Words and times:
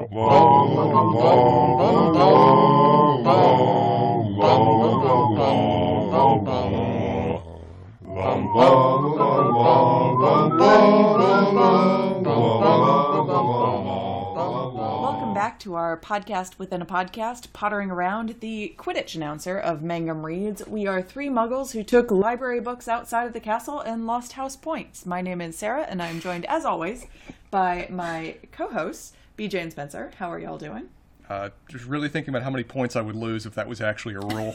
Welcome 0.00 0.14
back 15.34 15.58
to 15.60 15.74
our 15.74 15.98
podcast 15.98 16.58
within 16.58 16.80
a 16.80 16.86
podcast, 16.86 17.52
pottering 17.52 17.90
around 17.90 18.36
the 18.40 18.74
Quidditch 18.78 19.14
announcer 19.14 19.58
of 19.58 19.82
Mangum 19.82 20.24
Reads. 20.24 20.66
We 20.66 20.86
are 20.86 21.02
three 21.02 21.28
muggles 21.28 21.72
who 21.72 21.84
took 21.84 22.10
library 22.10 22.60
books 22.60 22.88
outside 22.88 23.26
of 23.26 23.34
the 23.34 23.40
castle 23.40 23.80
and 23.80 24.06
lost 24.06 24.32
house 24.32 24.56
points. 24.56 25.04
My 25.04 25.20
name 25.20 25.42
is 25.42 25.58
Sarah, 25.58 25.84
and 25.86 26.00
I'm 26.00 26.20
joined, 26.20 26.46
as 26.46 26.64
always, 26.64 27.04
by 27.50 27.86
my 27.90 28.36
co 28.50 28.68
hosts, 28.70 29.12
BJ 29.40 29.62
and 29.62 29.72
Spencer. 29.72 30.10
How 30.18 30.30
are 30.30 30.38
y'all 30.38 30.58
doing? 30.58 30.90
Uh, 31.26 31.48
just 31.66 31.86
really 31.86 32.10
thinking 32.10 32.28
about 32.28 32.42
how 32.42 32.50
many 32.50 32.62
points 32.62 32.94
I 32.94 33.00
would 33.00 33.16
lose 33.16 33.46
if 33.46 33.54
that 33.54 33.66
was 33.66 33.80
actually 33.80 34.14
a 34.14 34.20
rule. 34.20 34.54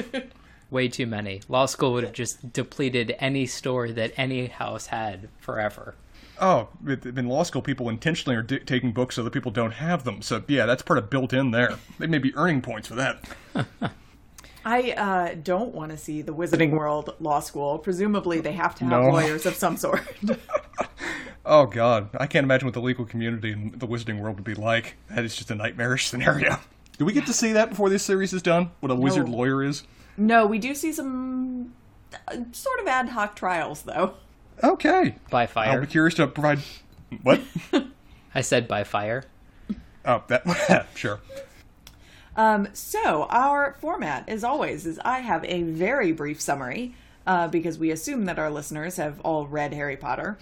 Way 0.70 0.88
too 0.88 1.06
many. 1.06 1.42
Law 1.50 1.66
school 1.66 1.92
would 1.92 2.02
have 2.02 2.14
just 2.14 2.50
depleted 2.54 3.14
any 3.18 3.44
store 3.44 3.92
that 3.92 4.14
any 4.16 4.46
house 4.46 4.86
had 4.86 5.28
forever. 5.38 5.96
oh, 6.40 6.68
in 6.86 7.28
law 7.28 7.42
school, 7.42 7.60
people 7.60 7.90
intentionally 7.90 8.36
are 8.36 8.42
di- 8.42 8.60
taking 8.60 8.92
books 8.92 9.16
so 9.16 9.22
that 9.22 9.32
people 9.34 9.52
don't 9.52 9.72
have 9.72 10.04
them. 10.04 10.22
So 10.22 10.42
yeah, 10.48 10.64
that's 10.64 10.82
part 10.82 10.98
of 10.98 11.10
built 11.10 11.34
in 11.34 11.50
there. 11.50 11.74
They 11.98 12.06
may 12.06 12.18
be 12.18 12.34
earning 12.36 12.62
points 12.62 12.88
for 12.88 12.94
that. 12.94 13.22
I 14.66 14.90
uh, 14.90 15.34
don't 15.40 15.72
want 15.76 15.92
to 15.92 15.96
see 15.96 16.22
the 16.22 16.34
Wizarding 16.34 16.72
World 16.72 17.14
Law 17.20 17.38
School. 17.38 17.78
Presumably, 17.78 18.40
they 18.40 18.50
have 18.52 18.74
to 18.74 18.84
have 18.84 19.00
No. 19.00 19.10
lawyers 19.10 19.46
of 19.46 19.54
some 19.54 19.76
sort. 19.76 20.02
Oh 21.48 21.64
god, 21.64 22.08
I 22.18 22.26
can't 22.26 22.42
imagine 22.42 22.66
what 22.66 22.74
the 22.74 22.80
legal 22.80 23.04
community 23.04 23.52
in 23.52 23.70
the 23.76 23.86
wizarding 23.86 24.18
world 24.18 24.34
would 24.34 24.44
be 24.44 24.56
like. 24.56 24.96
That 25.10 25.24
is 25.24 25.36
just 25.36 25.48
a 25.48 25.54
nightmarish 25.54 26.08
scenario. 26.08 26.58
Do 26.98 27.04
we 27.04 27.12
get 27.12 27.24
to 27.26 27.32
see 27.32 27.52
that 27.52 27.70
before 27.70 27.88
this 27.88 28.02
series 28.02 28.32
is 28.32 28.42
done? 28.42 28.72
What 28.80 28.90
a 28.90 28.96
wizard 28.96 29.28
lawyer 29.28 29.62
is? 29.62 29.84
no, 30.16 30.44
we 30.44 30.58
do 30.58 30.74
see 30.74 30.92
some 30.92 31.72
uh, 32.26 32.38
sort 32.50 32.80
of 32.80 32.88
ad 32.88 33.10
hoc 33.10 33.36
trials, 33.36 33.82
though. 33.82 34.14
Okay. 34.64 35.14
By 35.30 35.46
fire. 35.46 35.68
I'll 35.68 35.80
be 35.82 35.86
curious 35.86 36.14
to 36.14 36.26
provide. 36.26 36.58
What? 37.22 37.40
I 38.34 38.40
said 38.40 38.66
by 38.66 38.82
fire. 38.82 39.22
oh, 40.04 40.24
that. 40.26 40.88
sure. 40.96 41.20
Um, 42.36 42.68
so 42.72 43.24
our 43.30 43.76
format, 43.80 44.28
as 44.28 44.44
always, 44.44 44.86
is 44.86 45.00
I 45.04 45.20
have 45.20 45.44
a 45.44 45.62
very 45.62 46.12
brief 46.12 46.40
summary 46.40 46.94
uh, 47.26 47.48
because 47.48 47.78
we 47.78 47.90
assume 47.90 48.26
that 48.26 48.38
our 48.38 48.50
listeners 48.50 48.96
have 48.96 49.20
all 49.20 49.46
read 49.46 49.72
Harry 49.72 49.96
Potter, 49.96 50.38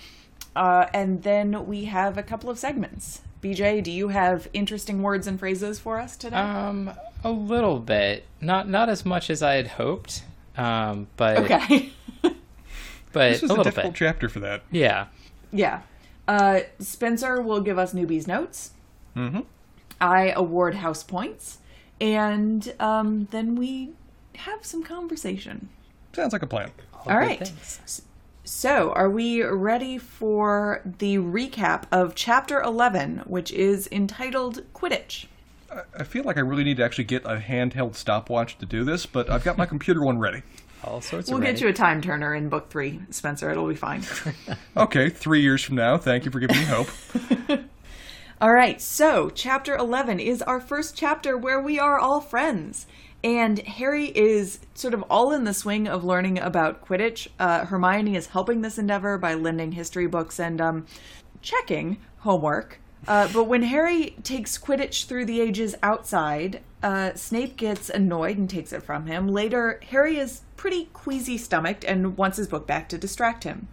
uh, 0.57 0.87
and 0.93 1.23
then 1.23 1.67
we 1.67 1.85
have 1.87 2.19
a 2.19 2.23
couple 2.23 2.51
of 2.51 2.59
segments. 2.59 3.21
BJ, 3.43 3.83
do 3.83 3.91
you 3.93 4.09
have 4.09 4.49
interesting 4.53 5.03
words 5.03 5.27
and 5.27 5.39
phrases 5.39 5.79
for 5.79 6.01
us 6.01 6.17
today? 6.17 6.37
Um, 6.37 6.91
a 7.23 7.31
little 7.31 7.79
bit. 7.79 8.25
Not 8.41 8.69
not 8.69 8.89
as 8.89 9.05
much 9.05 9.31
as 9.31 9.43
I 9.43 9.55
had 9.55 9.69
hoped. 9.69 10.23
Um, 10.57 11.09
but 11.17 11.39
okay. 11.39 11.93
but 12.23 13.33
This 13.33 13.43
is 13.43 13.51
a 13.51 13.55
a, 13.55 13.65
difficult 13.65 13.95
bit. 13.95 13.99
chapter 13.99 14.29
for 14.29 14.41
that. 14.41 14.63
Yeah. 14.71 15.07
yeah. 15.53 15.83
Uh, 16.27 16.61
Spencer 16.79 17.41
will 17.43 17.61
give 17.61 17.79
us 17.79 17.93
newbies 17.93 18.27
notes. 18.27 18.71
Mm-hmm. 19.17 19.41
I 20.01 20.31
award 20.31 20.77
house 20.77 21.03
points, 21.03 21.59
and 22.01 22.75
um, 22.81 23.29
then 23.31 23.55
we 23.57 23.93
have 24.37 24.65
some 24.65 24.83
conversation. 24.83 25.69
Sounds 26.13 26.33
like 26.33 26.43
a 26.43 26.47
plan. 26.47 26.71
All, 26.93 27.01
All 27.01 27.21
good 27.21 27.27
right. 27.27 27.39
things. 27.49 28.03
So, 28.47 28.93
are 28.93 29.09
we 29.09 29.43
ready 29.43 29.97
for 29.97 30.83
the 30.99 31.17
recap 31.17 31.85
of 31.91 32.15
Chapter 32.15 32.61
11, 32.61 33.23
which 33.27 33.51
is 33.53 33.89
entitled 33.91 34.63
Quidditch? 34.75 35.27
I 35.99 36.05
feel 36.05 36.25
like 36.25 36.37
I 36.37 36.41
really 36.41 36.63
need 36.63 36.77
to 36.77 36.85
actually 36.85 37.05
get 37.05 37.25
a 37.25 37.37
handheld 37.37 37.95
stopwatch 37.97 38.59
to 38.59 38.67
do 38.67 38.85
this, 38.85 39.07
but 39.07 39.31
I've 39.31 39.45
got 39.45 39.57
my 39.57 39.67
computer 39.67 40.05
one 40.05 40.19
ready. 40.19 40.43
All 40.85 41.01
sorts 41.01 41.29
We'll 41.31 41.39
of 41.39 41.43
get 41.45 41.53
ready. 41.55 41.63
you 41.63 41.69
a 41.69 41.73
time 41.73 42.03
turner 42.03 42.35
in 42.35 42.51
Book 42.51 42.69
3, 42.69 43.01
Spencer. 43.11 43.51
It'll 43.51 43.67
be 43.67 43.75
fine. 43.75 44.03
Okay, 44.77 45.09
three 45.09 45.41
years 45.41 45.63
from 45.63 45.77
now. 45.77 45.97
Thank 45.97 46.25
you 46.27 46.31
for 46.31 46.41
giving 46.41 46.59
me 46.59 46.65
hope. 46.65 46.89
all 48.45 48.53
right, 48.53 48.79
so 48.79 49.31
Chapter 49.31 49.75
11 49.75 50.21
is 50.21 50.43
our 50.43 50.61
first 50.61 50.95
chapter 50.95 51.35
where 51.35 51.59
we 51.59 51.79
are 51.79 51.99
all 51.99 52.21
friends. 52.21 52.87
And 53.25 53.59
Harry 53.61 54.09
is 54.09 54.59
sort 54.75 54.93
of 54.93 55.03
all 55.09 55.33
in 55.33 55.45
the 55.45 55.55
swing 55.55 55.89
of 55.89 56.05
learning 56.05 56.39
about 56.39 56.87
Quidditch. 56.87 57.29
Uh, 57.39 57.65
Hermione 57.65 58.17
is 58.17 58.27
helping 58.27 58.61
this 58.61 58.77
endeavor 58.77 59.17
by 59.17 59.33
lending 59.33 59.73
history 59.73 60.07
books 60.07 60.39
and 60.39 60.61
um, 60.61 60.85
checking 61.41 61.97
homework. 62.19 62.81
Uh, 63.09 63.29
but 63.33 63.45
when 63.45 63.63
Harry 63.63 64.15
takes 64.23 64.59
Quidditch 64.59 65.07
through 65.07 65.25
the 65.25 65.41
ages 65.41 65.75
outside, 65.83 66.61
uh, 66.83 67.15
Snape 67.15 67.57
gets 67.57 67.89
annoyed 67.89 68.37
and 68.37 68.51
takes 68.51 68.75
it 68.75 68.83
from 68.83 69.07
him. 69.07 69.27
Later, 69.27 69.81
Harry 69.89 70.19
is 70.19 70.43
pretty 70.57 70.91
queasy 70.93 71.39
stomached 71.39 71.85
and 71.85 72.19
wants 72.19 72.37
his 72.37 72.49
book 72.49 72.67
back 72.67 72.91
to 72.91 72.99
distract 72.99 73.45
him. 73.45 73.69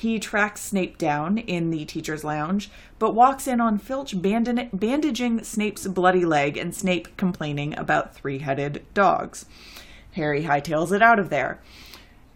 He 0.00 0.18
tracks 0.18 0.62
Snape 0.62 0.96
down 0.96 1.36
in 1.36 1.68
the 1.68 1.84
teacher's 1.84 2.24
lounge, 2.24 2.70
but 2.98 3.14
walks 3.14 3.46
in 3.46 3.60
on 3.60 3.76
Filch 3.76 4.14
bandaging 4.22 5.44
Snape's 5.44 5.86
bloody 5.86 6.24
leg 6.24 6.56
and 6.56 6.74
Snape 6.74 7.14
complaining 7.18 7.76
about 7.76 8.14
three 8.14 8.38
headed 8.38 8.82
dogs. 8.94 9.44
Harry 10.12 10.44
hightails 10.44 10.90
it 10.90 11.02
out 11.02 11.18
of 11.18 11.28
there. 11.28 11.60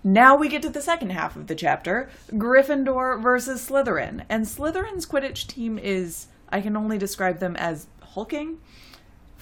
Now 0.05 0.37
we 0.37 0.51
get 0.51 0.61
to 0.61 0.69
the 0.69 0.83
second 0.83 1.13
half 1.13 1.37
of 1.37 1.47
the 1.47 1.55
chapter 1.55 2.11
Gryffindor 2.33 3.23
versus 3.23 3.67
Slytherin. 3.67 4.27
And 4.29 4.45
Slytherin's 4.45 5.07
Quidditch 5.07 5.47
team 5.47 5.79
is, 5.79 6.27
I 6.51 6.61
can 6.61 6.77
only 6.77 6.99
describe 6.99 7.39
them 7.39 7.57
as 7.57 7.87
hulking. 8.03 8.59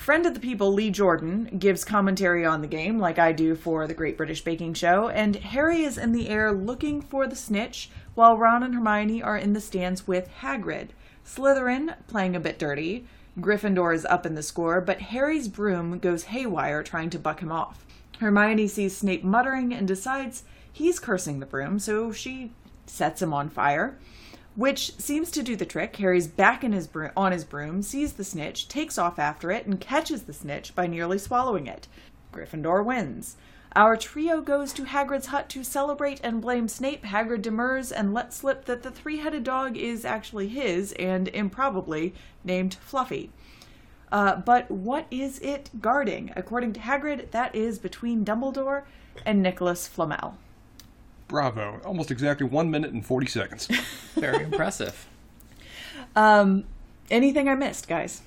Friend 0.02 0.26
of 0.26 0.34
the 0.34 0.40
people, 0.40 0.72
Lee 0.72 0.90
Jordan, 0.90 1.44
gives 1.60 1.84
commentary 1.84 2.44
on 2.44 2.60
the 2.60 2.66
game, 2.66 2.98
like 2.98 3.20
I 3.20 3.30
do 3.30 3.54
for 3.54 3.86
the 3.86 3.94
Great 3.94 4.16
British 4.16 4.42
Baking 4.42 4.74
Show, 4.74 5.08
and 5.08 5.36
Harry 5.36 5.84
is 5.84 5.96
in 5.96 6.10
the 6.10 6.28
air 6.28 6.50
looking 6.50 7.00
for 7.00 7.28
the 7.28 7.36
snitch, 7.36 7.88
while 8.16 8.36
Ron 8.36 8.64
and 8.64 8.74
Hermione 8.74 9.22
are 9.22 9.38
in 9.38 9.52
the 9.52 9.60
stands 9.60 10.08
with 10.08 10.28
Hagrid. 10.40 10.88
Slytherin, 11.24 11.94
playing 12.08 12.34
a 12.34 12.40
bit 12.40 12.58
dirty. 12.58 13.06
Gryffindor 13.38 13.94
is 13.94 14.04
up 14.06 14.26
in 14.26 14.34
the 14.34 14.42
score, 14.42 14.80
but 14.80 15.00
Harry's 15.00 15.46
broom 15.46 16.00
goes 16.00 16.24
haywire 16.24 16.82
trying 16.82 17.10
to 17.10 17.18
buck 17.20 17.38
him 17.38 17.52
off. 17.52 17.86
Hermione 18.18 18.66
sees 18.66 18.96
Snape 18.96 19.22
muttering 19.22 19.72
and 19.72 19.86
decides 19.86 20.42
he's 20.72 20.98
cursing 20.98 21.38
the 21.38 21.46
broom, 21.46 21.78
so 21.78 22.10
she 22.10 22.50
sets 22.86 23.22
him 23.22 23.32
on 23.32 23.48
fire 23.48 23.96
which 24.54 24.96
seems 24.98 25.30
to 25.30 25.42
do 25.42 25.56
the 25.56 25.64
trick. 25.66 25.96
Harry's 25.96 26.26
back 26.26 26.62
in 26.62 26.72
his 26.72 26.86
bro- 26.86 27.10
on 27.16 27.32
his 27.32 27.44
broom, 27.44 27.82
sees 27.82 28.14
the 28.14 28.24
snitch, 28.24 28.68
takes 28.68 28.98
off 28.98 29.18
after 29.18 29.50
it, 29.50 29.66
and 29.66 29.80
catches 29.80 30.22
the 30.22 30.32
snitch 30.32 30.74
by 30.74 30.86
nearly 30.86 31.18
swallowing 31.18 31.66
it. 31.66 31.88
Gryffindor 32.32 32.84
wins. 32.84 33.36
Our 33.74 33.96
trio 33.96 34.42
goes 34.42 34.74
to 34.74 34.84
Hagrid's 34.84 35.26
hut 35.26 35.48
to 35.50 35.64
celebrate 35.64 36.20
and 36.22 36.42
blame 36.42 36.68
Snape. 36.68 37.04
Hagrid 37.04 37.40
demurs 37.40 37.90
and 37.90 38.12
lets 38.12 38.36
slip 38.36 38.66
that 38.66 38.82
the 38.82 38.90
three-headed 38.90 39.44
dog 39.44 39.78
is 39.78 40.04
actually 40.04 40.48
his 40.48 40.92
and 40.92 41.28
improbably 41.28 42.14
named 42.44 42.74
Fluffy. 42.74 43.30
Uh, 44.10 44.36
but 44.36 44.70
what 44.70 45.06
is 45.10 45.38
it 45.38 45.70
guarding? 45.80 46.32
According 46.36 46.74
to 46.74 46.80
Hagrid, 46.80 47.30
that 47.30 47.54
is 47.54 47.78
between 47.78 48.26
Dumbledore 48.26 48.82
and 49.24 49.42
Nicholas 49.42 49.88
Flamel. 49.88 50.36
Bravo. 51.28 51.80
Almost 51.84 52.10
exactly 52.10 52.46
one 52.46 52.70
minute 52.70 52.92
and 52.92 53.04
40 53.04 53.26
seconds. 53.26 53.66
Very 54.14 54.44
impressive. 54.44 55.06
Um, 56.14 56.64
anything 57.10 57.48
I 57.48 57.54
missed, 57.54 57.88
guys? 57.88 58.22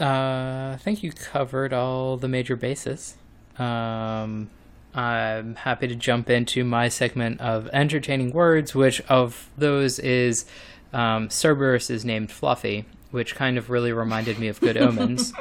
Uh, 0.00 0.74
I 0.74 0.78
think 0.80 1.02
you 1.02 1.12
covered 1.12 1.72
all 1.72 2.16
the 2.16 2.28
major 2.28 2.56
bases. 2.56 3.14
Um, 3.58 4.50
I'm 4.94 5.56
happy 5.56 5.88
to 5.88 5.94
jump 5.94 6.30
into 6.30 6.64
my 6.64 6.88
segment 6.88 7.40
of 7.40 7.68
entertaining 7.72 8.32
words, 8.32 8.74
which 8.74 9.00
of 9.02 9.50
those 9.56 9.98
is 9.98 10.46
um, 10.92 11.28
Cerberus 11.28 11.90
is 11.90 12.04
named 12.04 12.30
Fluffy, 12.30 12.84
which 13.10 13.34
kind 13.34 13.58
of 13.58 13.70
really 13.70 13.92
reminded 13.92 14.38
me 14.38 14.48
of 14.48 14.60
Good 14.60 14.76
Omens. 14.76 15.32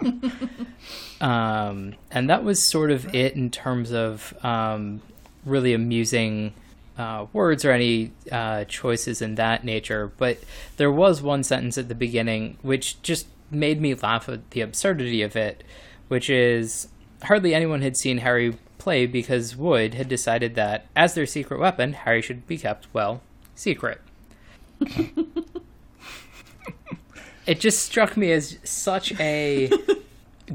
um, 1.20 1.94
and 2.10 2.30
that 2.30 2.44
was 2.44 2.62
sort 2.62 2.90
of 2.90 3.14
it 3.14 3.34
in 3.34 3.50
terms 3.50 3.92
of 3.92 4.34
um, 4.44 5.02
really 5.44 5.74
amusing 5.74 6.54
uh, 6.98 7.26
words 7.32 7.64
or 7.64 7.70
any 7.72 8.12
uh, 8.30 8.64
choices 8.64 9.22
in 9.22 9.36
that 9.36 9.64
nature. 9.64 10.12
But 10.16 10.38
there 10.76 10.92
was 10.92 11.22
one 11.22 11.42
sentence 11.42 11.78
at 11.78 11.88
the 11.88 11.94
beginning 11.94 12.58
which 12.62 13.00
just 13.02 13.26
made 13.50 13.80
me 13.80 13.94
laugh 13.94 14.28
at 14.28 14.50
the 14.50 14.60
absurdity 14.60 15.22
of 15.22 15.36
it, 15.36 15.62
which 16.08 16.28
is 16.30 16.88
hardly 17.24 17.54
anyone 17.54 17.82
had 17.82 17.96
seen 17.96 18.18
Harry 18.18 18.56
play 18.78 19.06
because 19.06 19.56
Wood 19.56 19.94
had 19.94 20.08
decided 20.08 20.54
that 20.56 20.86
as 20.96 21.14
their 21.14 21.26
secret 21.26 21.60
weapon, 21.60 21.92
Harry 21.92 22.20
should 22.20 22.46
be 22.46 22.58
kept, 22.58 22.88
well, 22.92 23.22
secret. 23.54 24.00
it 27.46 27.60
just 27.60 27.84
struck 27.84 28.16
me 28.16 28.32
as 28.32 28.58
such 28.64 29.12
a 29.20 29.70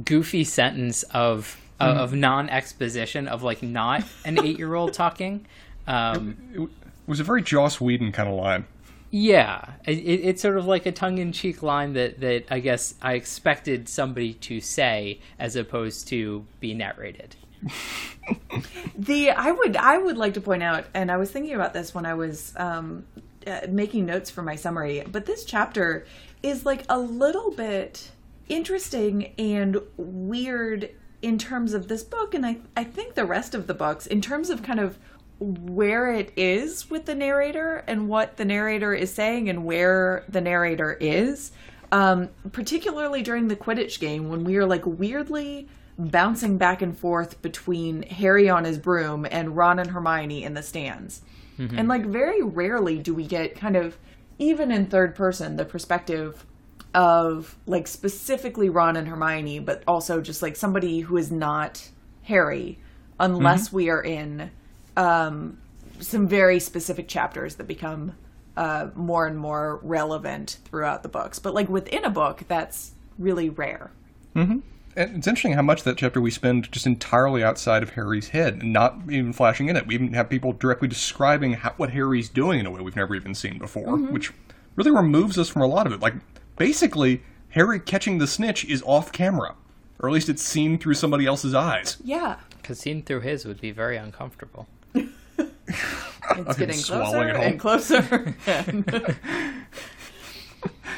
goofy 0.03 0.43
sentence 0.43 1.03
of 1.03 1.61
of, 1.79 1.97
of 1.97 2.13
non 2.13 2.49
exposition 2.49 3.27
of 3.27 3.43
like 3.43 3.63
not 3.63 4.03
an 4.25 4.39
eight 4.43 4.57
year 4.57 4.73
old 4.73 4.93
talking. 4.93 5.45
Um, 5.87 6.37
It 6.53 7.09
was 7.09 7.19
a 7.19 7.23
very 7.23 7.41
Joss 7.41 7.79
Whedon 7.79 8.11
kind 8.11 8.29
of 8.29 8.35
line. 8.35 8.65
Yeah, 9.09 9.71
it, 9.85 9.93
it's 9.93 10.41
sort 10.41 10.57
of 10.57 10.65
like 10.65 10.85
a 10.85 10.91
tongue-in-cheek 10.91 11.63
line 11.63 11.93
that 11.93 12.19
that 12.19 12.45
I 12.51 12.59
guess 12.59 12.95
I 13.01 13.13
expected 13.13 13.87
somebody 13.87 14.33
to 14.33 14.59
say 14.59 15.19
as 15.39 15.55
opposed 15.55 16.07
to 16.09 16.45
be 16.59 16.73
narrated. 16.73 17.35
the 18.97 19.31
I 19.31 19.51
would 19.51 19.77
I 19.77 19.97
would 19.97 20.17
like 20.17 20.33
to 20.33 20.41
point 20.41 20.63
out, 20.63 20.85
and 20.93 21.09
I 21.09 21.17
was 21.17 21.31
thinking 21.31 21.53
about 21.55 21.73
this 21.73 21.95
when 21.95 22.05
I 22.05 22.15
was 22.15 22.53
um, 22.57 23.05
uh, 23.45 23.61
making 23.69 24.05
notes 24.05 24.29
for 24.29 24.41
my 24.41 24.55
summary, 24.55 25.03
but 25.09 25.25
this 25.25 25.45
chapter 25.45 26.05
is 26.43 26.65
like 26.65 26.83
a 26.89 26.99
little 26.99 27.51
bit 27.51 28.11
interesting 28.49 29.33
and 29.37 29.77
weird 29.95 30.89
in 31.27 31.37
terms 31.37 31.73
of 31.73 31.89
this 31.89 32.03
book, 32.03 32.33
and 32.33 32.45
I 32.45 32.57
I 32.77 32.85
think 32.85 33.15
the 33.15 33.25
rest 33.25 33.53
of 33.53 33.67
the 33.67 33.73
books 33.73 34.07
in 34.07 34.21
terms 34.21 34.49
of 34.49 34.63
kind 34.63 34.79
of 34.79 34.97
where 35.39 36.09
it 36.09 36.31
is 36.37 36.89
with 36.89 37.05
the 37.05 37.13
narrator 37.13 37.83
and 37.85 38.07
what 38.07 38.37
the 38.37 38.45
narrator 38.45 38.93
is 38.93 39.13
saying 39.13 39.49
and 39.49 39.65
where 39.65 40.23
the 40.29 40.39
narrator 40.39 40.97
is. 41.01 41.51
Um, 41.89 42.29
particularly 42.51 43.23
during 43.23 43.47
the 43.47 43.55
Quidditch 43.55 43.99
game 43.99 44.27
when 44.27 44.43
we 44.43 44.57
are 44.57 44.65
like 44.65 44.85
weirdly 44.85 45.69
bouncing 45.97 46.57
back 46.57 46.81
and 46.81 46.97
forth 46.97 47.41
between 47.41 48.03
Harry 48.03 48.49
on 48.49 48.65
his 48.65 48.77
broom 48.77 49.25
and 49.29 49.55
Ron 49.55 49.79
and 49.79 49.91
Hermione 49.91 50.43
in 50.43 50.53
the 50.53 50.63
stands. 50.63 51.21
Mm-hmm. 51.57 51.77
And 51.77 51.87
like 51.87 52.05
very 52.05 52.41
rarely 52.41 52.99
do 52.99 53.13
we 53.13 53.25
get 53.25 53.55
kind 53.55 53.77
of 53.77 53.97
even 54.37 54.69
in 54.69 54.85
third 54.85 55.15
person 55.15 55.55
the 55.55 55.65
perspective 55.65 56.45
of 56.93 57.55
like 57.65 57.87
specifically 57.87 58.69
Ron 58.69 58.95
and 58.95 59.07
Hermione, 59.07 59.59
but 59.59 59.83
also 59.87 60.21
just 60.21 60.41
like 60.41 60.55
somebody 60.55 61.01
who 61.01 61.17
is 61.17 61.31
not 61.31 61.89
Harry, 62.23 62.79
unless 63.19 63.67
mm-hmm. 63.67 63.75
we 63.75 63.89
are 63.89 64.01
in 64.01 64.51
um, 64.95 65.57
some 65.99 66.27
very 66.27 66.59
specific 66.59 67.07
chapters 67.07 67.55
that 67.55 67.67
become 67.67 68.13
uh, 68.55 68.89
more 68.95 69.27
and 69.27 69.37
more 69.37 69.79
relevant 69.83 70.57
throughout 70.65 71.03
the 71.03 71.09
books. 71.09 71.39
But 71.39 71.53
like 71.53 71.69
within 71.69 72.03
a 72.05 72.09
book, 72.09 72.43
that's 72.47 72.91
really 73.17 73.49
rare. 73.49 73.91
Mm-hmm 74.35 74.59
it's 74.97 75.27
interesting 75.27 75.53
how 75.53 75.61
much 75.61 75.83
that 75.83 75.95
chapter 75.95 76.19
we 76.19 76.31
spend 76.31 76.71
just 76.71 76.87
entirely 76.87 77.43
outside 77.43 77.83
of 77.83 77.91
Harry's 77.91 78.29
head 78.29 78.55
and 78.55 78.73
not 78.73 78.99
even 79.09 79.31
flashing 79.31 79.69
in 79.69 79.77
it. 79.77 79.85
We 79.85 79.93
even 79.93 80.13
have 80.13 80.27
people 80.27 80.53
directly 80.53 80.87
describing 80.87 81.53
how, 81.53 81.73
what 81.77 81.91
Harry's 81.91 82.29
doing 82.29 82.59
in 82.59 82.65
a 82.65 82.71
way 82.71 82.81
we've 82.81 82.95
never 82.95 83.15
even 83.15 83.35
seen 83.35 83.59
before, 83.59 83.97
mm-hmm. 83.97 84.11
which 84.11 84.33
really 84.75 84.89
removes 84.89 85.37
us 85.37 85.49
from 85.49 85.61
a 85.61 85.67
lot 85.67 85.85
of 85.85 85.93
it. 85.93 85.99
Like, 85.99 86.15
basically, 86.57 87.21
Harry 87.49 87.79
catching 87.79 88.17
the 88.17 88.27
snitch 88.27 88.65
is 88.65 88.83
off 88.85 89.11
camera, 89.11 89.55
or 89.99 90.09
at 90.09 90.13
least 90.13 90.29
it's 90.29 90.43
seen 90.43 90.77
through 90.77 90.95
somebody 90.95 91.25
else's 91.25 91.53
eyes. 91.53 91.97
Yeah. 92.03 92.37
Because 92.57 92.79
seen 92.79 93.01
through 93.01 93.21
his 93.21 93.45
would 93.45 93.61
be 93.61 93.71
very 93.71 93.97
uncomfortable. 93.97 94.67
it's 94.93 96.57
getting 96.57 96.79
closer 96.79 97.21
and 97.21 97.59
closer. 97.59 98.35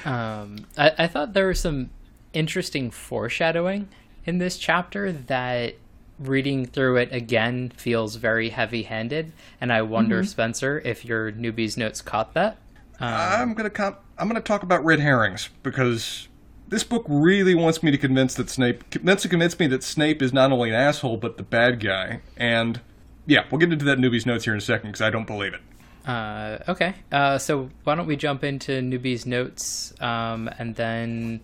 um, 0.05 0.65
I, 0.77 0.91
I 0.97 1.07
thought 1.07 1.33
there 1.33 1.47
was 1.47 1.59
some 1.59 1.91
interesting 2.33 2.91
foreshadowing 2.91 3.87
in 4.25 4.37
this 4.39 4.57
chapter 4.57 5.11
that 5.11 5.75
reading 6.19 6.65
through 6.65 6.97
it 6.97 7.13
again 7.13 7.71
feels 7.75 8.15
very 8.15 8.49
heavy 8.49 8.83
handed. 8.83 9.31
And 9.61 9.71
I 9.71 9.81
wonder, 9.83 10.21
mm-hmm. 10.21 10.27
Spencer, 10.27 10.81
if 10.83 11.05
your 11.05 11.31
newbie's 11.31 11.77
notes 11.77 12.01
caught 12.01 12.33
that. 12.33 12.57
Um, 12.99 13.13
I'm 13.13 13.53
gonna 13.53 13.69
comp- 13.69 14.01
I'm 14.19 14.27
gonna 14.27 14.41
talk 14.41 14.63
about 14.63 14.83
red 14.83 14.99
herrings 14.99 15.49
because 15.63 16.27
this 16.67 16.83
book 16.83 17.05
really 17.07 17.55
wants 17.55 17.81
me 17.81 17.91
to 17.91 17.97
convince 17.97 18.35
that 18.35 18.49
Snape 18.49 18.83
wants 19.03 19.23
to 19.23 19.29
convince 19.29 19.57
me 19.57 19.67
that 19.67 19.83
Snape 19.83 20.21
is 20.21 20.33
not 20.33 20.51
only 20.51 20.69
an 20.69 20.75
asshole 20.75 21.17
but 21.17 21.37
the 21.37 21.43
bad 21.43 21.79
guy. 21.79 22.21
And 22.37 22.81
yeah, 23.25 23.45
we'll 23.49 23.59
get 23.59 23.71
into 23.71 23.85
that 23.85 23.97
newbie's 23.97 24.25
notes 24.25 24.45
here 24.45 24.53
in 24.53 24.59
a 24.59 24.61
second 24.61 24.91
because 24.91 25.01
I 25.01 25.09
don't 25.09 25.27
believe 25.27 25.53
it. 25.53 25.61
Uh, 26.05 26.57
okay, 26.67 26.95
uh, 27.11 27.37
so 27.37 27.69
why 27.83 27.95
don't 27.95 28.07
we 28.07 28.15
jump 28.15 28.43
into 28.43 28.81
newbie's 28.81 29.25
notes 29.25 29.93
um, 30.01 30.49
and 30.57 30.75
then 30.75 31.41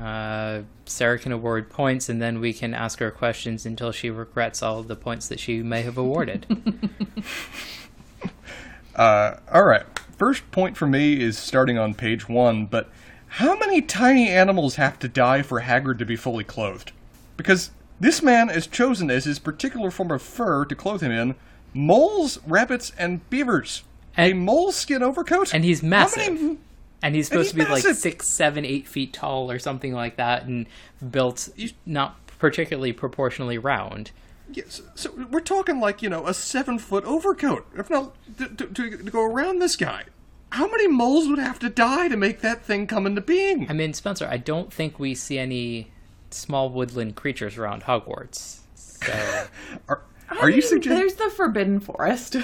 uh, 0.00 0.62
Sarah 0.86 1.18
can 1.18 1.32
award 1.32 1.70
points, 1.70 2.08
and 2.08 2.20
then 2.20 2.40
we 2.40 2.52
can 2.52 2.74
ask 2.74 2.98
her 2.98 3.10
questions 3.10 3.64
until 3.64 3.92
she 3.92 4.10
regrets 4.10 4.62
all 4.62 4.80
of 4.80 4.88
the 4.88 4.96
points 4.96 5.28
that 5.28 5.38
she 5.38 5.62
may 5.62 5.82
have 5.82 5.96
awarded. 5.96 6.46
uh, 8.96 9.36
all 9.52 9.64
right. 9.64 9.84
First 10.22 10.48
point 10.52 10.76
for 10.76 10.86
me 10.86 11.20
is 11.20 11.36
starting 11.36 11.78
on 11.78 11.94
page 11.94 12.28
one, 12.28 12.66
but 12.66 12.88
how 13.26 13.58
many 13.58 13.82
tiny 13.82 14.28
animals 14.28 14.76
have 14.76 14.96
to 15.00 15.08
die 15.08 15.42
for 15.42 15.62
Hagrid 15.62 15.98
to 15.98 16.04
be 16.04 16.14
fully 16.14 16.44
clothed? 16.44 16.92
Because 17.36 17.72
this 17.98 18.22
man 18.22 18.46
has 18.46 18.68
chosen 18.68 19.10
as 19.10 19.24
his 19.24 19.40
particular 19.40 19.90
form 19.90 20.12
of 20.12 20.22
fur 20.22 20.64
to 20.66 20.76
clothe 20.76 21.02
him 21.02 21.10
in 21.10 21.34
moles, 21.74 22.38
rabbits, 22.46 22.92
and 22.96 23.28
beavers. 23.30 23.82
And, 24.16 24.30
a 24.30 24.36
mole 24.36 24.70
skin 24.70 25.02
overcoat? 25.02 25.52
And 25.52 25.64
he's 25.64 25.82
massive. 25.82 26.40
Many, 26.40 26.58
and 27.02 27.16
he's 27.16 27.26
supposed 27.26 27.56
and 27.56 27.58
he's 27.58 27.66
to 27.66 27.72
be 27.72 27.82
massive. 27.82 27.90
like 27.90 27.96
six, 27.96 28.28
seven, 28.28 28.64
eight 28.64 28.86
feet 28.86 29.12
tall 29.12 29.50
or 29.50 29.58
something 29.58 29.92
like 29.92 30.18
that, 30.18 30.44
and 30.44 30.66
built 31.10 31.48
not 31.84 32.24
particularly 32.38 32.92
proportionally 32.92 33.58
round. 33.58 34.12
Yes, 34.50 34.82
so 34.94 35.12
we're 35.30 35.40
talking 35.40 35.80
like 35.80 36.02
you 36.02 36.08
know 36.08 36.26
a 36.26 36.34
seven 36.34 36.78
foot 36.78 37.04
overcoat, 37.04 37.66
if 37.76 37.88
not 37.88 38.14
to, 38.38 38.48
to, 38.48 38.66
to, 38.66 38.96
go 39.10 39.24
around 39.24 39.60
this 39.60 39.76
guy. 39.76 40.04
How 40.50 40.68
many 40.68 40.88
moles 40.88 41.28
would 41.28 41.38
have 41.38 41.58
to 41.60 41.70
die 41.70 42.08
to 42.08 42.16
make 42.16 42.40
that 42.40 42.62
thing 42.62 42.86
come 42.86 43.06
into 43.06 43.22
being? 43.22 43.70
I 43.70 43.72
mean, 43.72 43.94
Spencer, 43.94 44.28
I 44.30 44.36
don't 44.36 44.72
think 44.72 44.98
we 44.98 45.14
see 45.14 45.38
any 45.38 45.90
small 46.30 46.68
woodland 46.68 47.16
creatures 47.16 47.56
around 47.56 47.84
Hogwarts. 47.84 48.58
So, 48.74 49.46
are, 49.88 50.02
are 50.28 50.50
you 50.50 50.60
suggesting 50.60 50.98
there's 50.98 51.14
the 51.14 51.30
Forbidden 51.30 51.80
Forest? 51.80 52.36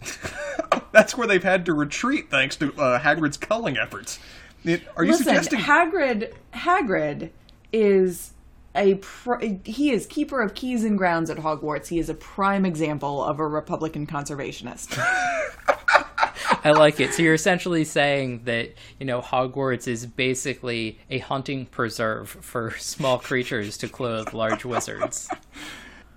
That's 0.92 1.16
where 1.16 1.26
they've 1.26 1.42
had 1.42 1.66
to 1.66 1.74
retreat 1.74 2.30
thanks 2.30 2.56
to 2.56 2.72
uh, 2.74 2.98
Hagrid's 3.00 3.36
culling 3.36 3.76
efforts. 3.76 4.18
It, 4.64 4.82
are 4.96 5.04
you 5.04 5.12
Listen, 5.12 5.26
suggesting 5.26 5.60
Hagrid? 5.60 6.32
Hagrid 6.52 7.30
is 7.72 8.32
a 8.76 8.96
pr- 8.96 9.44
he 9.64 9.90
is 9.90 10.06
keeper 10.06 10.40
of 10.40 10.54
keys 10.54 10.84
and 10.84 10.96
grounds 10.96 11.30
at 11.30 11.38
Hogwarts. 11.38 11.88
He 11.88 11.98
is 11.98 12.08
a 12.08 12.14
prime 12.14 12.64
example 12.64 13.24
of 13.24 13.38
a 13.40 13.46
Republican 13.46 14.06
conservationist. 14.06 14.96
I 16.64 16.72
like 16.72 17.00
it. 17.00 17.12
So 17.12 17.22
you're 17.22 17.34
essentially 17.34 17.84
saying 17.84 18.42
that 18.44 18.74
you 18.98 19.06
know 19.06 19.20
Hogwarts 19.20 19.88
is 19.88 20.06
basically 20.06 20.98
a 21.10 21.18
hunting 21.18 21.66
preserve 21.66 22.28
for 22.28 22.70
small 22.78 23.18
creatures 23.18 23.76
to 23.78 23.88
clothe 23.88 24.32
large 24.32 24.64
wizards. 24.64 25.28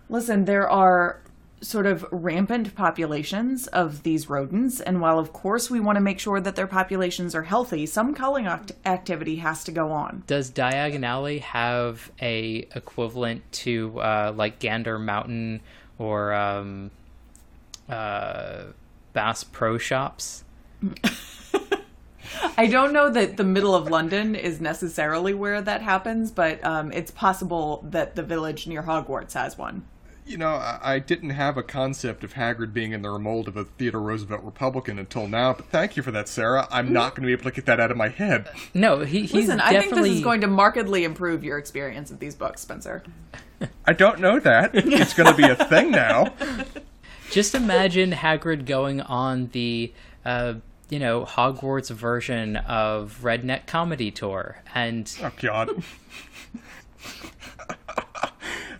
Listen, 0.09 0.45
there 0.45 0.69
are 0.69 1.21
sort 1.61 1.85
of 1.85 2.05
rampant 2.11 2.75
populations 2.75 3.67
of 3.67 4.03
these 4.03 4.29
rodents. 4.29 4.79
And 4.79 5.01
while, 5.01 5.19
of 5.19 5.33
course, 5.33 5.69
we 5.69 5.79
want 5.79 5.97
to 5.97 6.01
make 6.01 6.19
sure 6.19 6.39
that 6.39 6.55
their 6.55 6.67
populations 6.67 7.35
are 7.35 7.43
healthy, 7.43 7.85
some 7.85 8.13
culling 8.13 8.47
act- 8.47 8.71
activity 8.85 9.37
has 9.37 9.63
to 9.65 9.71
go 9.71 9.91
on. 9.91 10.23
Does 10.27 10.51
Diagon 10.51 11.05
Alley 11.05 11.39
have 11.39 12.11
a 12.21 12.67
equivalent 12.75 13.49
to 13.51 13.99
uh, 13.99 14.33
like 14.35 14.59
Gander 14.59 14.97
Mountain 14.97 15.61
or 15.97 16.33
um, 16.33 16.91
uh, 17.87 18.65
Bass 19.13 19.43
Pro 19.43 19.77
Shops? 19.77 20.43
I 22.57 22.67
don't 22.67 22.93
know 22.93 23.09
that 23.09 23.37
the 23.37 23.43
middle 23.43 23.73
of 23.75 23.89
London 23.89 24.35
is 24.35 24.61
necessarily 24.61 25.33
where 25.33 25.61
that 25.61 25.81
happens, 25.81 26.31
but 26.31 26.63
um, 26.63 26.91
it's 26.91 27.11
possible 27.11 27.83
that 27.89 28.15
the 28.15 28.23
village 28.23 28.67
near 28.67 28.83
Hogwarts 28.83 29.33
has 29.33 29.57
one 29.57 29.83
you 30.29 30.37
know, 30.37 30.49
I, 30.49 30.79
I, 30.81 30.99
didn't 30.99 31.31
have 31.31 31.57
a 31.57 31.63
concept 31.63 32.23
of 32.23 32.35
Hagrid 32.35 32.71
being 32.71 32.91
in 32.91 33.01
the 33.01 33.17
mold 33.17 33.47
of 33.47 33.57
a 33.57 33.65
Theodore 33.65 34.01
Roosevelt 34.01 34.43
Republican 34.43 34.99
until 34.99 35.27
now, 35.27 35.53
but 35.53 35.65
thank 35.65 35.97
you 35.97 36.03
for 36.03 36.11
that, 36.11 36.29
Sarah. 36.29 36.67
I'm 36.69 36.93
not 36.93 37.15
going 37.15 37.23
to 37.23 37.27
be 37.27 37.33
able 37.33 37.45
to 37.45 37.51
get 37.51 37.65
that 37.65 37.79
out 37.79 37.89
of 37.89 37.97
my 37.97 38.09
head. 38.09 38.47
No, 38.75 38.99
he, 38.99 39.21
he's 39.21 39.33
Listen, 39.33 39.57
definitely... 39.57 39.77
I 39.77 39.81
think 39.81 39.95
this 39.95 40.17
is 40.17 40.23
going 40.23 40.41
to 40.41 40.47
markedly 40.47 41.03
improve 41.03 41.43
your 41.43 41.57
experience 41.57 42.11
of 42.11 42.19
these 42.19 42.35
books, 42.35 42.61
Spencer. 42.61 43.03
I 43.85 43.93
don't 43.93 44.19
know 44.19 44.39
that. 44.39 44.71
It's 44.73 45.15
going 45.15 45.29
to 45.29 45.35
be 45.35 45.49
a 45.49 45.55
thing 45.55 45.91
now. 45.91 46.33
Just 47.31 47.55
imagine 47.55 48.11
Hagrid 48.11 48.65
going 48.65 49.01
on 49.01 49.47
the, 49.47 49.91
uh, 50.25 50.55
you 50.89 50.99
know, 50.99 51.25
Hogwarts 51.25 51.89
version 51.89 52.55
of 52.57 53.19
Redneck 53.23 53.65
Comedy 53.65 54.11
Tour, 54.11 54.61
and 54.75 55.11
oh 55.23 55.31
god. 55.41 55.83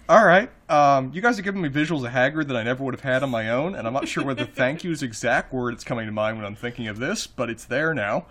All 0.10 0.25
right. 0.25 0.50
Um, 0.70 1.12
you 1.13 1.22
guys 1.22 1.38
are 1.38 1.44
giving 1.44 1.62
me 1.62 1.70
visuals 1.70 2.04
of 2.04 2.12
Hagrid 2.12 2.48
that 2.48 2.58
I 2.58 2.63
never 2.63 2.84
would 2.84 2.96
have 2.96 3.01
had 3.01 3.22
on 3.22 3.30
my 3.30 3.51
own, 3.51 3.75
and 3.75 3.86
I'm 3.86 3.94
not 3.94 4.08
sure 4.08 4.25
whether 4.25 4.44
thank 4.56 4.84
you 4.84 4.89
is 4.89 5.04
exact 5.04 5.54
word 5.54 5.75
that's 5.75 5.84
coming 5.84 6.08
to 6.08 6.12
mind 6.12 6.38
when 6.38 6.48
I'm 6.48 6.56
thinking 6.56 6.88
of 6.88 6.98
this, 6.98 7.28
but 7.28 7.48
it's 7.48 7.63
there 7.63 7.94
now. 7.94 8.25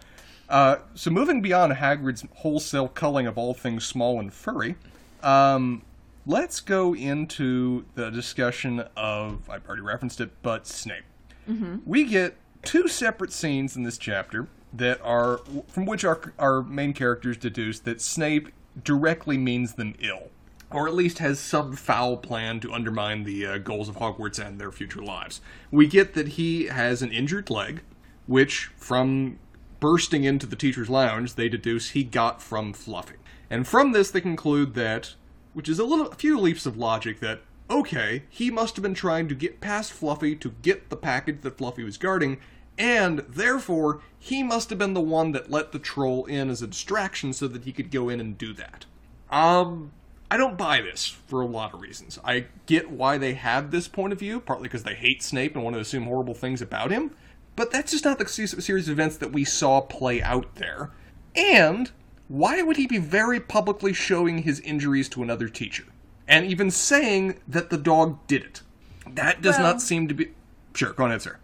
Uh, 0.49 0.79
so 0.97 1.13
moving 1.13 1.41
beyond 1.41 1.75
Hagrid's 1.75 2.25
wholesale 2.35 2.89
culling 2.89 3.29
of 3.29 3.39
all 3.39 3.55
things 3.55 3.87
small 3.87 4.19
and 4.19 4.35
furry, 4.35 4.75
um, 5.23 5.83
let's 6.27 6.59
go 6.59 6.97
into 6.97 7.85
the 7.95 8.11
discussion 8.11 8.83
of, 8.97 9.49
I've 9.49 9.65
already 9.69 9.83
referenced 9.83 10.21
it, 10.21 10.31
but 10.43 10.67
Snape. 10.67 11.05
Mm-hmm. 11.49 11.77
We 11.87 12.07
get 12.07 12.35
two 12.65 12.89
separate 12.89 13.33
scenes 13.33 13.77
in 13.77 13.85
this 13.85 13.99
chapter 13.99 14.49
that 14.73 15.01
are, 15.01 15.43
from 15.69 15.87
which 15.87 16.05
our, 16.05 16.21
our 16.41 16.61
main 16.61 16.93
characters 16.93 17.37
deduce 17.37 17.79
that 17.81 18.01
Snape 18.01 18.49
directly 18.83 19.39
means 19.39 19.75
them 19.75 19.95
ill 20.01 20.31
or 20.71 20.87
at 20.87 20.95
least 20.95 21.19
has 21.19 21.41
some 21.41 21.75
foul 21.75 22.17
plan 22.17 22.61
to 22.61 22.73
undermine 22.73 23.25
the 23.25 23.47
uh, 23.47 23.59
goals 23.59 23.89
of 23.89 23.97
Hogwarts 23.97 24.45
and 24.45 24.61
their 24.61 24.73
future 24.73 25.03
lives. 25.03 25.41
We 25.71 25.87
get 25.87 26.15
that 26.15 26.29
he 26.29 26.67
has 26.67 27.01
an 27.01 27.13
injured 27.13 27.49
leg, 27.49 27.81
which, 28.27 28.71
from 28.77 29.39
bursting 29.81 30.25
into 30.25 30.47
the 30.47 30.57
teacher's 30.57 30.91
lounge, 30.91 31.35
they 31.35 31.49
deduce 31.49 31.91
he 31.91 32.05
got 32.05 32.43
from 32.43 32.73
Fluffy. 32.73 33.17
And 33.49 33.67
from 33.67 33.93
this, 33.93 34.11
they 34.11 34.21
conclude 34.21 34.75
that, 34.75 35.15
which 35.55 35.69
is 35.69 35.79
a 35.79 35.85
little, 35.85 36.09
a 36.09 36.15
few 36.15 36.39
leaps 36.39 36.67
of 36.67 36.77
logic, 36.77 37.21
that 37.21 37.41
okay, 37.71 38.25
he 38.29 38.51
must 38.51 38.77
have 38.77 38.83
been 38.83 38.95
trying 38.95 39.29
to 39.29 39.35
get 39.35 39.61
past 39.61 39.93
Fluffy 39.93 40.35
to 40.37 40.55
get 40.63 40.89
the 40.89 40.97
package 40.97 41.43
that 41.43 41.59
Fluffy 41.59 41.85
was 41.85 41.99
guarding, 41.99 42.39
and 42.79 43.21
therefore 43.29 44.01
he 44.19 44.43
must 44.43 44.71
have 44.71 44.79
been 44.79 44.95
the 44.95 45.01
one 45.01 45.33
that 45.33 45.51
let 45.51 45.73
the 45.73 45.79
troll 45.79 46.25
in 46.27 46.49
as 46.49 46.63
a 46.63 46.67
distraction 46.67 47.33
so 47.33 47.49
that 47.49 47.65
he 47.65 47.73
could 47.73 47.91
go 47.91 48.09
in 48.09 48.21
and 48.21 48.39
do 48.39 48.53
that. 48.55 48.87
Um, 49.31 49.93
I 50.31 50.37
don't 50.37 50.59
buy 50.59 50.81
this 50.83 51.07
for 51.07 51.41
a 51.41 51.47
lot 51.47 51.73
of 51.75 51.81
reasons. 51.81 52.19
I 52.25 52.47
get 52.67 52.91
why 52.91 53.17
they 53.17 53.35
have 53.35 53.71
this 53.71 53.89
point 53.89 54.13
of 54.13 54.19
view, 54.19 54.41
partly 54.41 54.65
because 54.69 54.83
they 54.83 54.95
hate 54.95 55.23
Snape 55.23 55.55
and 55.55 55.65
want 55.65 55.75
to 55.75 55.81
assume 55.81 56.05
horrible 56.05 56.35
things 56.35 56.61
about 56.61 56.91
him, 56.91 57.13
but 57.57 57.71
that's 57.71 57.93
just 57.93 58.05
not 58.05 58.19
the 58.19 58.29
series 58.29 58.89
of 58.89 58.93
events 58.93 59.17
that 59.17 59.33
we 59.33 59.45
saw 59.45 59.81
play 59.81 60.23
out 60.23 60.55
there. 60.57 60.91
And 61.35 61.91
why 62.29 62.61
would 62.63 62.77
he 62.77 62.87
be 62.87 62.99
very 62.99 63.41
publicly 63.41 63.93
showing 63.93 64.43
his 64.43 64.61
injuries 64.61 65.09
to 65.11 65.23
another 65.23 65.49
teacher? 65.49 65.85
And 66.27 66.45
even 66.45 66.71
saying 66.71 67.41
that 67.49 67.71
the 67.71 67.79
dog 67.79 68.19
did 68.27 68.43
it? 68.45 68.63
That 69.07 69.41
does 69.41 69.57
Well- 69.57 69.73
not 69.73 69.83
seem 69.83 70.09
to 70.09 70.15
be. 70.15 70.29
Sure, 70.75 70.93
go 70.93 71.07
ahead, 71.07 71.23
sir. 71.23 71.39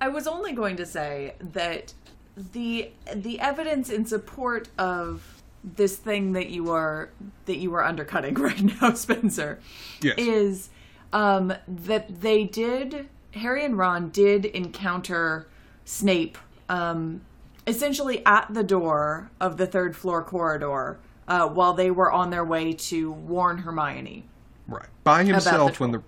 I 0.00 0.08
was 0.08 0.28
only 0.28 0.52
going 0.52 0.76
to 0.76 0.86
say 0.86 1.34
that 1.40 1.92
the 2.36 2.90
the 3.12 3.40
evidence 3.40 3.90
in 3.90 4.06
support 4.06 4.68
of 4.78 5.37
this 5.62 5.96
thing 5.96 6.32
that 6.32 6.50
you 6.50 6.70
are 6.70 7.10
that 7.46 7.56
you 7.56 7.74
are 7.74 7.84
undercutting 7.84 8.34
right 8.48 8.62
now, 8.80 8.94
Spencer, 8.94 9.58
Yes. 10.00 10.14
is 10.18 10.68
um, 11.12 11.52
that 11.66 12.20
they 12.20 12.44
did 12.44 13.08
Harry 13.34 13.64
and 13.64 13.76
Ron 13.76 14.10
did 14.10 14.44
encounter 14.46 15.48
Snape 15.84 16.38
um, 16.68 17.22
essentially 17.66 18.24
at 18.26 18.52
the 18.52 18.62
door 18.64 19.30
of 19.40 19.56
the 19.56 19.66
third 19.66 19.96
floor 19.96 20.22
corridor 20.22 20.98
uh, 21.26 21.46
while 21.48 21.74
they 21.74 21.90
were 21.90 22.10
on 22.10 22.30
their 22.30 22.44
way 22.44 22.72
to 22.72 23.12
warn 23.12 23.58
Hermione. 23.58 24.24
Right. 24.66 24.86
By 25.04 25.24
himself 25.24 25.74
troll. 25.74 25.90
when 25.90 26.00
the 26.00 26.02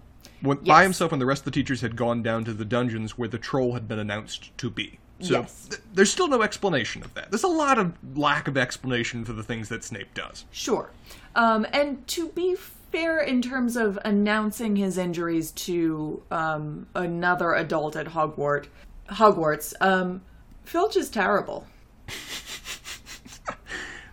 when, 0.47 0.57
by 0.59 0.83
himself 0.83 1.11
when 1.11 1.21
the 1.21 1.27
rest 1.27 1.41
of 1.43 1.45
the 1.47 1.51
teachers 1.51 1.83
had 1.83 1.97
gone 1.97 2.23
down 2.23 2.45
to 2.45 2.55
the 2.55 2.65
dungeons 2.65 3.19
where 3.19 3.29
the 3.29 3.39
troll 3.39 3.75
had 3.75 3.87
been 3.87 3.99
announced 3.99 4.57
to 4.59 4.71
be. 4.71 4.99
So 5.21 5.41
Yes. 5.41 5.67
th- 5.71 5.83
there's 5.95 6.11
still 6.11 6.29
no 6.29 6.43
explanation 6.43 7.03
of 7.03 7.13
that. 7.15 7.31
There's 7.31 7.43
a 7.45 7.49
lot 7.49 7.79
of 7.79 7.93
lack 8.17 8.49
of 8.49 8.57
explanation 8.57 9.25
for 9.25 9.33
the 9.33 9.43
things 9.43 9.69
that 9.69 9.85
Snape 9.85 10.15
does. 10.15 10.45
Sure. 10.51 10.91
Um, 11.37 11.67
and 11.73 12.07
to 12.09 12.29
be 12.31 12.55
fair, 12.57 13.19
in 13.21 13.43
terms 13.43 13.77
of 13.77 13.99
announcing 14.05 14.77
his 14.77 14.97
injuries 14.99 15.51
to 15.53 16.23
um, 16.31 16.87
another 16.95 17.55
adult 17.55 17.97
at 17.97 18.07
Hogwarts, 18.09 18.67
Hogwarts, 19.11 19.75
um, 19.81 20.23
Filch 20.65 20.97
is 20.97 21.09
terrible. 21.11 21.67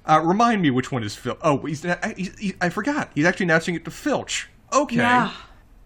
Uh, 0.06 0.22
remind 0.24 0.62
me 0.62 0.72
which 0.72 0.90
one 0.90 1.04
is 1.04 1.16
Filch. 1.16 1.38
Oh, 1.42 1.58
he's, 1.66 1.86
he's, 2.16 2.40
he, 2.40 2.54
I 2.62 2.70
forgot. 2.70 3.12
He's 3.14 3.26
actually 3.26 3.44
announcing 3.48 3.76
it 3.76 3.84
to 3.84 3.92
Filch. 3.92 4.48
Okay. 4.72 4.96
Yeah. 4.96 5.34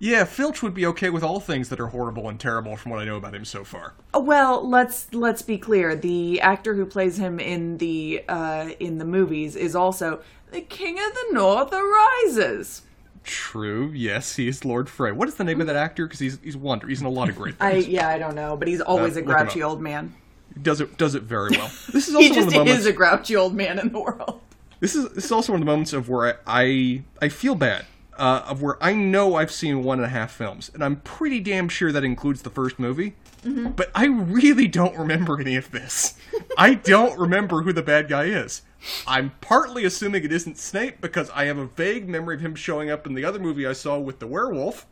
Yeah, 0.04 0.24
Filch 0.24 0.64
would 0.64 0.74
be 0.74 0.84
okay 0.88 1.12
with 1.12 1.22
all 1.22 1.40
things 1.40 1.70
that 1.70 1.80
are 1.80 1.86
horrible 1.88 2.28
and 2.28 2.40
terrible 2.40 2.76
from 2.76 2.92
what 2.92 3.00
I 3.00 3.06
know 3.06 3.18
about 3.18 3.36
him 3.36 3.46
so 3.46 3.64
far. 3.64 3.94
Well, 4.16 4.68
let's 4.68 5.14
let's 5.14 5.44
be 5.44 5.60
clear. 5.60 5.96
The 5.96 6.42
actor 6.42 6.74
who 6.74 6.88
plays 6.88 7.18
him 7.20 7.40
in 7.40 7.78
the 7.78 8.24
uh, 8.28 8.70
in 8.80 8.98
the 8.98 9.06
movies 9.06 9.56
is 9.56 9.76
also 9.76 10.22
the 10.52 10.62
King 10.62 10.98
of 10.98 11.14
the 11.14 11.28
North 11.34 11.72
arises. 11.72 12.82
True. 13.24 13.92
Yes, 13.94 14.38
he 14.38 14.48
is 14.48 14.66
Lord 14.66 14.90
Frey. 14.90 15.12
What 15.12 15.28
is 15.28 15.36
the 15.36 15.44
name 15.44 15.62
of 15.62 15.68
that 15.68 15.76
actor? 15.76 16.08
Because 16.08 16.20
he's 16.20 16.40
he's 16.42 16.58
wonder. 16.58 16.88
He's 16.88 17.02
in 17.02 17.06
a 17.06 17.10
lot 17.12 17.30
of 17.30 17.36
great 17.36 17.54
I 17.60 17.74
things. 17.74 17.88
yeah, 17.90 18.10
I 18.10 18.18
don't 18.18 18.34
know, 18.34 18.58
but 18.58 18.68
he's 18.68 18.82
always 18.82 19.16
Uh, 19.16 19.20
a 19.20 19.24
grouchy 19.24 19.62
old 19.62 19.82
man. 19.84 20.16
He 20.56 20.62
does 20.62 20.82
it 20.82 20.98
does 20.98 21.14
it 21.14 21.22
very 21.22 21.52
well. 21.52 21.70
This 21.94 22.08
is 22.08 22.16
also 22.16 22.24
He 22.28 22.30
one 22.32 22.40
of 22.40 22.50
the 22.50 22.58
moments. 22.58 22.80
is 22.80 22.86
a 22.88 22.94
grouchy 22.94 23.36
old 23.36 23.54
man 23.54 23.78
in 23.78 23.92
the 23.92 24.00
world. 24.00 24.42
This 24.80 24.96
is 24.96 25.10
this 25.10 25.26
is 25.26 25.32
also 25.32 25.54
one 25.54 25.62
of 25.62 25.66
the 25.68 25.72
moments 25.72 25.94
of 25.94 26.10
where 26.10 26.34
I 26.34 26.38
I, 26.48 27.04
I 27.22 27.30
feel 27.30 27.54
bad. 27.54 27.86
Uh, 28.22 28.44
of 28.46 28.62
where 28.62 28.78
I 28.84 28.94
know 28.94 29.34
I've 29.34 29.52
seen 29.52 29.84
one 29.84 29.98
and 29.98 30.06
a 30.06 30.10
half 30.10 30.32
films, 30.32 30.70
and 30.76 30.84
I'm 30.84 30.98
pretty 30.98 31.40
damn 31.40 31.68
sure 31.68 31.92
that 31.92 32.04
includes 32.04 32.44
the 32.44 32.52
first 32.52 32.78
movie. 32.78 33.16
But 33.44 33.90
I 33.96 34.06
really 34.06 34.68
don't 34.68 34.96
remember 34.96 35.42
any 35.42 35.56
of 35.56 35.72
this. 35.72 36.14
I 36.56 36.76
don't 36.76 37.18
remember 37.18 37.64
who 37.64 37.74
the 37.74 37.82
bad 37.82 38.08
guy 38.08 38.26
is. 38.26 38.62
I'm 39.08 39.32
partly 39.42 39.86
assuming 39.86 40.24
it 40.24 40.32
isn't 40.32 40.60
Snape 40.60 41.02
because 41.02 41.32
I 41.32 41.46
have 41.46 41.58
a 41.58 41.66
vague 41.66 42.08
memory 42.08 42.36
of 42.36 42.42
him 42.42 42.54
showing 42.54 42.92
up 42.92 43.08
in 43.08 43.16
the 43.16 43.26
other 43.26 43.40
movie 43.40 43.66
I 43.66 43.74
saw 43.74 43.98
with 43.98 44.20
the 44.20 44.28
werewolf. 44.28 44.86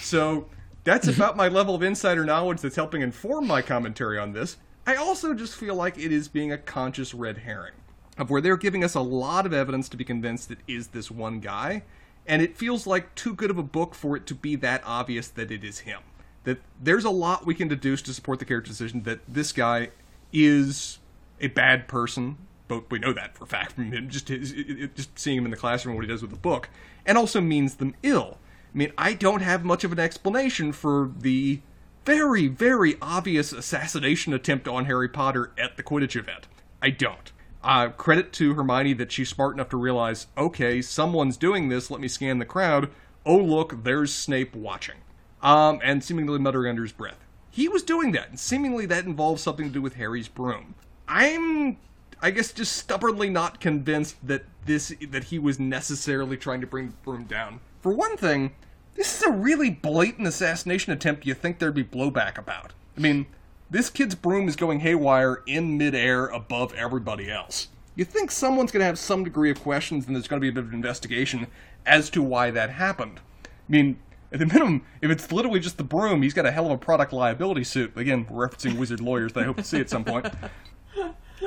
So 0.00 0.46
that's 0.84 1.08
about 1.08 1.36
my 1.36 1.48
level 1.48 1.74
of 1.74 1.82
insider 1.82 2.24
knowledge 2.24 2.62
that's 2.62 2.76
helping 2.76 3.02
inform 3.02 3.46
my 3.46 3.60
commentary 3.60 4.18
on 4.18 4.32
this. 4.32 4.56
I 4.86 4.96
also 4.96 5.34
just 5.34 5.56
feel 5.56 5.74
like 5.74 5.98
it 5.98 6.10
is 6.10 6.26
being 6.26 6.52
a 6.52 6.58
conscious 6.58 7.12
red 7.12 7.36
herring 7.36 7.74
of 8.16 8.30
where 8.30 8.40
they're 8.40 8.56
giving 8.56 8.82
us 8.82 8.94
a 8.94 9.00
lot 9.00 9.44
of 9.44 9.52
evidence 9.52 9.90
to 9.90 9.96
be 9.98 10.04
convinced 10.04 10.50
it 10.50 10.58
is 10.66 10.88
this 10.88 11.10
one 11.10 11.40
guy, 11.40 11.82
and 12.26 12.42
it 12.42 12.56
feels 12.56 12.86
like 12.86 13.14
too 13.14 13.34
good 13.34 13.50
of 13.50 13.58
a 13.58 13.62
book 13.62 13.94
for 13.94 14.16
it 14.16 14.26
to 14.26 14.34
be 14.34 14.56
that 14.56 14.82
obvious 14.84 15.28
that 15.28 15.50
it 15.50 15.64
is 15.64 15.80
him. 15.80 16.00
That 16.44 16.60
there's 16.80 17.04
a 17.04 17.10
lot 17.10 17.46
we 17.46 17.54
can 17.54 17.68
deduce 17.68 18.02
to 18.02 18.14
support 18.14 18.38
the 18.38 18.44
character 18.44 18.68
decision 18.70 19.02
that 19.04 19.20
this 19.28 19.52
guy 19.52 19.90
is 20.32 20.98
a 21.40 21.48
bad 21.48 21.88
person, 21.88 22.36
but 22.68 22.90
we 22.90 22.98
know 22.98 23.12
that 23.12 23.36
for 23.36 23.44
a 23.44 23.46
fact 23.46 23.72
from 23.72 23.92
him 23.92 24.08
just 24.08 24.28
his, 24.28 24.52
it- 24.52 24.94
just 24.94 25.18
seeing 25.18 25.38
him 25.38 25.44
in 25.44 25.50
the 25.50 25.56
classroom 25.56 25.94
what 25.96 26.04
he 26.04 26.08
does 26.08 26.22
with 26.22 26.30
the 26.30 26.36
book, 26.36 26.68
and 27.06 27.18
also 27.18 27.40
means 27.40 27.76
them 27.76 27.94
ill. 28.02 28.38
I 28.74 28.78
mean, 28.78 28.92
I 28.96 29.12
don't 29.14 29.42
have 29.42 29.64
much 29.64 29.84
of 29.84 29.92
an 29.92 29.98
explanation 29.98 30.72
for 30.72 31.10
the 31.18 31.60
very, 32.04 32.48
very 32.48 32.96
obvious 33.02 33.52
assassination 33.52 34.32
attempt 34.32 34.66
on 34.66 34.86
Harry 34.86 35.08
Potter 35.08 35.52
at 35.58 35.76
the 35.76 35.82
Quidditch 35.82 36.16
event. 36.16 36.48
I 36.80 36.90
don't. 36.90 37.30
Uh, 37.64 37.88
credit 37.90 38.32
to 38.34 38.54
Hermione 38.54 38.94
that 38.94 39.12
she's 39.12 39.28
smart 39.28 39.54
enough 39.54 39.68
to 39.68 39.76
realize, 39.76 40.26
okay, 40.36 40.82
someone's 40.82 41.36
doing 41.36 41.68
this. 41.68 41.90
Let 41.90 42.00
me 42.00 42.08
scan 42.08 42.38
the 42.38 42.44
crowd. 42.44 42.90
Oh, 43.24 43.36
look, 43.36 43.84
there's 43.84 44.12
Snape 44.12 44.56
watching. 44.56 44.96
Um, 45.42 45.80
and 45.82 46.02
seemingly 46.02 46.38
muttering 46.38 46.70
under 46.70 46.82
his 46.82 46.92
breath. 46.92 47.24
He 47.50 47.68
was 47.68 47.82
doing 47.82 48.12
that, 48.12 48.30
and 48.30 48.40
seemingly 48.40 48.86
that 48.86 49.04
involves 49.04 49.42
something 49.42 49.66
to 49.66 49.72
do 49.72 49.82
with 49.82 49.94
Harry's 49.94 50.28
broom. 50.28 50.74
I'm, 51.06 51.76
I 52.20 52.30
guess, 52.30 52.52
just 52.52 52.76
stubbornly 52.76 53.28
not 53.28 53.60
convinced 53.60 54.16
that 54.26 54.44
this 54.64 54.94
that 55.10 55.24
he 55.24 55.38
was 55.38 55.58
necessarily 55.58 56.36
trying 56.36 56.62
to 56.62 56.66
bring 56.66 56.86
the 56.86 56.94
broom 57.04 57.24
down. 57.24 57.60
For 57.80 57.92
one 57.92 58.16
thing, 58.16 58.52
this 58.94 59.16
is 59.16 59.22
a 59.22 59.30
really 59.30 59.68
blatant 59.68 60.26
assassination 60.28 60.92
attempt. 60.92 61.26
You 61.26 61.34
think 61.34 61.58
there'd 61.58 61.74
be 61.74 61.84
blowback 61.84 62.38
about? 62.38 62.72
I 62.96 63.00
mean, 63.00 63.26
this 63.72 63.88
kid's 63.88 64.14
broom 64.14 64.48
is 64.48 64.54
going 64.54 64.80
haywire 64.80 65.42
in 65.46 65.78
midair 65.78 66.26
above 66.26 66.74
everybody 66.74 67.30
else. 67.30 67.68
You 67.96 68.04
think 68.04 68.30
someone's 68.30 68.70
going 68.70 68.82
to 68.82 68.86
have 68.86 68.98
some 68.98 69.24
degree 69.24 69.50
of 69.50 69.62
questions, 69.62 70.06
and 70.06 70.14
there's 70.14 70.28
going 70.28 70.40
to 70.40 70.44
be 70.44 70.50
a 70.50 70.52
bit 70.52 70.64
of 70.64 70.68
an 70.68 70.74
investigation 70.74 71.46
as 71.86 72.10
to 72.10 72.22
why 72.22 72.50
that 72.50 72.68
happened. 72.68 73.20
I 73.44 73.48
mean, 73.68 73.98
at 74.30 74.40
the 74.40 74.46
minimum, 74.46 74.84
if 75.00 75.10
it's 75.10 75.32
literally 75.32 75.58
just 75.58 75.78
the 75.78 75.84
broom, 75.84 76.20
he's 76.20 76.34
got 76.34 76.44
a 76.44 76.50
hell 76.50 76.66
of 76.66 76.72
a 76.72 76.76
product 76.78 77.14
liability 77.14 77.64
suit. 77.64 77.96
Again, 77.96 78.26
we're 78.28 78.46
referencing 78.46 78.76
wizard 78.78 79.00
lawyers 79.00 79.32
that 79.32 79.40
I 79.40 79.44
hope 79.44 79.56
to 79.56 79.64
see 79.64 79.80
at 79.80 79.90
some 79.90 80.04
point. 80.04 80.26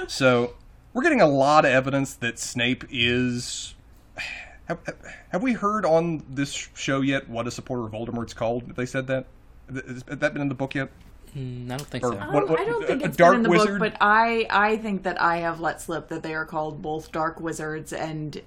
So, 0.07 0.55
we're 0.91 1.03
getting 1.03 1.21
a 1.21 1.27
lot 1.27 1.63
of 1.63 1.71
evidence 1.71 2.15
that 2.15 2.37
Snape 2.37 2.83
is. 2.89 3.75
Have, 4.65 4.79
have 5.29 5.41
we 5.41 5.53
heard 5.53 5.85
on 5.85 6.21
this 6.27 6.51
show 6.51 6.99
yet 6.99 7.29
what 7.29 7.47
a 7.47 7.51
supporter 7.51 7.85
of 7.85 7.93
Voldemort's 7.93 8.33
called? 8.33 8.63
Have 8.63 8.75
they 8.75 8.85
said 8.85 9.07
that? 9.07 9.27
Has 9.73 10.03
that 10.03 10.33
been 10.33 10.41
in 10.41 10.49
the 10.49 10.53
book 10.53 10.75
yet? 10.75 10.89
Mm, 11.35 11.65
I 11.65 11.77
don't 11.77 11.81
think 11.87 12.03
Or 12.03 12.13
so. 12.13 12.17
what- 12.17 12.49
Um, 12.49 12.55
I 12.57 12.63
don't 12.65 12.85
think 12.87 13.01
a 13.01 13.05
it's 13.07 13.17
dark 13.17 13.33
been 13.33 13.39
in 13.39 13.43
the 13.43 13.49
wizard? 13.49 13.79
book, 13.79 13.93
but 13.93 13.97
I 14.01 14.47
I 14.49 14.77
think 14.77 15.03
that 15.03 15.21
I 15.21 15.37
have 15.37 15.59
let 15.59 15.81
slip 15.81 16.07
that 16.09 16.23
they 16.23 16.33
are 16.33 16.45
called 16.45 16.81
both 16.81 17.11
dark 17.11 17.39
wizards 17.41 17.91
and 17.91 18.41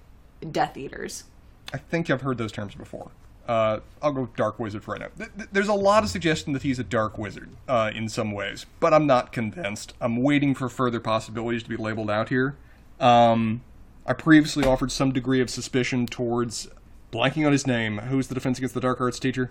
Death 0.51 0.77
Eaters. 0.77 1.25
I 1.73 1.77
think 1.79 2.09
I've 2.09 2.23
heard 2.23 2.39
those 2.39 2.53
terms 2.53 2.75
before. 2.75 3.11
Uh, 3.47 3.81
I'll 4.03 4.13
go 4.13 4.29
dark 4.37 4.59
wizard 4.59 4.85
for 4.85 4.93
right 4.93 5.01
now. 5.01 5.09
Th- 5.17 5.31
th- 5.37 5.49
there's 5.53 5.69
a 5.69 5.75
lot 5.75 6.03
of 6.03 6.11
suggestion 6.11 6.53
that 6.53 6.63
he's 6.63 6.79
a 6.79 6.85
dark 6.85 7.17
wizard 7.19 7.49
uh, 7.67 7.91
in 7.95 8.09
some 8.09 8.33
ways, 8.33 8.67
but 8.79 8.93
I'm 8.95 9.07
not 9.07 9.33
convinced. 9.33 9.95
I'm 10.01 10.23
waiting 10.23 10.55
for 10.55 10.69
further 10.69 11.01
possibilities 11.01 11.63
to 11.63 11.69
be 11.69 11.77
labeled 11.77 12.11
out 12.11 12.29
here. 12.29 12.57
Um, 13.01 13.63
I 14.07 14.13
previously 14.15 14.65
offered 14.65 14.91
some 14.93 15.13
degree 15.13 15.41
of 15.41 15.49
suspicion 15.51 16.07
towards 16.07 16.69
blanking 17.13 17.47
on 17.47 17.53
his 17.53 17.67
name. 17.67 17.99
Who's 17.99 18.29
the 18.29 18.35
defense 18.35 18.59
against 18.59 18.75
the 18.75 18.81
dark 18.81 19.01
arts 19.01 19.19
teacher? 19.19 19.51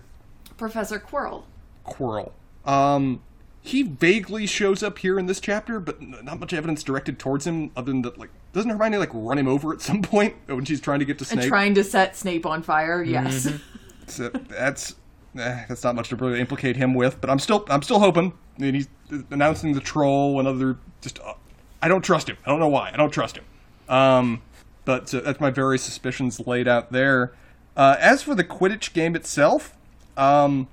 Professor 0.56 0.98
Quirrell. 1.00 1.44
Quirrell. 1.86 2.32
Um, 2.64 3.20
he 3.60 3.82
vaguely 3.82 4.46
shows 4.46 4.82
up 4.82 4.98
here 4.98 5.18
in 5.18 5.26
this 5.26 5.40
chapter, 5.40 5.80
but 5.80 6.00
not 6.00 6.40
much 6.40 6.52
evidence 6.52 6.82
directed 6.82 7.18
towards 7.18 7.46
him, 7.46 7.70
other 7.76 7.92
than 7.92 8.02
that, 8.02 8.18
like, 8.18 8.30
doesn't 8.52 8.70
Hermione 8.70 8.96
like 8.98 9.10
run 9.12 9.38
him 9.38 9.48
over 9.48 9.72
at 9.72 9.80
some 9.82 10.02
point 10.02 10.34
when 10.46 10.64
she's 10.64 10.80
trying 10.80 11.00
to 11.00 11.04
get 11.04 11.18
to 11.18 11.24
And 11.30 11.40
Snape? 11.40 11.48
trying 11.48 11.74
to 11.74 11.84
set 11.84 12.16
Snape 12.16 12.46
on 12.46 12.62
fire, 12.62 13.02
yes. 13.02 13.48
So 14.06 14.30
that's 14.30 14.94
eh, 15.38 15.64
that's 15.68 15.84
not 15.84 15.94
much 15.94 16.08
to 16.08 16.16
really 16.16 16.40
implicate 16.40 16.76
him 16.76 16.94
with, 16.94 17.20
but 17.20 17.28
I'm 17.28 17.38
still 17.38 17.66
I'm 17.68 17.82
still 17.82 17.98
hoping. 17.98 18.32
I 18.58 18.62
mean, 18.62 18.72
he's 18.74 18.88
announcing 19.30 19.74
the 19.74 19.80
troll 19.82 20.38
and 20.38 20.48
other 20.48 20.78
just. 21.02 21.18
Uh, 21.20 21.34
I 21.82 21.88
don't 21.88 22.00
trust 22.02 22.26
him. 22.26 22.38
I 22.46 22.48
don't 22.48 22.58
know 22.58 22.68
why. 22.68 22.90
I 22.90 22.96
don't 22.96 23.10
trust 23.12 23.36
him. 23.36 23.44
Um, 23.86 24.40
but 24.86 25.12
uh, 25.14 25.20
that's 25.20 25.40
my 25.40 25.50
various 25.50 25.82
suspicions 25.82 26.40
laid 26.46 26.66
out 26.66 26.90
there. 26.90 27.34
Uh, 27.76 27.96
as 28.00 28.22
for 28.22 28.34
the 28.34 28.44
Quidditch 28.44 28.94
game 28.94 29.14
itself, 29.14 29.76
um, 30.16 30.68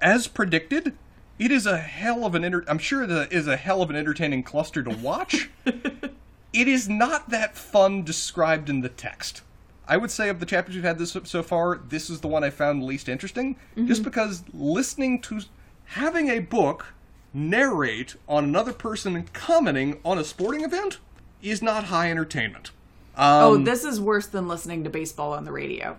as 0.00 0.28
predicted, 0.28 0.96
it 1.38 1.50
is 1.50 1.66
a 1.66 1.78
hell 1.78 2.24
of 2.24 2.34
an 2.34 2.44
enter- 2.44 2.64
I'm 2.68 2.78
sure 2.78 3.02
it 3.02 3.32
is 3.32 3.46
a 3.46 3.56
hell 3.56 3.82
of 3.82 3.90
an 3.90 3.96
entertaining 3.96 4.42
cluster 4.42 4.82
to 4.82 4.90
watch. 4.90 5.50
it 5.64 6.68
is 6.68 6.88
not 6.88 7.30
that 7.30 7.56
fun 7.56 8.02
described 8.02 8.68
in 8.68 8.80
the 8.80 8.88
text. 8.88 9.42
I 9.86 9.96
would 9.96 10.10
say 10.10 10.28
of 10.28 10.40
the 10.40 10.46
chapters 10.46 10.74
we've 10.74 10.84
had 10.84 10.98
this 10.98 11.16
so 11.24 11.42
far, 11.42 11.76
this 11.76 12.10
is 12.10 12.20
the 12.20 12.28
one 12.28 12.44
I 12.44 12.50
found 12.50 12.84
least 12.84 13.08
interesting, 13.08 13.56
just 13.86 14.02
mm-hmm. 14.02 14.10
because 14.10 14.42
listening 14.52 15.20
to 15.22 15.40
having 15.86 16.28
a 16.28 16.40
book 16.40 16.92
narrate 17.32 18.16
on 18.28 18.44
another 18.44 18.72
person 18.72 19.24
commenting 19.32 19.98
on 20.04 20.18
a 20.18 20.24
sporting 20.24 20.62
event 20.62 20.98
is 21.42 21.62
not 21.62 21.84
high 21.84 22.10
entertainment. 22.10 22.70
Um, 23.16 23.42
oh, 23.42 23.56
this 23.56 23.84
is 23.84 24.00
worse 24.00 24.26
than 24.26 24.46
listening 24.46 24.84
to 24.84 24.90
baseball 24.90 25.32
on 25.32 25.44
the 25.44 25.52
radio. 25.52 25.96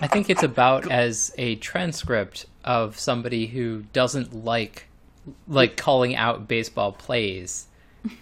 I 0.00 0.06
think 0.06 0.30
it's 0.30 0.42
about 0.42 0.90
as 0.90 1.32
a 1.36 1.56
transcript 1.56 2.46
of 2.66 2.98
somebody 2.98 3.46
who 3.46 3.84
doesn't 3.92 4.44
like 4.44 4.86
like 5.48 5.76
calling 5.76 6.14
out 6.14 6.46
baseball 6.46 6.92
plays 6.92 7.66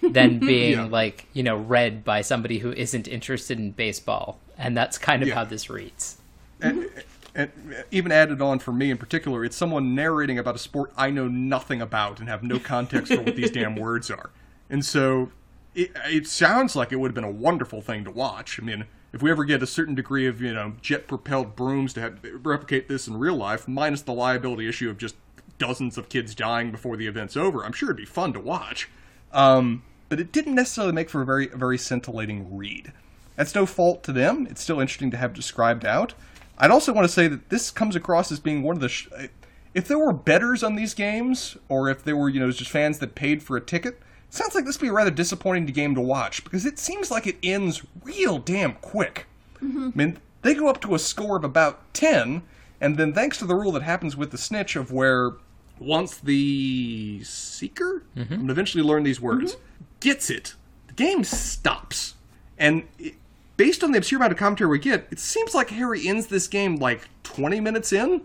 than 0.02 0.38
being 0.40 0.72
Yeah. 0.72 0.84
like, 0.86 1.26
you 1.32 1.42
know, 1.42 1.56
read 1.56 2.04
by 2.04 2.22
somebody 2.22 2.58
who 2.58 2.72
isn't 2.72 3.06
interested 3.08 3.58
in 3.58 3.72
baseball. 3.72 4.38
And 4.56 4.76
that's 4.76 4.96
kind 4.98 5.22
of 5.22 5.28
Yeah. 5.28 5.34
how 5.34 5.44
this 5.44 5.68
reads. 5.68 6.16
and, 6.62 6.88
and 7.34 7.50
even 7.90 8.10
added 8.12 8.40
on 8.40 8.58
for 8.58 8.72
me 8.72 8.90
in 8.90 8.96
particular, 8.96 9.44
it's 9.44 9.56
someone 9.56 9.94
narrating 9.94 10.38
about 10.38 10.54
a 10.54 10.58
sport 10.58 10.92
I 10.96 11.10
know 11.10 11.28
nothing 11.28 11.82
about 11.82 12.20
and 12.20 12.28
have 12.28 12.42
no 12.42 12.58
context 12.58 13.12
for 13.12 13.20
what 13.20 13.36
these 13.36 13.50
damn 13.50 13.76
words 13.88 14.10
are. 14.10 14.30
And 14.70 14.82
so 14.84 15.30
it, 15.74 15.90
it 16.06 16.26
sounds 16.26 16.74
like 16.76 16.90
it 16.92 16.96
would 16.96 17.08
have 17.08 17.14
been 17.14 17.24
a 17.24 17.30
wonderful 17.30 17.82
thing 17.82 18.04
to 18.04 18.10
watch. 18.10 18.58
I 18.58 18.64
mean, 18.64 18.84
if 19.14 19.22
we 19.22 19.30
ever 19.30 19.44
get 19.44 19.62
a 19.62 19.66
certain 19.66 19.94
degree 19.94 20.26
of, 20.26 20.42
you 20.42 20.52
know, 20.52 20.74
jet 20.82 21.06
propelled 21.06 21.54
brooms 21.54 21.92
to 21.94 22.00
have, 22.00 22.18
replicate 22.42 22.88
this 22.88 23.06
in 23.06 23.16
real 23.16 23.36
life, 23.36 23.68
minus 23.68 24.02
the 24.02 24.12
liability 24.12 24.68
issue 24.68 24.90
of 24.90 24.98
just 24.98 25.14
dozens 25.56 25.96
of 25.96 26.08
kids 26.08 26.34
dying 26.34 26.72
before 26.72 26.96
the 26.96 27.06
event's 27.06 27.36
over, 27.36 27.64
I'm 27.64 27.72
sure 27.72 27.90
it'd 27.90 27.96
be 27.96 28.04
fun 28.04 28.32
to 28.32 28.40
watch. 28.40 28.90
Um, 29.32 29.84
but 30.08 30.18
it 30.18 30.32
didn't 30.32 30.56
necessarily 30.56 30.92
make 30.92 31.08
for 31.08 31.22
a 31.22 31.24
very, 31.24 31.46
very 31.46 31.78
scintillating 31.78 32.56
read. 32.56 32.92
That's 33.36 33.54
no 33.54 33.66
fault 33.66 34.02
to 34.02 34.12
them. 34.12 34.48
It's 34.50 34.60
still 34.60 34.80
interesting 34.80 35.12
to 35.12 35.16
have 35.16 35.32
described 35.32 35.84
out. 35.84 36.14
I'd 36.58 36.72
also 36.72 36.92
want 36.92 37.06
to 37.06 37.12
say 37.12 37.28
that 37.28 37.50
this 37.50 37.70
comes 37.70 37.94
across 37.94 38.32
as 38.32 38.40
being 38.40 38.64
one 38.64 38.76
of 38.76 38.82
the. 38.82 38.88
Sh- 38.88 39.08
if 39.74 39.86
there 39.86 39.98
were 39.98 40.12
betters 40.12 40.62
on 40.62 40.74
these 40.74 40.94
games, 40.94 41.56
or 41.68 41.88
if 41.88 42.04
there 42.04 42.16
were, 42.16 42.28
you 42.28 42.38
know, 42.38 42.50
just 42.50 42.70
fans 42.70 42.98
that 43.00 43.14
paid 43.14 43.42
for 43.42 43.56
a 43.56 43.60
ticket, 43.60 44.00
sounds 44.34 44.54
like 44.54 44.64
this 44.64 44.76
would 44.76 44.86
be 44.86 44.90
a 44.90 44.92
rather 44.92 45.10
disappointing 45.10 45.66
game 45.66 45.94
to 45.94 46.00
watch 46.00 46.44
because 46.44 46.66
it 46.66 46.78
seems 46.78 47.10
like 47.10 47.26
it 47.26 47.36
ends 47.42 47.82
real 48.02 48.38
damn 48.38 48.74
quick. 48.74 49.26
Mm-hmm. 49.62 49.90
I 49.94 49.96
mean, 49.96 50.18
they 50.42 50.54
go 50.54 50.68
up 50.68 50.80
to 50.82 50.94
a 50.94 50.98
score 50.98 51.36
of 51.36 51.44
about 51.44 51.92
10, 51.94 52.42
and 52.80 52.96
then 52.96 53.12
thanks 53.12 53.38
to 53.38 53.46
the 53.46 53.54
rule 53.54 53.72
that 53.72 53.82
happens 53.82 54.16
with 54.16 54.30
the 54.30 54.38
snitch 54.38 54.76
of 54.76 54.92
where 54.92 55.32
once 55.78 56.18
the 56.18 57.22
seeker, 57.24 58.04
mm-hmm. 58.16 58.32
I'm 58.32 58.40
gonna 58.40 58.52
eventually 58.52 58.84
learn 58.84 59.02
these 59.02 59.20
words, 59.20 59.54
mm-hmm. 59.54 59.84
gets 60.00 60.30
it, 60.30 60.54
the 60.86 60.94
game 60.94 61.24
stops. 61.24 62.14
And 62.58 62.84
it, 62.98 63.14
based 63.56 63.82
on 63.82 63.92
the 63.92 63.98
obscure 63.98 64.18
amount 64.18 64.32
of 64.32 64.38
commentary 64.38 64.70
we 64.70 64.78
get, 64.78 65.06
it 65.10 65.18
seems 65.18 65.54
like 65.54 65.70
Harry 65.70 66.06
ends 66.06 66.26
this 66.26 66.46
game 66.46 66.76
like 66.76 67.08
20 67.22 67.60
minutes 67.60 67.92
in. 67.92 68.22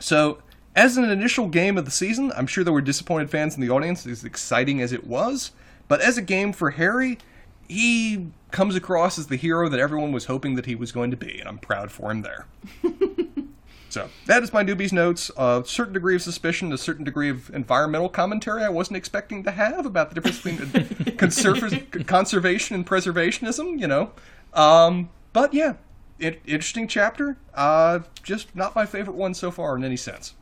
So, 0.00 0.38
as 0.76 0.98
an 0.98 1.04
initial 1.04 1.48
game 1.48 1.78
of 1.78 1.86
the 1.86 1.90
season, 1.90 2.30
I'm 2.36 2.46
sure 2.46 2.62
there 2.62 2.72
were 2.72 2.82
disappointed 2.82 3.30
fans 3.30 3.54
in 3.54 3.62
the 3.62 3.70
audience, 3.70 4.06
as 4.06 4.24
exciting 4.24 4.82
as 4.82 4.92
it 4.92 5.06
was. 5.06 5.52
But 5.88 6.02
as 6.02 6.18
a 6.18 6.22
game 6.22 6.52
for 6.52 6.72
Harry, 6.72 7.18
he 7.66 8.26
comes 8.50 8.76
across 8.76 9.18
as 9.18 9.28
the 9.28 9.36
hero 9.36 9.70
that 9.70 9.80
everyone 9.80 10.12
was 10.12 10.26
hoping 10.26 10.54
that 10.56 10.66
he 10.66 10.74
was 10.74 10.92
going 10.92 11.10
to 11.10 11.16
be, 11.16 11.40
and 11.40 11.48
I'm 11.48 11.58
proud 11.58 11.90
for 11.90 12.10
him 12.10 12.20
there. 12.20 12.46
so, 13.88 14.10
that 14.26 14.42
is 14.42 14.52
my 14.52 14.62
newbies 14.62 14.92
notes. 14.92 15.30
A 15.38 15.62
certain 15.64 15.94
degree 15.94 16.14
of 16.14 16.20
suspicion, 16.20 16.70
a 16.74 16.78
certain 16.78 17.04
degree 17.04 17.30
of 17.30 17.48
environmental 17.54 18.10
commentary 18.10 18.62
I 18.62 18.68
wasn't 18.68 18.98
expecting 18.98 19.44
to 19.44 19.52
have 19.52 19.86
about 19.86 20.10
the 20.10 20.20
difference 20.20 20.42
between 20.42 20.58
conserv- 21.16 22.06
conservation 22.06 22.74
and 22.74 22.86
preservationism, 22.86 23.80
you 23.80 23.86
know. 23.86 24.10
Um, 24.52 25.08
but 25.32 25.54
yeah, 25.54 25.74
it, 26.18 26.42
interesting 26.44 26.86
chapter. 26.86 27.38
Uh, 27.54 28.00
just 28.22 28.54
not 28.54 28.74
my 28.74 28.84
favorite 28.84 29.16
one 29.16 29.32
so 29.32 29.50
far 29.50 29.74
in 29.74 29.82
any 29.82 29.96
sense. 29.96 30.34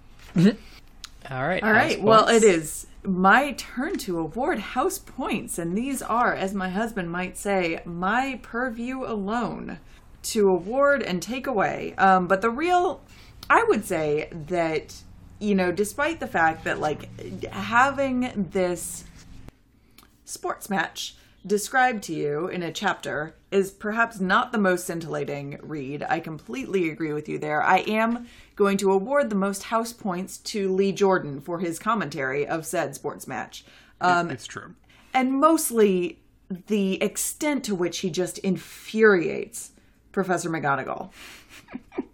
All 1.31 1.47
right. 1.47 1.63
All 1.63 1.73
right. 1.73 2.01
Well, 2.03 2.29
it 2.29 2.43
is 2.43 2.87
my 3.03 3.53
turn 3.53 3.97
to 3.99 4.19
award 4.19 4.59
house 4.59 4.99
points, 4.99 5.59
and 5.59 5.77
these 5.77 6.03
are, 6.03 6.35
as 6.35 6.55
my 6.55 6.69
husband 6.69 7.11
might 7.11 7.37
say, 7.37 7.81
my 7.85 8.41
purview 8.43 9.05
alone 9.05 9.79
to 10.25 10.49
award 10.49 11.03
and 11.03 11.23
take 11.23 11.47
away. 11.47 11.95
Um, 11.97 12.27
but 12.27 12.41
the 12.41 12.51
real, 12.51 13.03
I 13.49 13.65
would 13.65 13.85
say 13.85 14.29
that 14.49 14.95
you 15.39 15.55
know, 15.55 15.73
despite 15.73 16.21
the 16.21 16.27
fact 16.27 16.65
that 16.65 16.81
like 16.81 17.09
having 17.51 18.49
this 18.53 19.05
sports 20.25 20.71
match 20.71 21.17
described 21.47 22.03
to 22.05 22.15
you 22.15 22.49
in 22.49 22.63
a 22.63 22.73
chapter 22.73 23.35
is 23.55 23.71
perhaps 23.71 24.19
not 24.19 24.51
the 24.51 24.59
most 24.59 24.85
scintillating 24.85 25.61
read. 25.63 26.03
I 26.09 26.19
completely 26.19 26.91
agree 26.91 27.13
with 27.13 27.29
you 27.29 27.39
there. 27.39 27.63
I 27.63 27.79
am 27.79 28.27
going 28.57 28.77
to 28.79 28.91
award 28.91 29.31
the 29.31 29.37
most 29.37 29.63
house 29.65 29.93
points 29.93 30.39
to 30.39 30.75
Lee 30.75 30.91
Jordan 30.91 31.41
for 31.41 31.61
his 31.61 31.79
commentary 31.79 32.45
of 32.47 32.67
said 32.67 32.97
sports 32.97 33.29
match. 33.29 33.65
Um, 34.01 34.29
it's 34.31 34.47
true. 34.47 34.75
and 35.15 35.33
mostly 35.33 36.19
the 36.67 37.01
extent 37.01 37.65
to 37.65 37.77
which 37.77 37.99
he 37.99 38.11
just 38.11 38.39
infuriates 38.39 39.71
Professor 40.11 40.51
McGonagall. 40.51 41.11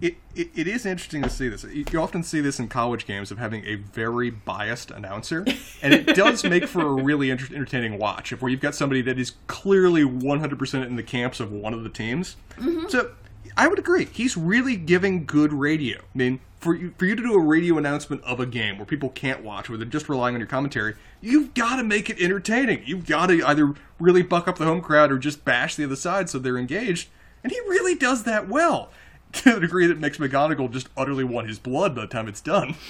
It, 0.00 0.16
it, 0.34 0.50
it 0.54 0.66
is 0.66 0.86
interesting 0.86 1.22
to 1.22 1.28
see 1.28 1.48
this. 1.48 1.64
You 1.64 2.00
often 2.00 2.22
see 2.22 2.40
this 2.40 2.58
in 2.58 2.68
college 2.68 3.06
games 3.06 3.30
of 3.30 3.38
having 3.38 3.64
a 3.66 3.74
very 3.74 4.30
biased 4.30 4.90
announcer, 4.90 5.44
and 5.82 5.92
it 5.92 6.14
does 6.14 6.42
make 6.44 6.66
for 6.66 6.86
a 6.86 7.02
really 7.02 7.30
inter- 7.30 7.54
entertaining 7.54 7.98
watch. 7.98 8.32
If 8.32 8.40
where 8.40 8.50
you've 8.50 8.60
got 8.60 8.74
somebody 8.74 9.02
that 9.02 9.18
is 9.18 9.32
clearly 9.46 10.02
100% 10.02 10.86
in 10.86 10.96
the 10.96 11.02
camps 11.02 11.38
of 11.38 11.52
one 11.52 11.74
of 11.74 11.82
the 11.82 11.90
teams. 11.90 12.36
Mm-hmm. 12.56 12.88
So 12.88 13.10
I 13.56 13.68
would 13.68 13.78
agree. 13.78 14.06
He's 14.06 14.36
really 14.36 14.76
giving 14.76 15.26
good 15.26 15.52
radio. 15.52 15.98
I 15.98 16.18
mean, 16.18 16.40
for 16.60 16.74
you, 16.74 16.94
for 16.96 17.06
you 17.06 17.14
to 17.14 17.22
do 17.22 17.34
a 17.34 17.40
radio 17.40 17.76
announcement 17.78 18.22
of 18.24 18.40
a 18.40 18.46
game 18.46 18.78
where 18.78 18.86
people 18.86 19.10
can't 19.10 19.42
watch, 19.42 19.68
where 19.68 19.78
they're 19.78 19.86
just 19.86 20.08
relying 20.08 20.34
on 20.34 20.40
your 20.40 20.48
commentary, 20.48 20.94
you've 21.20 21.54
got 21.54 21.76
to 21.76 21.82
make 21.82 22.08
it 22.08 22.20
entertaining. 22.20 22.82
You've 22.86 23.06
got 23.06 23.26
to 23.26 23.42
either 23.44 23.74
really 23.98 24.22
buck 24.22 24.48
up 24.48 24.58
the 24.58 24.64
home 24.64 24.80
crowd 24.80 25.12
or 25.12 25.18
just 25.18 25.44
bash 25.44 25.74
the 25.74 25.84
other 25.84 25.96
side 25.96 26.30
so 26.30 26.38
they're 26.38 26.58
engaged. 26.58 27.08
And 27.42 27.52
he 27.52 27.58
really 27.60 27.94
does 27.94 28.24
that 28.24 28.48
well 28.48 28.90
to 29.44 29.54
the 29.54 29.60
degree 29.60 29.86
that 29.86 29.98
makes 29.98 30.18
McGonagall 30.18 30.70
just 30.70 30.88
utterly 30.96 31.24
want 31.24 31.48
his 31.48 31.58
blood 31.58 31.94
by 31.94 32.02
the 32.02 32.06
time 32.08 32.28
it's 32.28 32.40
done. 32.40 32.74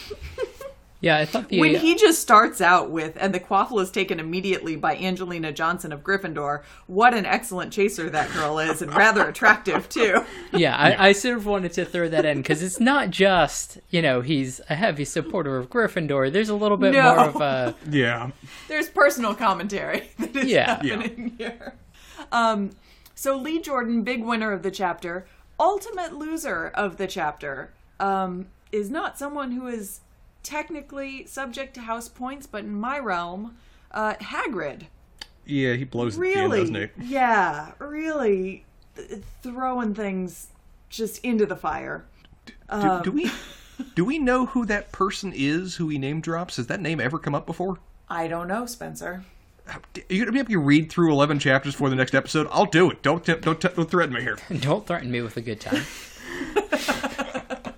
Yeah, 1.03 1.17
I 1.17 1.25
thought 1.25 1.49
the 1.49 1.59
When 1.61 1.77
he 1.77 1.95
just 1.95 2.21
starts 2.21 2.61
out 2.61 2.91
with, 2.91 3.17
and 3.19 3.33
the 3.35 3.41
quaffle 3.41 3.81
is 3.81 3.91
taken 3.91 4.21
immediately 4.21 4.77
by 4.77 4.97
Angelina 4.97 5.51
Johnson 5.51 5.95
of 5.95 6.05
Gryffindor, 6.05 6.63
what 6.89 7.15
an 7.15 7.25
excellent 7.25 7.73
chaser 7.73 8.11
that 8.11 8.31
girl 8.35 8.59
is, 8.59 8.83
and 8.83 8.93
rather 8.95 9.27
attractive 9.31 9.89
too. 9.89 10.23
yeah, 10.53 10.77
I, 10.77 11.09
I 11.09 11.13
sort 11.13 11.39
of 11.39 11.47
wanted 11.47 11.73
to 11.73 11.87
throw 11.87 12.07
that 12.11 12.27
in 12.27 12.43
because 12.43 12.63
it's 12.63 12.79
not 12.81 13.09
just 13.09 13.79
you 13.89 14.03
know 14.03 14.21
he's 14.21 14.61
a 14.69 14.75
heavy 14.75 15.07
supporter 15.07 15.57
of 15.57 15.71
Gryffindor. 15.71 16.31
There's 16.31 16.51
a 16.51 16.55
little 16.55 16.77
bit 16.77 16.93
No. 16.93 17.15
more 17.17 17.25
of 17.29 17.37
a 17.41 17.75
Yeah. 17.89 18.33
There's 18.69 18.91
personal 18.91 19.35
commentary 19.35 20.11
that 20.19 20.37
is 20.37 20.45
Yeah. 20.51 20.67
happening 20.83 21.33
here. 21.39 21.77
Um, 22.31 22.73
so 23.15 23.39
Lee 23.39 23.59
Jordan, 23.59 24.03
big 24.03 24.23
winner 24.23 24.53
of 24.53 24.63
the 24.63 24.71
chapter, 24.71 25.27
ultimate 25.61 26.15
loser 26.15 26.69
of 26.75 26.97
the 26.97 27.07
chapter, 27.07 27.73
um, 28.01 28.47
is 28.73 28.91
not 28.91 29.19
someone 29.19 29.53
who 29.53 29.67
is 29.69 30.01
technically 30.43 31.27
subject 31.27 31.75
to 31.75 31.83
house 31.83 32.09
points, 32.09 32.47
but 32.47 32.65
in 32.65 32.75
my 32.75 32.99
realm, 32.99 33.57
uh, 33.93 34.15
Hagrid. 34.15 34.87
Yeah, 35.45 35.75
he 35.75 35.85
blows 35.85 36.15
end, 36.15 36.23
Really, 36.23 36.61
doesn't 36.61 36.75
he? 36.75 36.89
yeah, 37.13 37.73
really 37.79 38.65
th- 38.97 39.23
throwing 39.43 39.95
things 39.95 40.49
just 40.89 41.25
into 41.25 41.45
the 41.47 41.57
fire. 41.57 42.05
Do, 42.71 43.01
do 43.05 43.11
we 43.13 43.31
do 43.95 44.05
we 44.05 44.19
know 44.19 44.47
who 44.47 44.65
that 44.67 44.93
person 44.93 45.33
is 45.35 45.77
who 45.77 45.89
he 45.89 45.99
name 45.99 46.21
drops? 46.21 46.57
Has 46.57 46.69
that 46.69 46.81
name 46.81 47.01
ever 47.01 47.19
come 47.19 47.35
up 47.35 47.47
before? 47.47 47.79
I 48.09 48.29
don't 48.29 48.49
know, 48.49 48.67
Spencer. 48.67 49.25
Are 49.71 49.81
you 50.09 50.21
gonna 50.25 50.33
be 50.33 50.39
able 50.41 50.51
to 50.51 50.59
read 50.59 50.91
through 50.91 51.13
eleven 51.13 51.39
chapters 51.39 51.75
for 51.75 51.89
the 51.91 51.97
next 51.97 52.15
episode? 52.15 52.47
I'll 52.51 52.67
do 52.67 52.91
it. 52.91 53.03
Don't 53.03 53.25
tempt- 53.25 53.45
don't, 53.45 53.61
t- 53.61 53.69
don't 53.75 53.91
threaten 53.91 54.15
me 54.15 54.23
here. 54.23 54.39
don't 54.61 54.87
threaten 54.87 55.11
me 55.11 55.21
with 55.23 55.37
a 55.37 55.41
good 55.41 55.61
time. 55.61 55.85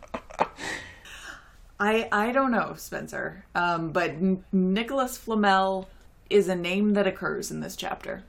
I 1.81 2.09
I 2.12 2.33
don't 2.33 2.50
know, 2.52 2.74
Spencer. 2.76 3.44
Um, 3.55 3.90
but 3.90 4.11
N- 4.11 4.44
Nicholas 4.52 5.18
Flamel 5.18 5.88
is 6.31 6.48
a 6.48 6.55
name 6.55 6.94
that 6.94 7.07
occurs 7.07 7.50
in 7.50 7.61
this 7.61 7.76
chapter. 7.76 8.22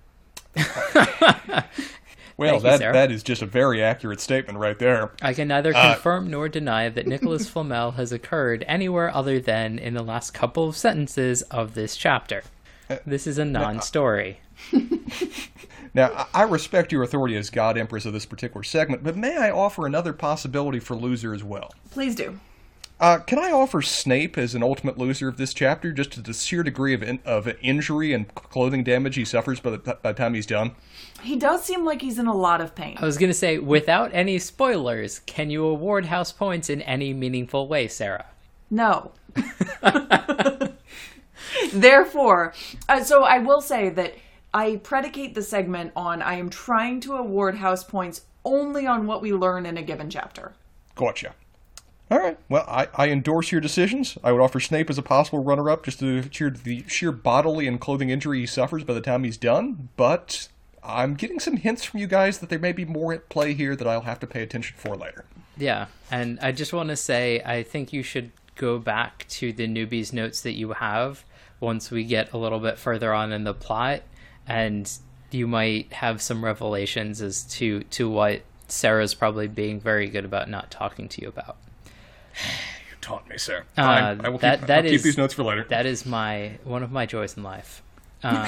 Well, 2.35 2.53
Thank 2.53 2.63
that 2.63 2.79
Sarah. 2.79 2.93
that 2.93 3.11
is 3.11 3.21
just 3.21 3.43
a 3.43 3.45
very 3.45 3.83
accurate 3.83 4.19
statement 4.19 4.57
right 4.57 4.77
there. 4.79 5.11
I 5.21 5.35
can 5.35 5.47
neither 5.49 5.71
confirm 5.71 6.31
nor 6.31 6.49
deny 6.49 6.89
that 6.89 7.05
Nicholas 7.05 7.47
Flamel 7.47 7.91
has 7.91 8.11
occurred 8.11 8.65
anywhere 8.67 9.13
other 9.13 9.39
than 9.39 9.77
in 9.77 9.93
the 9.93 10.01
last 10.01 10.31
couple 10.33 10.67
of 10.67 10.75
sentences 10.75 11.43
of 11.43 11.75
this 11.75 11.95
chapter. 11.95 12.43
This 13.05 13.27
is 13.27 13.37
a 13.37 13.45
non-story. 13.45 14.39
Now, 15.93 16.27
I 16.33 16.43
I 16.43 16.43
respect 16.43 16.91
your 16.91 17.03
authority 17.03 17.35
as 17.37 17.49
God 17.49 17.77
Empress 17.77 18.05
of 18.05 18.13
this 18.13 18.25
particular 18.25 18.63
segment, 18.63 19.03
but 19.03 19.15
may 19.15 19.37
I 19.37 19.51
offer 19.51 19.85
another 19.85 20.11
possibility 20.11 20.79
for 20.79 20.95
loser 20.95 21.33
as 21.33 21.43
well? 21.43 21.71
Please 21.91 22.15
do. 22.15 22.39
Uh, 22.99 23.19
can 23.19 23.39
I 23.39 23.51
offer 23.51 23.81
Snape 23.81 24.37
as 24.37 24.55
an 24.55 24.63
ultimate 24.63 24.97
loser 24.97 25.27
of 25.27 25.37
this 25.37 25.53
chapter, 25.53 25.91
just 25.91 26.11
to 26.13 26.21
the 26.21 26.33
sheer 26.33 26.63
degree 26.63 26.93
of 26.93 27.03
in- 27.03 27.19
of 27.25 27.47
injury 27.61 28.13
and 28.13 28.33
clothing 28.33 28.83
damage 28.83 29.15
he 29.15 29.25
suffers 29.25 29.59
by 29.59 29.71
the, 29.71 29.77
by 29.77 30.11
the 30.11 30.13
time 30.13 30.33
he's 30.33 30.45
done? 30.45 30.71
He 31.21 31.35
does 31.35 31.63
seem 31.63 31.85
like 31.85 32.01
he's 32.01 32.19
in 32.19 32.27
a 32.27 32.35
lot 32.35 32.61
of 32.61 32.75
pain. 32.75 32.97
I 32.99 33.05
was 33.05 33.17
gonna 33.17 33.33
say, 33.33 33.57
without 33.57 34.11
any 34.13 34.39
spoilers, 34.39 35.19
can 35.19 35.49
you 35.49 35.65
award 35.65 36.05
house 36.05 36.31
points 36.31 36.69
in 36.69 36.81
any 36.81 37.13
meaningful 37.13 37.67
way, 37.67 37.87
Sarah? 37.87 38.25
No. 38.69 39.11
Therefore, 41.73 42.53
uh, 42.89 43.03
so 43.03 43.23
I 43.23 43.39
will 43.39 43.61
say 43.61 43.89
that 43.89 44.15
I 44.53 44.77
predicate 44.77 45.33
the 45.33 45.41
segment 45.41 45.91
on 45.95 46.21
I 46.21 46.35
am 46.35 46.49
trying 46.49 46.99
to 47.01 47.13
award 47.13 47.55
house 47.55 47.83
points 47.83 48.21
only 48.45 48.85
on 48.85 49.07
what 49.07 49.21
we 49.21 49.33
learn 49.33 49.65
in 49.65 49.77
a 49.77 49.81
given 49.81 50.09
chapter. 50.09 50.53
Gotcha. 50.95 51.33
All 52.11 52.19
right. 52.19 52.37
Well, 52.49 52.65
I, 52.67 52.87
I 52.93 53.09
endorse 53.09 53.51
your 53.51 53.61
decisions. 53.61 54.17
I 54.23 54.31
would 54.31 54.41
offer 54.41 54.59
Snape 54.59 54.89
as 54.89 54.97
a 54.97 55.01
possible 55.01 55.43
runner-up, 55.43 55.83
just 55.83 55.99
to 55.99 56.23
cheer 56.23 56.51
the 56.51 56.83
sheer 56.87 57.11
bodily 57.11 57.67
and 57.67 57.79
clothing 57.79 58.09
injury 58.09 58.41
he 58.41 58.45
suffers 58.45 58.83
by 58.83 58.93
the 58.93 59.01
time 59.01 59.23
he's 59.23 59.37
done. 59.37 59.89
But 59.95 60.49
I'm 60.83 61.15
getting 61.15 61.39
some 61.39 61.57
hints 61.57 61.83
from 61.83 62.01
you 62.01 62.07
guys 62.07 62.39
that 62.39 62.49
there 62.49 62.59
may 62.59 62.73
be 62.73 62.85
more 62.85 63.13
at 63.13 63.29
play 63.29 63.53
here 63.53 63.75
that 63.75 63.87
I'll 63.87 64.01
have 64.01 64.19
to 64.19 64.27
pay 64.27 64.43
attention 64.43 64.75
for 64.77 64.95
later. 64.95 65.25
Yeah, 65.57 65.87
and 66.11 66.39
I 66.41 66.51
just 66.51 66.73
want 66.73 66.89
to 66.89 66.95
say, 66.95 67.41
I 67.45 67.63
think 67.63 67.93
you 67.93 68.03
should 68.03 68.31
go 68.55 68.77
back 68.77 69.25
to 69.29 69.53
the 69.53 69.67
newbies 69.67 70.13
notes 70.13 70.41
that 70.41 70.53
you 70.53 70.73
have 70.73 71.23
once 71.63 71.89
we 71.89 72.03
get 72.03 72.33
a 72.33 72.37
little 72.37 72.59
bit 72.59 72.77
further 72.77 73.13
on 73.13 73.31
in 73.31 73.43
the 73.45 73.53
plot, 73.53 74.01
and 74.47 74.91
you 75.31 75.47
might 75.47 75.91
have 75.93 76.21
some 76.21 76.43
revelations 76.43 77.21
as 77.21 77.43
to 77.43 77.81
to 77.85 78.09
what 78.09 78.41
Sarah's 78.67 79.13
probably 79.13 79.47
being 79.47 79.79
very 79.79 80.07
good 80.07 80.25
about 80.25 80.49
not 80.49 80.69
talking 80.69 81.07
to 81.09 81.21
you 81.21 81.29
about. 81.29 81.57
You 82.89 82.97
taught 83.01 83.27
me, 83.29 83.37
sir. 83.37 83.63
Uh, 83.77 83.83
Fine. 83.83 84.25
I 84.25 84.29
will 84.29 84.37
that- 84.39 84.59
keep, 84.59 84.67
that 84.67 84.85
I'll 84.85 84.91
keep 84.91 85.01
these 85.01 85.17
notes 85.17 85.33
for 85.33 85.43
later. 85.43 85.65
That 85.69 85.85
is 85.85 86.05
my 86.05 86.57
one 86.63 86.83
of 86.83 86.91
my 86.91 87.05
joys 87.05 87.35
in 87.37 87.43
life. 87.43 87.81
Um, 88.25 88.47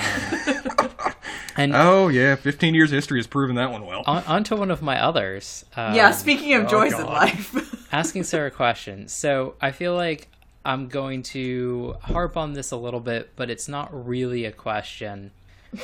and 1.58 1.75
Oh 1.75 2.08
yeah, 2.08 2.36
15 2.36 2.73
years 2.73 2.91
of 2.91 2.95
history 2.95 3.19
has 3.19 3.28
proven 3.28 3.58
that 3.58 3.71
one 3.73 3.86
well. 3.86 4.04
on, 4.06 4.23
on 4.23 4.43
to 4.45 4.56
one 4.56 4.71
of 4.71 4.82
my 4.82 5.01
others. 5.01 5.65
Um, 5.75 5.93
yeah, 5.93 6.12
speaking 6.12 6.54
of 6.54 6.65
oh 6.65 6.69
joys 6.69 6.93
in 6.93 7.06
life. 7.06 7.88
asking 7.91 8.23
Sarah 8.23 8.51
questions. 8.51 9.12
So 9.12 9.56
I 9.62 9.71
feel 9.71 9.93
like 9.93 10.30
I'm 10.65 10.88
going 10.88 11.21
to 11.23 11.95
harp 12.01 12.36
on 12.36 12.54
this 12.54 12.71
a 12.71 12.78
little 12.78 12.99
bit, 12.99 13.32
but 13.36 13.49
it's 13.49 13.67
not 13.67 13.89
really 14.06 14.45
a 14.45 14.51
question. 14.51 15.32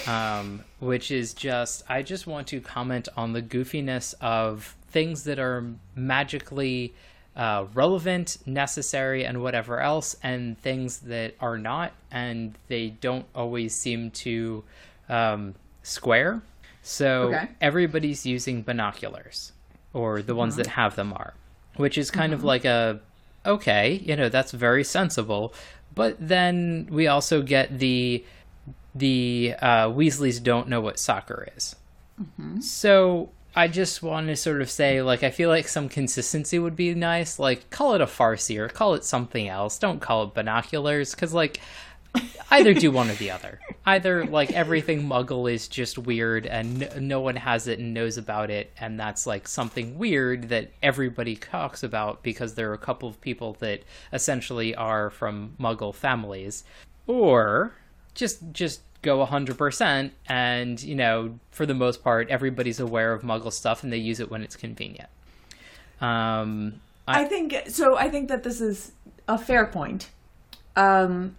Um, 0.08 0.64
which 0.80 1.12
is 1.12 1.34
just 1.34 1.84
I 1.90 2.02
just 2.02 2.26
want 2.26 2.48
to 2.48 2.62
comment 2.62 3.10
on 3.18 3.34
the 3.34 3.42
goofiness 3.42 4.14
of 4.22 4.76
things 4.90 5.24
that 5.26 5.38
are 5.40 5.66
magically 5.96 6.94
uh, 7.36 7.66
relevant, 7.74 8.38
necessary, 8.46 9.26
and 9.26 9.42
whatever 9.42 9.80
else, 9.80 10.16
and 10.24 10.58
things 10.60 11.00
that 11.00 11.36
are 11.40 11.58
not, 11.58 11.94
and 12.12 12.58
they 12.68 12.90
don't 12.90 13.26
always 13.34 13.74
seem 13.74 14.12
to 14.12 14.64
um, 15.10 15.56
square. 15.84 16.42
So 16.84 17.24
Okay. 17.34 17.48
everybody's 17.62 18.26
using 18.26 18.64
binoculars, 18.64 19.52
or 19.94 20.22
the 20.22 20.36
ones 20.36 20.56
that 20.58 20.68
have 20.68 20.96
them 20.96 21.14
are, 21.14 21.34
which 21.76 21.98
is 21.98 22.12
kind 22.12 22.34
of 22.34 22.44
like 22.44 22.66
a 22.66 23.00
okay, 23.46 24.02
you 24.04 24.16
know, 24.16 24.30
that's 24.30 24.52
very 24.52 24.84
sensible. 24.84 25.54
But 25.94 26.16
then 26.20 26.88
we 26.90 27.08
also 27.08 27.42
get 27.42 27.80
the 27.80 28.24
the 28.96 29.56
uh, 29.62 29.88
Weasleys 29.88 30.42
don't 30.42 30.68
know 30.68 30.82
what 30.82 31.00
soccer 31.00 31.48
is. 31.56 31.76
So 32.62 33.30
I 33.56 33.68
just 33.68 34.04
want 34.04 34.28
to 34.28 34.36
sort 34.36 34.62
of 34.62 34.70
say, 34.70 35.02
like, 35.02 35.24
I 35.24 35.32
feel 35.32 35.50
like 35.50 35.68
some 35.68 35.90
consistency 35.90 36.60
would 36.60 36.76
be 36.76 36.94
nice. 36.94 37.40
Like, 37.40 37.70
call 37.70 37.96
it 37.96 38.02
a 38.02 38.06
farseer, 38.06 38.72
call 38.72 38.94
it 38.94 39.04
something 39.04 39.50
else. 39.50 39.78
Don't 39.80 40.00
call 40.00 40.24
it 40.24 40.34
binoculars, 40.34 41.16
because 41.16 41.34
like, 41.34 41.60
either 42.52 42.74
do 42.74 42.92
one 42.92 43.10
or 43.10 43.14
the 43.16 43.32
other. 43.32 43.60
Either 43.86 44.26
like 44.26 44.52
everything 44.52 45.04
Muggle 45.04 45.52
is 45.52 45.68
just 45.68 45.98
weird 45.98 46.46
and 46.46 46.90
no 47.00 47.22
one 47.22 47.36
has 47.36 47.68
it 47.68 47.80
and 47.80 47.94
knows 47.94 48.18
about 48.18 48.50
it, 48.50 48.72
and 48.80 49.00
that's 49.00 49.26
like 49.26 49.48
something 49.48 49.98
weird 49.98 50.50
that 50.50 50.72
everybody 50.84 51.36
talks 51.36 51.84
about 51.84 52.24
because 52.24 52.56
there 52.56 52.70
are 52.70 52.76
a 52.76 52.80
couple 52.80 53.08
of 53.10 53.20
people 53.22 53.54
that 53.60 53.84
essentially 54.14 54.76
are 54.76 55.10
from 55.10 55.56
Muggle 55.60 55.94
families, 55.94 56.64
or 57.08 57.74
just 58.14 58.40
just 58.52 58.82
go 59.02 59.26
100% 59.26 60.12
and 60.28 60.84
you 60.84 60.94
know 60.94 61.40
for 61.50 61.66
the 61.66 61.74
most 61.74 62.04
part 62.04 62.30
everybody's 62.30 62.80
aware 62.80 63.14
of 63.14 63.24
muggle 63.24 63.52
stuff 63.52 63.82
and 63.82 63.92
they 63.92 63.98
use 63.98 64.20
it 64.20 64.30
when 64.30 64.44
it's 64.44 64.56
convenient 64.56 65.10
um 66.02 66.80
I 67.08 67.26
think 67.26 67.56
so. 67.68 67.98
I 67.98 68.10
think 68.10 68.30
that 68.30 68.44
this 68.44 68.62
is 68.62 68.92
a 69.28 69.38
fair 69.38 69.66
point. 69.66 70.10
Um, 70.76 71.36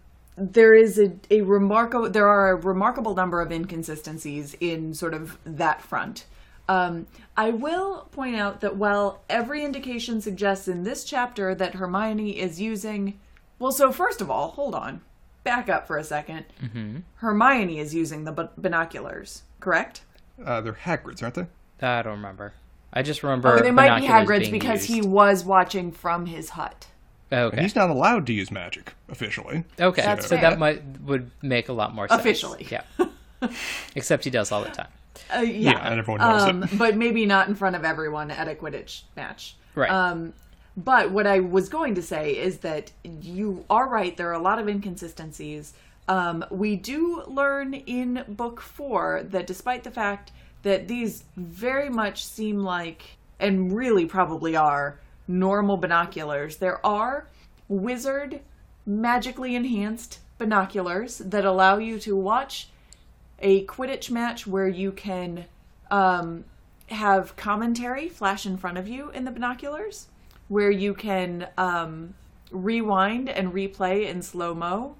there 0.50 0.74
is 0.74 0.98
a, 0.98 1.12
a 1.30 1.42
remarkable 1.42 2.10
there 2.10 2.28
are 2.28 2.50
a 2.50 2.56
remarkable 2.56 3.14
number 3.14 3.40
of 3.40 3.52
inconsistencies 3.52 4.56
in 4.60 4.94
sort 4.94 5.14
of 5.14 5.38
that 5.44 5.80
front. 5.82 6.26
Um, 6.68 7.06
I 7.36 7.50
will 7.50 8.08
point 8.12 8.36
out 8.36 8.60
that 8.60 8.76
while 8.76 9.22
every 9.28 9.64
indication 9.64 10.20
suggests 10.20 10.68
in 10.68 10.84
this 10.84 11.04
chapter 11.04 11.54
that 11.54 11.74
Hermione 11.74 12.38
is 12.38 12.60
using, 12.60 13.18
well, 13.58 13.72
so 13.72 13.90
first 13.90 14.20
of 14.20 14.30
all, 14.30 14.48
hold 14.50 14.74
on, 14.74 15.00
back 15.44 15.68
up 15.68 15.86
for 15.86 15.98
a 15.98 16.02
2nd 16.02 16.44
Hermione 17.16 17.78
is 17.78 17.94
using 17.94 18.24
the 18.24 18.32
b- 18.32 18.48
binoculars, 18.56 19.42
correct? 19.60 20.02
Uh, 20.42 20.60
they're 20.60 20.72
Hagrid's, 20.72 21.22
aren't 21.22 21.34
they? 21.34 21.46
i 21.80 22.00
don't 22.00 22.12
remember 22.12 22.52
i 22.92 23.02
just 23.02 23.24
remember 23.24 23.56
Or 23.56 23.60
they 23.60 23.72
might 23.72 23.96
be 24.00 24.06
binoculars 24.06 24.28
Hagrid's 24.28 24.50
being 24.50 24.60
because 24.60 24.84
he 24.84 25.02
was 25.02 25.44
watching 25.44 25.90
from 25.90 26.26
his 26.26 26.50
hut. 26.50 26.86
Okay 27.32 27.62
He's 27.62 27.74
not 27.74 27.90
allowed 27.90 28.26
to 28.26 28.32
use 28.32 28.50
magic 28.50 28.92
officially. 29.08 29.64
okay 29.80 30.02
That's 30.02 30.26
so 30.26 30.36
that 30.36 30.58
might 30.58 30.82
would 31.02 31.30
make 31.42 31.68
a 31.68 31.72
lot 31.72 31.94
more 31.94 32.08
sense 32.08 32.20
Officially. 32.20 32.66
yeah 32.70 32.82
except 33.94 34.24
he 34.24 34.30
does 34.30 34.52
all 34.52 34.62
the 34.62 34.70
time 34.70 34.88
Uh, 35.34 35.40
yeah, 35.40 35.72
Yeah, 35.72 35.90
and 35.90 35.98
everyone 35.98 36.20
knows 36.20 36.42
um, 36.42 36.62
it. 36.64 36.70
but 36.78 36.96
maybe 36.96 37.26
not 37.26 37.48
in 37.48 37.54
front 37.54 37.76
of 37.76 37.84
everyone 37.84 38.30
at 38.30 38.48
a 38.48 38.54
Quidditch 38.54 39.02
match. 39.16 39.56
right 39.74 39.90
Um, 39.90 40.32
but 40.76 41.10
what 41.10 41.26
I 41.26 41.40
was 41.40 41.68
going 41.68 41.94
to 41.96 42.02
say 42.02 42.32
is 42.32 42.58
that 42.58 42.92
you 43.04 43.64
are 43.68 43.86
right. 43.88 44.16
There 44.16 44.28
are 44.30 44.32
a 44.32 44.38
lot 44.38 44.58
of 44.58 44.68
inconsistencies. 44.68 45.74
Um, 46.08 46.44
we 46.50 46.76
do 46.76 47.22
learn 47.26 47.74
in 47.74 48.24
book 48.26 48.60
four 48.60 49.22
that 49.24 49.46
despite 49.46 49.84
the 49.84 49.90
fact 49.90 50.32
that 50.62 50.88
these 50.88 51.24
very 51.36 51.90
much 51.90 52.24
seem 52.24 52.60
like, 52.60 53.02
and 53.38 53.70
really 53.76 54.06
probably 54.06 54.56
are, 54.56 54.98
normal 55.26 55.76
binoculars, 55.76 56.56
there 56.56 56.84
are 56.84 57.28
wizard 57.68 58.40
magically 58.84 59.54
enhanced 59.54 60.18
binoculars 60.38 61.18
that 61.18 61.44
allow 61.44 61.78
you 61.78 61.98
to 62.00 62.16
watch 62.16 62.68
a 63.38 63.64
Quidditch 63.66 64.10
match 64.10 64.46
where 64.46 64.68
you 64.68 64.92
can 64.92 65.46
um, 65.90 66.44
have 66.88 67.36
commentary 67.36 68.08
flash 68.08 68.46
in 68.46 68.56
front 68.56 68.78
of 68.78 68.88
you 68.88 69.10
in 69.10 69.24
the 69.24 69.30
binoculars, 69.30 70.08
where 70.48 70.70
you 70.70 70.94
can 70.94 71.48
um, 71.56 72.14
rewind 72.50 73.28
and 73.28 73.52
replay 73.52 74.08
in 74.08 74.22
slow 74.22 74.54
mo 74.54 74.96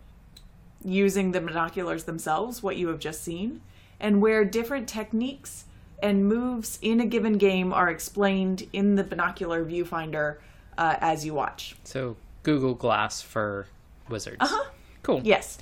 using 0.85 1.33
the 1.33 1.41
binoculars 1.41 2.05
themselves 2.05 2.63
what 2.63 2.77
you 2.77 2.89
have 2.89 2.99
just 2.99 3.23
seen, 3.23 3.61
and 4.01 4.21
where 4.21 4.45
different 4.45 4.89
techniques 4.89 5.65
and 6.03 6.27
moves 6.27 6.79
in 6.83 7.01
a 7.01 7.07
given 7.07 7.39
game 7.39 7.73
are 7.73 7.89
explained 7.89 8.69
in 8.73 8.97
the 8.97 9.05
binocular 9.05 9.65
viewfinder 9.65 10.37
uh, 10.77 10.97
as 11.01 11.25
you 11.25 11.35
watch. 11.35 11.77
so 11.85 12.17
google 12.43 12.75
glass 12.75 13.23
for 13.23 13.67
wizards 14.09 14.39
uh-huh 14.41 14.65
cool 15.03 15.21
Yes. 15.25 15.59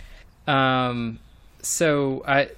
Um, 0.47 1.19
so 1.63 2.25
I 2.27 2.51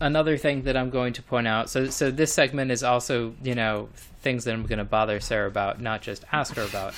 another 0.00 0.36
thing 0.36 0.62
that 0.62 0.76
I'm 0.76 0.90
going 0.90 1.12
to 1.14 1.22
point 1.22 1.46
out. 1.48 1.70
So 1.70 1.88
so 1.90 2.10
this 2.10 2.32
segment 2.32 2.70
is 2.70 2.82
also 2.82 3.34
you 3.42 3.54
know 3.54 3.88
things 4.20 4.44
that 4.44 4.54
I'm 4.54 4.66
going 4.66 4.78
to 4.78 4.84
bother 4.84 5.20
Sarah 5.20 5.46
about, 5.46 5.80
not 5.80 6.02
just 6.02 6.24
ask 6.32 6.54
her 6.56 6.64
about. 6.64 6.94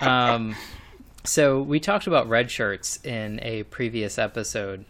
Um, 0.00 0.54
so 1.24 1.60
we 1.60 1.80
talked 1.80 2.06
about 2.06 2.28
red 2.28 2.50
shirts 2.50 2.98
in 3.04 3.40
a 3.42 3.64
previous 3.64 4.18
episode, 4.18 4.84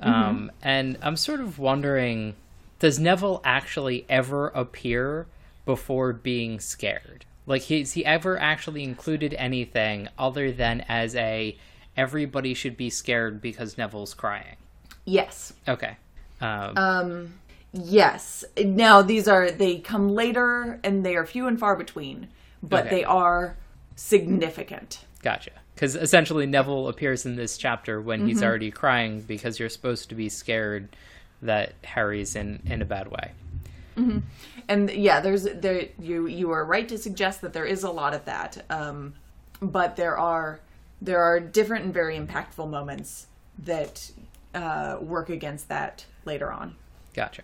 um, 0.00 0.52
and 0.62 0.98
I'm 1.02 1.16
sort 1.16 1.40
of 1.40 1.58
wondering, 1.58 2.34
does 2.84 2.98
Neville 2.98 3.40
actually 3.46 4.04
ever 4.10 4.48
appear 4.48 5.26
before 5.64 6.12
being 6.12 6.60
scared? 6.60 7.24
Like, 7.46 7.62
has 7.68 7.92
he 7.94 8.04
ever 8.04 8.38
actually 8.38 8.84
included 8.84 9.32
anything 9.38 10.06
other 10.18 10.52
than 10.52 10.82
as 10.82 11.16
a 11.16 11.56
everybody 11.96 12.52
should 12.52 12.76
be 12.76 12.90
scared 12.90 13.40
because 13.40 13.78
Neville's 13.78 14.12
crying? 14.12 14.56
Yes. 15.06 15.54
Okay. 15.66 15.96
Um, 16.42 16.76
Um, 16.76 17.34
yes. 17.72 18.44
Now 18.62 19.00
these 19.00 19.28
are 19.28 19.50
they 19.50 19.78
come 19.78 20.10
later 20.10 20.78
and 20.84 21.06
they 21.06 21.16
are 21.16 21.24
few 21.24 21.46
and 21.46 21.58
far 21.58 21.76
between, 21.76 22.28
but 22.62 22.84
Okay. 22.84 22.96
they 22.96 23.04
are 23.04 23.56
significant. 23.96 25.06
Gotcha. 25.22 25.52
Because 25.74 25.96
essentially 25.96 26.44
Neville 26.44 26.88
appears 26.88 27.24
in 27.24 27.36
this 27.36 27.56
chapter 27.56 28.02
when 28.02 28.26
he's 28.26 28.42
already 28.42 28.70
crying 28.70 29.22
because 29.22 29.58
you're 29.58 29.70
supposed 29.70 30.10
to 30.10 30.14
be 30.14 30.28
scared 30.28 30.94
that 31.42 31.74
Harry's 31.82 32.36
in 32.36 32.60
in 32.66 32.82
a 32.82 32.84
bad 32.84 33.08
way. 33.08 33.32
And 34.68 34.90
yeah, 34.90 35.20
there's 35.20 35.44
there 35.44 35.88
you 36.00 36.26
you 36.26 36.50
are 36.50 36.64
right 36.64 36.88
to 36.88 36.98
suggest 36.98 37.42
that 37.42 37.52
there 37.52 37.66
is 37.66 37.84
a 37.84 37.90
lot 37.90 38.14
of 38.14 38.24
that. 38.24 38.64
Um, 38.70 39.14
but 39.60 39.96
there 39.96 40.16
are 40.18 40.60
there 41.00 41.22
are 41.22 41.38
different 41.38 41.84
and 41.84 41.94
very 41.94 42.18
impactful 42.18 42.68
moments 42.68 43.26
that 43.58 44.10
uh, 44.54 44.98
work 45.00 45.28
against 45.28 45.68
that 45.68 46.06
later 46.24 46.50
on. 46.50 46.74
Gotcha. 47.12 47.42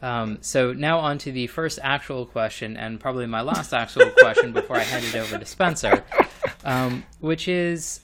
Um, 0.00 0.38
so 0.40 0.72
now 0.72 1.00
on 1.00 1.18
to 1.18 1.32
the 1.32 1.48
first 1.48 1.78
actual 1.82 2.24
question, 2.24 2.76
and 2.76 3.00
probably 3.00 3.26
my 3.26 3.40
last 3.40 3.72
actual 3.72 4.10
question 4.18 4.52
before 4.52 4.76
I 4.76 4.82
hand 4.84 5.04
it 5.04 5.16
over 5.16 5.38
to 5.38 5.44
Spencer, 5.44 6.04
um, 6.64 7.04
which 7.20 7.48
is: 7.48 8.00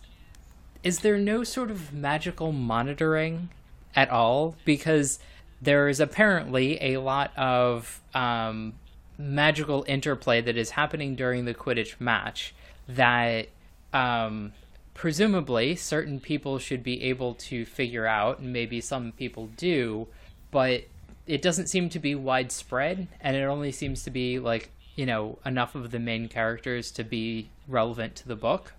Is 0.83 1.01
there 1.01 1.17
no 1.17 1.45
sort 1.45 1.71
of 1.71 1.93
magical 1.93 2.53
monitoring 2.53 3.51
at 3.97 4.11
all? 4.11 4.57
Because 4.65 5.19
there 5.61 5.89
is 5.89 6.01
apparently 6.01 6.79
a 6.83 6.99
lot 6.99 7.37
of 7.37 8.01
um, 8.15 8.75
magical 9.19 9.85
interplay 9.89 10.41
that 10.41 10.57
is 10.57 10.71
happening 10.71 11.15
during 11.15 11.45
the 11.45 11.55
Quidditch 11.55 12.01
match 12.01 12.55
that 12.89 13.49
um, 13.93 14.53
presumably 14.93 15.77
certain 15.77 16.21
people 16.21 16.59
should 16.59 16.83
be 16.83 17.03
able 17.05 17.35
to 17.35 17.65
figure 17.65 18.07
out, 18.07 18.39
and 18.39 18.53
maybe 18.53 18.81
some 18.81 19.13
people 19.13 19.47
do, 19.57 20.07
but 20.51 20.85
it 21.27 21.41
doesn't 21.41 21.69
seem 21.69 21.89
to 21.91 21.99
be 21.99 22.15
widespread, 22.15 23.09
and 23.21 23.37
it 23.37 23.45
only 23.45 23.73
seems 23.73 24.03
to 24.05 24.11
be 24.11 24.39
like 24.39 24.71
you 24.97 25.07
know 25.07 25.39
enough 25.45 25.75
of 25.75 25.91
the 25.91 25.99
main 25.99 26.29
characters 26.29 26.91
to 26.93 27.05
be 27.05 27.49
relevant 27.67 28.15
to 28.17 28.29
the 28.29 28.37
book. 28.37 28.73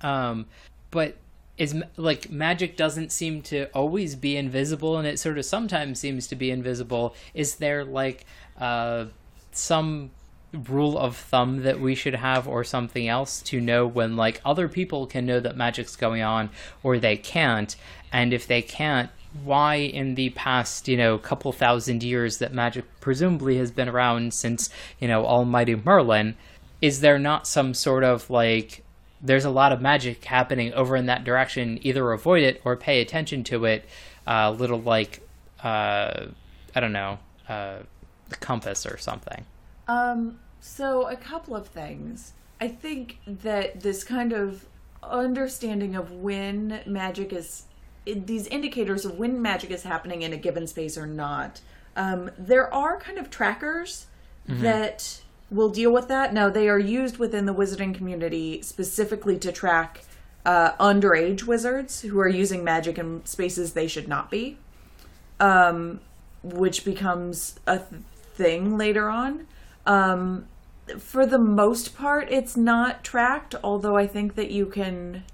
Um, 0.00 0.46
but 0.90 1.16
is 1.58 1.74
like 1.96 2.30
magic 2.30 2.76
doesn't 2.76 3.12
seem 3.12 3.42
to 3.42 3.66
always 3.72 4.14
be 4.14 4.36
invisible, 4.36 4.98
and 4.98 5.06
it 5.06 5.18
sort 5.18 5.38
of 5.38 5.44
sometimes 5.44 5.98
seems 5.98 6.26
to 6.28 6.36
be 6.36 6.50
invisible. 6.50 7.14
Is 7.34 7.56
there 7.56 7.84
like 7.84 8.26
uh, 8.58 9.06
some 9.52 10.10
rule 10.52 10.98
of 10.98 11.16
thumb 11.16 11.62
that 11.62 11.80
we 11.80 11.94
should 11.94 12.14
have 12.14 12.48
or 12.48 12.64
something 12.64 13.08
else 13.08 13.42
to 13.42 13.60
know 13.60 13.86
when 13.86 14.16
like 14.16 14.40
other 14.44 14.68
people 14.68 15.06
can 15.06 15.26
know 15.26 15.40
that 15.40 15.56
magic's 15.56 15.96
going 15.96 16.22
on 16.22 16.48
or 16.82 16.98
they 16.98 17.16
can't 17.16 17.76
and 18.12 18.32
if 18.32 18.46
they 18.46 18.62
can't 18.62 19.10
why 19.44 19.74
in 19.74 20.14
the 20.14 20.30
past 20.30 20.88
you 20.88 20.96
know 20.96 21.18
couple 21.18 21.52
thousand 21.52 22.02
years 22.02 22.38
that 22.38 22.54
magic 22.54 22.84
presumably 23.00 23.58
has 23.58 23.70
been 23.70 23.88
around 23.88 24.32
since 24.32 24.70
you 24.98 25.08
know 25.08 25.26
almighty 25.26 25.74
merlin 25.74 26.34
is 26.80 27.00
there 27.00 27.18
not 27.18 27.46
some 27.46 27.74
sort 27.74 28.04
of 28.04 28.30
like 28.30 28.82
there's 29.20 29.44
a 29.44 29.50
lot 29.50 29.72
of 29.72 29.80
magic 29.80 30.24
happening 30.24 30.72
over 30.74 30.96
in 30.96 31.06
that 31.06 31.24
direction 31.24 31.78
either 31.82 32.12
avoid 32.12 32.42
it 32.42 32.60
or 32.64 32.76
pay 32.76 33.00
attention 33.00 33.42
to 33.44 33.64
it 33.64 33.84
a 34.26 34.32
uh, 34.32 34.50
little 34.50 34.80
like 34.80 35.26
uh, 35.62 36.26
i 36.74 36.80
don't 36.80 36.92
know 36.92 37.18
uh, 37.48 37.78
the 38.28 38.36
compass 38.36 38.86
or 38.86 38.96
something 38.98 39.44
um 39.88 40.38
so, 40.66 41.06
a 41.08 41.16
couple 41.16 41.54
of 41.54 41.68
things. 41.68 42.32
I 42.60 42.66
think 42.66 43.20
that 43.24 43.82
this 43.82 44.02
kind 44.02 44.32
of 44.32 44.66
understanding 45.00 45.94
of 45.94 46.10
when 46.10 46.80
magic 46.84 47.32
is, 47.32 47.66
these 48.04 48.48
indicators 48.48 49.04
of 49.04 49.16
when 49.16 49.40
magic 49.40 49.70
is 49.70 49.84
happening 49.84 50.22
in 50.22 50.32
a 50.32 50.36
given 50.36 50.66
space 50.66 50.98
or 50.98 51.06
not, 51.06 51.60
um, 51.94 52.32
there 52.36 52.72
are 52.74 52.98
kind 52.98 53.16
of 53.16 53.30
trackers 53.30 54.06
mm-hmm. 54.48 54.62
that 54.62 55.22
will 55.50 55.68
deal 55.68 55.92
with 55.92 56.08
that. 56.08 56.34
Now, 56.34 56.48
they 56.48 56.68
are 56.68 56.78
used 56.78 57.18
within 57.18 57.46
the 57.46 57.54
wizarding 57.54 57.94
community 57.94 58.62
specifically 58.62 59.38
to 59.38 59.52
track 59.52 60.04
uh, 60.44 60.72
underage 60.78 61.44
wizards 61.44 62.02
who 62.02 62.18
are 62.20 62.28
using 62.28 62.62
magic 62.62 62.98
in 62.98 63.24
spaces 63.26 63.72
they 63.72 63.88
should 63.88 64.08
not 64.08 64.30
be, 64.30 64.58
um, 65.40 66.00
which 66.42 66.84
becomes 66.84 67.58
a 67.66 67.78
th- 67.78 68.02
thing 68.34 68.76
later 68.78 69.08
on. 69.08 69.46
Um, 69.86 70.46
for 70.98 71.26
the 71.26 71.38
most 71.38 71.96
part, 71.96 72.30
it's 72.30 72.56
not 72.56 73.02
tracked. 73.02 73.54
Although 73.62 73.96
I 73.96 74.06
think 74.06 74.36
that 74.36 74.50
you 74.50 74.66
can 74.66 75.24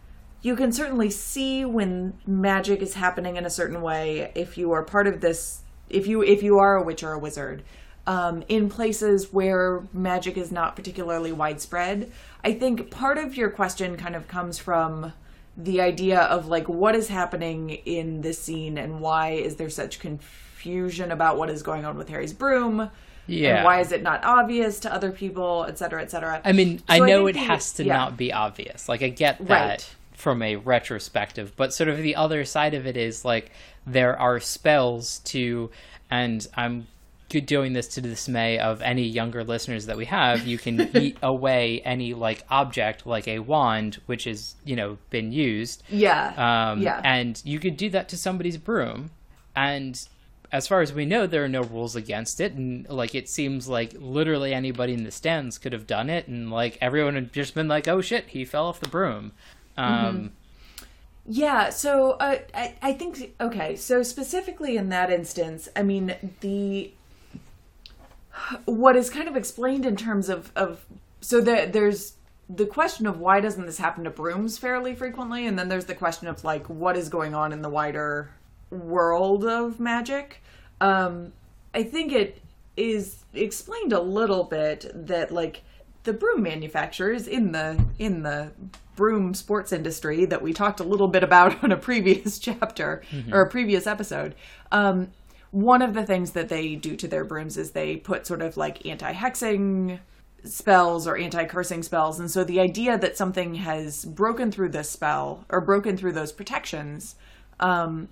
you 0.40 0.56
can 0.56 0.72
certainly 0.72 1.10
see 1.10 1.64
when 1.64 2.14
magic 2.26 2.80
is 2.80 2.94
happening 2.94 3.36
in 3.36 3.44
a 3.44 3.50
certain 3.50 3.80
way 3.82 4.32
if 4.34 4.58
you 4.58 4.72
are 4.72 4.82
part 4.82 5.06
of 5.06 5.20
this. 5.20 5.60
If 5.90 6.06
you 6.06 6.22
if 6.22 6.42
you 6.42 6.58
are 6.58 6.76
a 6.76 6.82
witch 6.82 7.02
or 7.02 7.12
a 7.12 7.18
wizard, 7.18 7.62
um, 8.06 8.42
in 8.48 8.68
places 8.68 9.32
where 9.32 9.82
magic 9.92 10.36
is 10.36 10.50
not 10.50 10.76
particularly 10.76 11.32
widespread. 11.32 12.10
I 12.44 12.54
think 12.54 12.90
part 12.90 13.18
of 13.18 13.36
your 13.36 13.50
question 13.50 13.96
kind 13.96 14.16
of 14.16 14.28
comes 14.28 14.58
from 14.58 15.12
the 15.56 15.80
idea 15.80 16.20
of 16.20 16.46
like 16.46 16.68
what 16.68 16.94
is 16.94 17.08
happening 17.08 17.70
in 17.70 18.22
this 18.22 18.38
scene 18.38 18.78
and 18.78 19.00
why 19.00 19.30
is 19.30 19.56
there 19.56 19.70
such 19.70 20.00
confusion 20.00 21.12
about 21.12 21.36
what 21.36 21.50
is 21.50 21.62
going 21.62 21.84
on 21.84 21.96
with 21.96 22.08
Harry's 22.08 22.32
broom 22.32 22.90
yeah. 23.26 23.56
And 23.56 23.64
why 23.64 23.80
is 23.80 23.92
it 23.92 24.02
not 24.02 24.24
obvious 24.24 24.80
to 24.80 24.92
other 24.92 25.12
people, 25.12 25.64
et 25.68 25.78
cetera, 25.78 26.02
et 26.02 26.10
cetera. 26.10 26.40
I 26.44 26.52
mean, 26.52 26.78
so 26.78 26.84
I 26.88 26.98
know 26.98 27.26
I 27.26 27.30
it 27.30 27.36
has 27.36 27.72
to 27.74 27.84
yeah. 27.84 27.96
not 27.96 28.16
be 28.16 28.32
obvious. 28.32 28.88
Like, 28.88 29.02
I 29.02 29.08
get 29.08 29.46
that 29.46 29.68
right. 29.68 29.94
from 30.12 30.42
a 30.42 30.56
retrospective, 30.56 31.54
but 31.56 31.72
sort 31.72 31.88
of 31.88 31.98
the 31.98 32.16
other 32.16 32.44
side 32.44 32.74
of 32.74 32.86
it 32.86 32.96
is 32.96 33.24
like 33.24 33.50
there 33.86 34.18
are 34.18 34.40
spells 34.40 35.20
to, 35.20 35.70
and 36.10 36.46
I'm 36.56 36.88
doing 37.40 37.72
this 37.72 37.88
to 37.88 38.00
the 38.00 38.08
dismay 38.08 38.58
of 38.58 38.82
any 38.82 39.04
younger 39.04 39.44
listeners 39.44 39.86
that 39.86 39.96
we 39.96 40.04
have. 40.06 40.46
You 40.46 40.58
can 40.58 40.80
eat 40.96 41.16
away 41.22 41.80
any 41.84 42.14
like 42.14 42.44
object, 42.50 43.06
like 43.06 43.26
a 43.28 43.38
wand, 43.40 44.00
which 44.06 44.26
is 44.26 44.54
you 44.64 44.76
know 44.76 44.98
been 45.10 45.32
used. 45.32 45.82
Yeah. 45.88 46.70
Um, 46.72 46.82
yeah. 46.82 47.00
And 47.04 47.40
you 47.44 47.58
could 47.58 47.76
do 47.76 47.90
that 47.90 48.08
to 48.10 48.16
somebody's 48.16 48.56
broom, 48.56 49.10
and 49.56 50.00
as 50.52 50.66
far 50.66 50.82
as 50.82 50.92
we 50.92 51.06
know, 51.06 51.26
there 51.26 51.42
are 51.42 51.48
no 51.48 51.62
rules 51.62 51.96
against 51.96 52.40
it, 52.40 52.52
and 52.52 52.86
like 52.88 53.14
it 53.14 53.28
seems 53.28 53.68
like 53.68 53.94
literally 53.98 54.52
anybody 54.52 54.92
in 54.92 55.04
the 55.04 55.10
stands 55.10 55.56
could 55.56 55.72
have 55.72 55.86
done 55.86 56.10
it, 56.10 56.28
and 56.28 56.50
like 56.50 56.76
everyone 56.80 57.14
had 57.14 57.32
just 57.32 57.54
been 57.54 57.68
like, 57.68 57.88
"Oh 57.88 58.02
shit, 58.02 58.28
he 58.28 58.44
fell 58.44 58.66
off 58.66 58.80
the 58.80 58.88
broom." 58.88 59.32
Um, 59.76 59.86
mm-hmm. 59.86 60.26
Yeah, 61.24 61.70
so 61.70 62.12
uh, 62.12 62.38
I 62.54 62.74
I 62.82 62.92
think 62.92 63.34
okay, 63.40 63.76
so 63.76 64.02
specifically 64.02 64.76
in 64.76 64.90
that 64.90 65.10
instance, 65.10 65.68
I 65.74 65.82
mean 65.82 66.14
the 66.40 66.92
what 68.64 68.96
is 68.96 69.10
kind 69.10 69.28
of 69.28 69.36
explained 69.36 69.86
in 69.86 69.96
terms 69.96 70.28
of 70.28 70.52
of 70.56 70.84
so 71.20 71.40
that 71.40 71.72
there's 71.72 72.14
the 72.48 72.66
question 72.66 73.06
of 73.06 73.18
why 73.18 73.40
doesn't 73.40 73.66
this 73.66 73.78
happen 73.78 74.04
to 74.04 74.10
brooms 74.10 74.58
fairly 74.58 74.94
frequently, 74.94 75.46
and 75.46 75.58
then 75.58 75.68
there's 75.68 75.86
the 75.86 75.94
question 75.94 76.28
of 76.28 76.44
like 76.44 76.66
what 76.66 76.96
is 76.96 77.08
going 77.08 77.34
on 77.34 77.52
in 77.52 77.62
the 77.62 77.68
wider 77.68 78.30
world 78.70 79.44
of 79.44 79.78
magic. 79.80 80.42
Um, 80.80 81.32
I 81.74 81.82
think 81.84 82.12
it 82.12 82.42
is 82.76 83.24
explained 83.34 83.92
a 83.92 84.00
little 84.00 84.44
bit 84.44 84.90
that 84.94 85.30
like 85.30 85.62
the 86.04 86.12
broom 86.12 86.42
manufacturers 86.42 87.26
in 87.28 87.52
the 87.52 87.82
in 87.98 88.22
the 88.22 88.52
broom 88.96 89.34
sports 89.34 89.72
industry 89.72 90.26
that 90.26 90.42
we 90.42 90.52
talked 90.52 90.80
a 90.80 90.84
little 90.84 91.08
bit 91.08 91.22
about 91.22 91.62
on 91.64 91.72
a 91.72 91.76
previous 91.76 92.38
chapter 92.40 93.02
mm-hmm. 93.10 93.32
or 93.32 93.42
a 93.42 93.48
previous 93.48 93.86
episode. 93.86 94.34
Um, 94.70 95.12
one 95.52 95.82
of 95.82 95.94
the 95.94 96.04
things 96.04 96.32
that 96.32 96.48
they 96.48 96.74
do 96.74 96.96
to 96.96 97.06
their 97.06 97.24
brooms 97.24 97.56
is 97.56 97.70
they 97.70 97.96
put 97.96 98.26
sort 98.26 98.42
of 98.42 98.56
like 98.56 98.84
anti-hexing 98.84 100.00
spells 100.44 101.06
or 101.06 101.16
anti-cursing 101.16 101.82
spells 101.84 102.18
and 102.18 102.28
so 102.28 102.42
the 102.42 102.58
idea 102.58 102.98
that 102.98 103.16
something 103.16 103.54
has 103.54 104.04
broken 104.04 104.50
through 104.50 104.70
this 104.70 104.90
spell 104.90 105.44
or 105.48 105.60
broken 105.60 105.96
through 105.96 106.12
those 106.12 106.32
protections 106.32 107.14
um, 107.60 108.08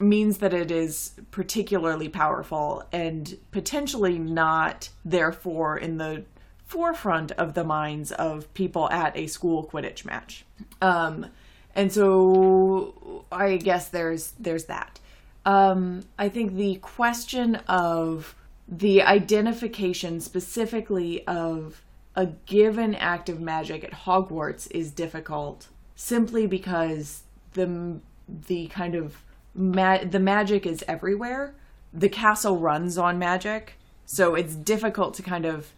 means 0.00 0.38
that 0.38 0.54
it 0.54 0.70
is 0.70 1.12
particularly 1.30 2.08
powerful 2.08 2.84
and 2.90 3.36
potentially 3.50 4.18
not, 4.18 4.88
therefore, 5.04 5.76
in 5.76 5.98
the 5.98 6.24
forefront 6.64 7.32
of 7.32 7.54
the 7.54 7.64
minds 7.64 8.12
of 8.12 8.52
people 8.54 8.88
at 8.90 9.16
a 9.16 9.26
school 9.26 9.68
Quidditch 9.70 10.04
match. 10.04 10.44
Um, 10.80 11.26
and 11.74 11.92
so 11.92 13.24
I 13.30 13.56
guess 13.56 13.88
there's 13.88 14.32
there's 14.38 14.64
that. 14.64 14.98
Um, 15.44 16.04
I 16.18 16.28
think 16.28 16.54
the 16.54 16.76
question 16.76 17.56
of 17.66 18.34
the 18.68 19.02
identification 19.02 20.20
specifically 20.20 21.26
of 21.26 21.82
a 22.14 22.26
given 22.46 22.94
act 22.94 23.28
of 23.28 23.40
magic 23.40 23.84
at 23.84 23.92
Hogwarts 23.92 24.70
is 24.70 24.90
difficult 24.90 25.68
simply 25.94 26.46
because 26.46 27.22
the 27.54 28.00
the 28.28 28.68
kind 28.68 28.94
of 28.94 29.22
ma- 29.54 30.04
the 30.04 30.20
magic 30.20 30.66
is 30.66 30.84
everywhere. 30.86 31.54
The 31.92 32.08
castle 32.08 32.58
runs 32.58 32.98
on 32.98 33.18
magic, 33.18 33.74
so 34.06 34.34
it's 34.34 34.54
difficult 34.54 35.14
to 35.14 35.22
kind 35.22 35.44
of 35.44 35.72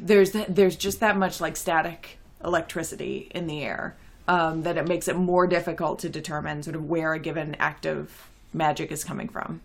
there's 0.00 0.32
there's 0.48 0.76
just 0.76 1.00
that 1.00 1.16
much 1.16 1.40
like 1.40 1.56
static 1.56 2.18
electricity 2.44 3.30
in 3.34 3.46
the 3.46 3.62
air 3.62 3.96
um, 4.28 4.62
that 4.62 4.76
it 4.76 4.86
makes 4.86 5.08
it 5.08 5.16
more 5.16 5.46
difficult 5.46 5.98
to 6.00 6.08
determine 6.08 6.62
sort 6.62 6.76
of 6.76 6.88
where 6.88 7.12
a 7.12 7.18
given 7.18 7.54
act 7.56 7.86
of 7.86 8.28
magic 8.56 8.90
is 8.90 9.04
coming 9.04 9.28
from. 9.28 9.60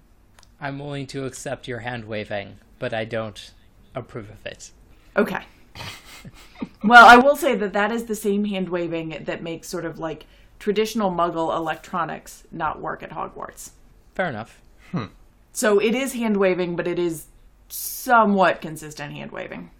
I'm 0.60 0.77
willing 0.77 1.08
to 1.08 1.25
accept 1.25 1.67
your 1.67 1.80
hand 1.80 2.06
waving, 2.06 2.60
but 2.77 2.93
I 2.93 3.06
don't 3.06 3.51
approve 3.95 4.30
of 4.30 4.45
it. 4.45 4.71
Okay. 5.17 5.43
well, 6.84 7.06
I 7.06 7.17
will 7.17 7.36
say 7.36 7.56
that 7.56 7.73
that 7.73 7.91
is 7.91 8.06
the 8.06 8.15
same 8.15 8.45
hand 8.45 8.69
waving 8.69 9.23
that 9.25 9.41
makes 9.41 9.67
sort 9.67 9.86
of 9.86 9.97
like 9.97 10.27
traditional 10.60 11.12
Muggle 11.12 11.56
electronics 11.56 12.43
not 12.51 12.80
work 12.80 13.01
at 13.01 13.10
Hogwarts. 13.12 13.71
Fair 14.13 14.30
enough. 14.30 14.62
Hmm. 14.91 15.06
So 15.51 15.80
it 15.80 15.95
is 15.95 16.13
hand 16.13 16.38
waving, 16.38 16.75
but 16.75 16.88
it 16.88 16.99
is 16.99 17.25
somewhat 17.69 18.62
consistent 18.62 19.13
hand 19.13 19.32
waving. 19.32 19.71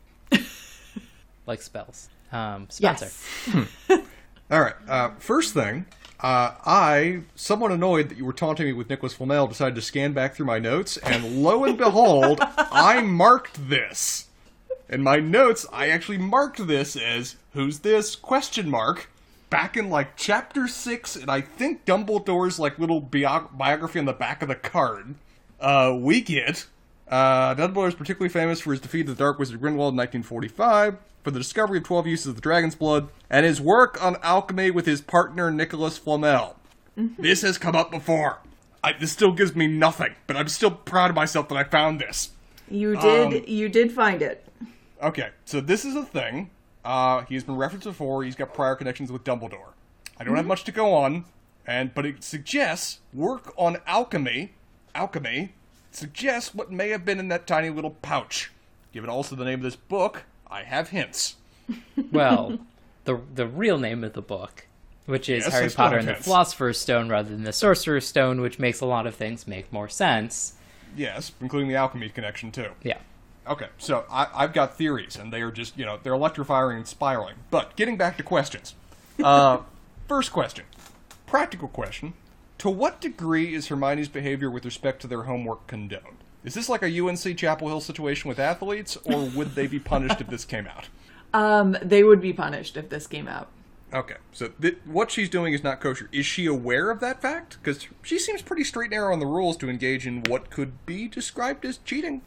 like 1.46 1.62
spells. 1.62 2.10
Um, 2.32 2.68
Spencer. 2.70 3.06
Yes. 3.06 3.28
Hmm. 3.46 3.94
All 4.52 4.62
right. 4.62 4.76
Uh, 4.88 5.12
first 5.20 5.54
thing, 5.54 5.86
uh, 6.22 6.54
I, 6.66 7.22
somewhat 7.36 7.72
annoyed 7.72 8.10
that 8.10 8.18
you 8.18 8.26
were 8.26 8.34
taunting 8.34 8.68
me 8.68 8.74
with 8.74 8.90
Nicholas 8.90 9.14
Flamel, 9.14 9.48
decided 9.48 9.76
to 9.76 9.82
scan 9.82 10.14
back 10.14 10.36
through 10.36 10.46
my 10.46 10.60
notes, 10.60 10.98
and 10.98 11.44
lo 11.44 11.64
and 11.64 11.78
behold, 11.78 12.40
I 12.58 13.02
marked 13.02 13.70
this. 13.70 14.28
In 14.88 15.02
my 15.02 15.18
notes, 15.18 15.66
I 15.74 15.90
actually 15.90 16.20
marked 16.20 16.68
this 16.68 16.96
as 16.96 17.38
"Who's 17.54 17.80
this?" 17.80 18.16
question 18.16 18.70
mark. 18.70 19.10
Back 19.50 19.76
in 19.76 19.90
like 19.90 20.16
chapter 20.16 20.68
six, 20.68 21.16
and 21.16 21.30
I 21.30 21.42
think 21.42 21.86
Dumbledore's 21.86 22.60
like 22.60 22.78
little 22.78 23.02
bio- 23.02 23.50
biography 23.52 24.00
on 24.00 24.06
the 24.06 24.14
back 24.14 24.42
of 24.42 24.48
the 24.48 24.56
card. 24.56 25.16
Uh, 25.60 25.98
we 26.00 26.22
get 26.22 26.68
uh, 27.12 27.86
is 27.86 27.96
particularly 27.96 28.30
famous 28.30 28.62
for 28.62 28.72
his 28.72 28.80
defeat 28.80 29.02
of 29.02 29.18
the 29.18 29.24
Dark 29.24 29.38
Wizard 29.38 29.60
Grindelwald 29.60 29.94
in 29.94 29.98
1945, 29.98 30.98
for 31.24 31.32
the 31.32 31.40
discovery 31.40 31.80
of 31.80 31.84
12 31.84 32.08
uses 32.08 32.28
of 32.28 32.36
the 32.36 32.42
dragon's 32.42 32.76
blood, 32.76 33.10
and 33.30 33.46
his 33.46 33.60
work 33.60 34.02
on 34.04 34.18
alchemy 34.24 34.72
with 34.72 34.86
his 34.86 35.02
partner 35.02 35.52
Nicholas 35.52 35.98
Flamel. 35.98 36.56
This 36.96 37.42
has 37.42 37.58
come 37.58 37.76
up 37.76 37.92
before. 37.92 38.40
I, 38.84 38.94
this 38.94 39.12
still 39.12 39.32
gives 39.32 39.56
me 39.56 39.68
nothing, 39.68 40.16
but 40.28 40.36
I'm 40.36 40.48
still 40.48 40.72
proud 40.72 41.10
of 41.10 41.16
myself 41.16 41.50
that 41.50 41.56
I 41.56 41.64
found 41.64 42.00
this. 42.00 42.32
You 42.70 42.96
did. 42.96 43.34
Um, 43.34 43.44
you 43.48 43.70
did 43.70 43.92
find 43.92 44.22
it. 44.22 44.46
Okay, 45.02 45.30
so 45.46 45.62
this 45.62 45.84
is 45.86 45.96
a 45.96 46.04
thing. 46.04 46.50
Uh, 46.84 47.24
he's 47.30 47.44
been 47.44 47.58
referenced 47.58 47.86
before. 47.86 48.24
He's 48.24 48.36
got 48.36 48.54
prior 48.54 48.76
connections 48.76 49.12
with 49.12 49.24
Dumbledore. 49.24 49.74
I 50.18 50.24
don't 50.24 50.36
have 50.36 50.46
much 50.46 50.64
to 50.66 50.72
go 50.72 50.94
on, 50.94 51.26
and 51.66 51.94
but 51.94 52.06
it 52.06 52.24
suggests 52.24 53.00
work 53.14 53.54
on 53.58 53.78
alchemy. 53.86 54.54
Alchemy 54.94 55.54
suggests 55.96 56.54
what 56.56 56.72
may 56.72 56.90
have 56.90 57.06
been 57.06 57.20
in 57.20 57.28
that 57.30 57.48
tiny 57.48 57.70
little 57.70 57.92
pouch. 58.02 58.52
Given 58.94 59.10
also 59.10 59.36
the 59.36 59.46
name 59.46 59.60
of 59.60 59.64
this 59.64 59.76
book, 59.76 60.24
I 60.48 60.64
have 60.64 60.90
hints. 60.90 61.36
Well, 62.12 62.60
the 63.06 63.22
the 63.34 63.48
real 63.48 63.78
name 63.78 64.04
of 64.04 64.14
the 64.14 64.22
book, 64.22 64.68
which 65.06 65.30
is 65.30 65.46
Yes, 65.46 65.54
Harry 65.54 65.70
Potter 65.70 65.96
have 65.96 66.00
and 66.00 66.08
the 66.10 66.14
hints. 66.14 66.26
Philosopher's 66.28 66.80
Stone 66.80 67.08
rather 67.10 67.30
than 67.30 67.44
the 67.44 67.54
Sorcerer's 67.54 68.06
Stone, 68.06 68.42
which 68.42 68.60
makes 68.60 68.82
a 68.82 68.86
lot 68.86 69.08
of 69.08 69.16
things 69.16 69.48
make 69.48 69.72
more 69.72 69.88
sense. 69.88 70.54
Yes, 70.98 71.32
including 71.40 71.70
the 71.70 71.76
alchemy 71.76 72.10
connection 72.10 72.52
too. 72.52 72.72
Yeah. 72.84 72.98
Okay, 73.48 73.68
so 73.78 74.06
I, 74.12 74.28
I've 74.34 74.54
got 74.54 74.78
theories, 74.78 75.16
and 75.16 75.32
they 75.32 75.42
are 75.42 75.52
just, 75.52 75.78
you 75.78 75.86
know, 75.86 75.98
they're 76.04 76.14
electrifying 76.14 76.78
and 76.78 76.88
spiraling. 76.88 77.36
But 77.50 77.76
getting 77.76 77.98
back 77.98 78.18
to 78.18 78.24
questions. 78.24 78.76
Uh, 79.24 79.60
first 80.08 80.32
question. 80.32 80.66
Practical 81.28 81.68
question. 81.68 82.14
To 82.62 82.70
what 82.70 83.02
degree 83.02 83.56
is 83.56 83.70
Hermione's 83.70 84.08
behavior 84.08 84.52
with 84.52 84.66
respect 84.66 85.02
to 85.02 85.08
their 85.08 85.24
homework 85.24 85.66
condoned? 85.66 86.18
Is 86.44 86.54
this 86.54 86.70
like 86.70 86.84
a 86.84 87.02
UNC 87.04 87.36
Chapel 87.36 87.68
Hill 87.70 87.82
situation 87.82 88.30
with 88.30 88.38
athletes, 88.38 89.00
or 89.04 89.24
would 89.30 89.56
they 89.56 89.66
be 89.66 89.80
punished 89.80 90.22
if 90.22 90.28
this 90.28 90.46
came 90.46 90.68
out? 90.68 90.88
Um, 91.34 91.78
they 91.82 92.04
would 92.04 92.20
be 92.20 92.34
punished 92.34 92.76
if 92.76 92.90
this 92.90 93.08
came 93.08 93.26
out. 93.26 93.48
Okay, 93.94 94.18
so 94.34 94.50
th- 94.62 94.80
what 94.84 95.10
she's 95.10 95.30
doing 95.30 95.54
is 95.54 95.64
not 95.64 95.80
kosher. 95.80 96.10
Is 96.12 96.26
she 96.26 96.46
aware 96.46 96.92
of 96.92 97.00
that 97.00 97.22
fact? 97.22 97.58
Because 97.64 97.88
she 98.02 98.20
seems 98.20 98.42
pretty 98.42 98.66
straight 98.66 98.88
and 98.88 98.96
narrow 98.96 99.14
on 99.14 99.20
the 99.20 99.26
rules 99.26 99.56
to 99.58 99.70
engage 99.70 100.06
in 100.06 100.24
what 100.24 100.50
could 100.50 100.86
be 100.86 101.08
described 101.08 101.64
as 101.64 101.78
cheating. 101.86 102.22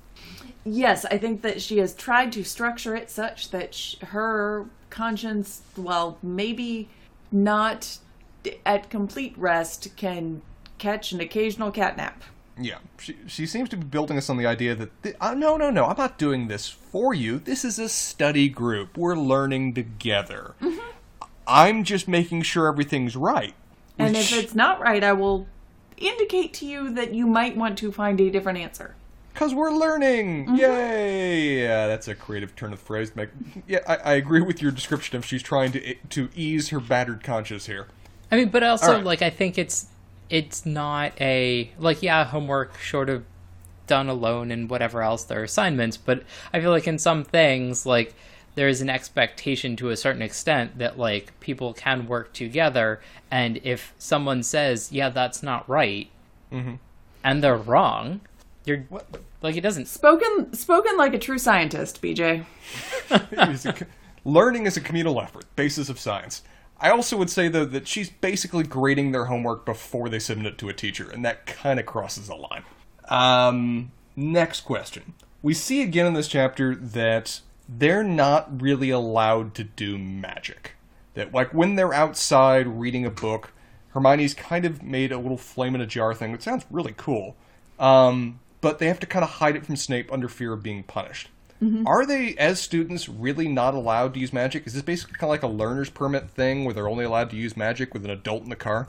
Yes, 0.64 1.04
I 1.04 1.18
think 1.18 1.42
that 1.42 1.60
she 1.60 1.76
has 1.80 1.94
tried 1.94 2.32
to 2.32 2.44
structure 2.44 2.96
it 2.96 3.10
such 3.10 3.50
that 3.50 3.74
sh- 3.74 3.96
her 4.00 4.70
conscience, 4.88 5.60
well, 5.76 6.16
maybe 6.22 6.88
not 7.30 7.98
at 8.64 8.90
complete 8.90 9.34
rest, 9.36 9.88
can 9.96 10.42
catch 10.78 11.12
an 11.12 11.20
occasional 11.20 11.72
catnap. 11.72 12.14
Yeah, 12.58 12.78
she 12.98 13.16
she 13.26 13.46
seems 13.46 13.68
to 13.70 13.76
be 13.76 13.84
building 13.84 14.16
us 14.16 14.30
on 14.30 14.36
the 14.36 14.46
idea 14.46 14.74
that 14.76 15.02
th- 15.02 15.16
uh, 15.20 15.34
no, 15.34 15.56
no, 15.56 15.70
no, 15.70 15.86
I'm 15.86 15.96
not 15.96 16.18
doing 16.18 16.46
this 16.46 16.68
for 16.68 17.12
you. 17.12 17.38
This 17.40 17.64
is 17.64 17.78
a 17.78 17.88
study 17.88 18.48
group. 18.48 18.96
We're 18.96 19.16
learning 19.16 19.74
together. 19.74 20.54
I'm 21.46 21.82
just 21.84 22.06
making 22.06 22.42
sure 22.42 22.68
everything's 22.68 23.16
right. 23.16 23.54
And 23.98 24.14
Which- 24.14 24.32
if 24.32 24.38
it's 24.38 24.54
not 24.54 24.80
right, 24.80 25.02
I 25.02 25.12
will 25.12 25.46
indicate 25.96 26.52
to 26.54 26.66
you 26.66 26.90
that 26.94 27.12
you 27.12 27.26
might 27.26 27.56
want 27.56 27.76
to 27.78 27.90
find 27.92 28.20
a 28.20 28.30
different 28.30 28.58
answer. 28.58 28.94
Cause 29.34 29.52
we're 29.52 29.72
learning, 29.72 30.54
yay! 30.56 31.60
Yeah, 31.62 31.88
that's 31.88 32.06
a 32.06 32.14
creative 32.14 32.54
turn 32.54 32.72
of 32.72 32.78
phrase. 32.78 33.16
Make 33.16 33.30
yeah, 33.66 33.80
I, 33.88 33.96
I 33.96 34.12
agree 34.12 34.40
with 34.40 34.62
your 34.62 34.70
description 34.70 35.16
of 35.16 35.24
she's 35.24 35.42
trying 35.42 35.72
to 35.72 35.94
to 35.94 36.28
ease 36.36 36.68
her 36.68 36.78
battered 36.78 37.24
conscience 37.24 37.66
here. 37.66 37.88
I 38.34 38.38
mean, 38.38 38.48
but 38.48 38.64
also 38.64 38.86
All 38.86 38.94
right. 38.94 39.04
like 39.04 39.22
I 39.22 39.30
think 39.30 39.58
it's 39.58 39.86
it's 40.28 40.66
not 40.66 41.12
a 41.20 41.70
like 41.78 42.02
yeah 42.02 42.24
homework 42.24 42.76
sort 42.82 43.08
of 43.08 43.24
done 43.86 44.08
alone 44.08 44.50
and 44.50 44.68
whatever 44.68 45.02
else 45.02 45.22
their 45.22 45.44
assignments, 45.44 45.96
but 45.96 46.24
I 46.52 46.60
feel 46.60 46.72
like 46.72 46.88
in 46.88 46.98
some 46.98 47.22
things 47.22 47.86
like 47.86 48.12
there 48.56 48.66
is 48.66 48.80
an 48.80 48.90
expectation 48.90 49.76
to 49.76 49.90
a 49.90 49.96
certain 49.96 50.20
extent 50.20 50.78
that 50.78 50.98
like 50.98 51.38
people 51.38 51.74
can 51.74 52.08
work 52.08 52.32
together, 52.32 53.00
and 53.30 53.60
if 53.62 53.94
someone 53.98 54.42
says 54.42 54.90
yeah 54.90 55.10
that's 55.10 55.40
not 55.44 55.68
right, 55.68 56.08
mm-hmm. 56.50 56.74
and 57.22 57.40
they're 57.40 57.56
wrong, 57.56 58.20
you're 58.64 58.84
like 59.42 59.56
it 59.56 59.60
doesn't 59.60 59.86
Spoken 59.86 60.52
spoken 60.54 60.96
like 60.96 61.14
a 61.14 61.20
true 61.20 61.38
scientist, 61.38 62.02
BJ. 62.02 62.44
It 63.10 63.48
is 63.50 63.64
a 63.64 63.74
co- 63.74 63.86
learning 64.24 64.66
is 64.66 64.76
a 64.76 64.80
communal 64.80 65.20
effort, 65.20 65.44
basis 65.54 65.88
of 65.88 66.00
science. 66.00 66.42
I 66.80 66.90
also 66.90 67.16
would 67.16 67.30
say 67.30 67.48
though 67.48 67.64
that 67.64 67.88
she's 67.88 68.10
basically 68.10 68.64
grading 68.64 69.12
their 69.12 69.26
homework 69.26 69.64
before 69.64 70.08
they 70.08 70.18
submit 70.18 70.46
it 70.46 70.58
to 70.58 70.68
a 70.68 70.72
teacher, 70.72 71.10
and 71.10 71.24
that 71.24 71.46
kind 71.46 71.80
of 71.80 71.86
crosses 71.86 72.28
a 72.28 72.34
line. 72.34 72.64
Um, 73.08 73.92
next 74.16 74.62
question. 74.62 75.14
We 75.42 75.54
see 75.54 75.82
again 75.82 76.06
in 76.06 76.14
this 76.14 76.28
chapter 76.28 76.74
that 76.74 77.40
they're 77.68 78.04
not 78.04 78.60
really 78.62 78.90
allowed 78.90 79.54
to 79.54 79.64
do 79.64 79.98
magic. 79.98 80.72
That 81.14 81.32
like 81.32 81.54
when 81.54 81.76
they're 81.76 81.94
outside 81.94 82.66
reading 82.66 83.04
a 83.04 83.10
book, 83.10 83.52
Hermione's 83.90 84.34
kind 84.34 84.64
of 84.64 84.82
made 84.82 85.12
a 85.12 85.18
little 85.18 85.38
flame 85.38 85.74
in 85.74 85.80
a 85.80 85.86
jar 85.86 86.14
thing. 86.14 86.32
It 86.32 86.42
sounds 86.42 86.66
really 86.70 86.94
cool. 86.96 87.36
Um, 87.78 88.40
but 88.60 88.78
they 88.78 88.88
have 88.88 89.00
to 89.00 89.06
kind 89.06 89.22
of 89.22 89.30
hide 89.30 89.56
it 89.56 89.66
from 89.66 89.76
Snape 89.76 90.12
under 90.12 90.28
fear 90.28 90.52
of 90.52 90.62
being 90.62 90.82
punished. 90.82 91.28
Are 91.86 92.04
they, 92.04 92.34
as 92.36 92.60
students, 92.60 93.08
really 93.08 93.48
not 93.48 93.74
allowed 93.74 94.14
to 94.14 94.20
use 94.20 94.32
magic? 94.32 94.66
Is 94.66 94.74
this 94.74 94.82
basically 94.82 95.14
kind 95.14 95.24
of 95.24 95.30
like 95.30 95.42
a 95.42 95.46
learner's 95.46 95.88
permit 95.88 96.28
thing 96.28 96.64
where 96.64 96.74
they're 96.74 96.88
only 96.88 97.04
allowed 97.04 97.30
to 97.30 97.36
use 97.36 97.56
magic 97.56 97.94
with 97.94 98.04
an 98.04 98.10
adult 98.10 98.42
in 98.42 98.50
the 98.50 98.56
car? 98.56 98.88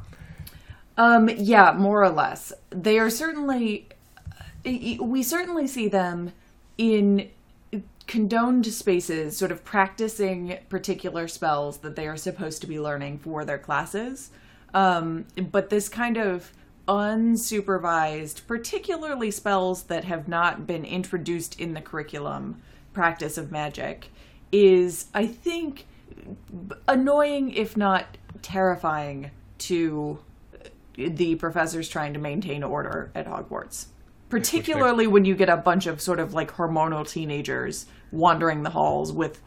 Um, 0.98 1.30
yeah, 1.30 1.74
more 1.78 2.04
or 2.04 2.10
less. 2.10 2.52
They 2.70 3.00
are 3.00 3.10
certainly. 3.10 3.88
We 4.66 5.22
certainly 5.22 5.68
see 5.68 5.88
them 5.88 6.34
in 6.78 7.30
condoned 8.08 8.66
spaces, 8.68 9.38
sort 9.38 9.52
of 9.52 9.64
practicing 9.64 10.58
particular 10.70 11.28
spells 11.28 11.78
that 11.80 11.96
they 11.96 12.08
are 12.08 12.18
supposed 12.18 12.62
to 12.62 12.68
be 12.68 12.80
learning 12.80 13.20
for 13.20 13.46
their 13.46 13.58
classes. 13.58 14.32
Um, 14.74 15.26
but 15.52 15.70
this 15.70 15.88
kind 15.88 16.18
of 16.18 16.52
unsupervised, 16.88 18.46
particularly 18.48 19.32
spells 19.32 19.84
that 19.84 20.04
have 20.04 20.28
not 20.28 20.68
been 20.68 20.86
introduced 20.86 21.60
in 21.60 21.74
the 21.74 21.82
curriculum, 21.82 22.62
practice 22.94 23.38
of 23.38 23.52
magic, 23.52 24.12
is, 24.52 25.08
I 25.14 25.28
think, 25.28 25.86
annoying, 26.88 27.52
if 27.54 27.76
not 27.76 28.18
terrifying, 28.42 29.32
to 29.58 30.20
the 30.96 31.36
professors 31.36 31.90
trying 31.90 32.14
to 32.14 32.20
maintain 32.20 32.64
order 32.64 33.12
at 33.16 33.28
Hogwarts. 33.28 33.88
Particularly 34.30 35.08
when 35.08 35.26
you 35.26 35.36
get 35.36 35.50
a 35.50 35.58
bunch 35.58 35.88
of 35.88 36.02
sort 36.02 36.20
of 36.20 36.34
like 36.34 36.52
hormonal 36.52 37.08
teenagers 37.08 37.86
wandering 38.12 38.64
the 38.64 38.70
halls 38.72 39.12
with 39.12 39.42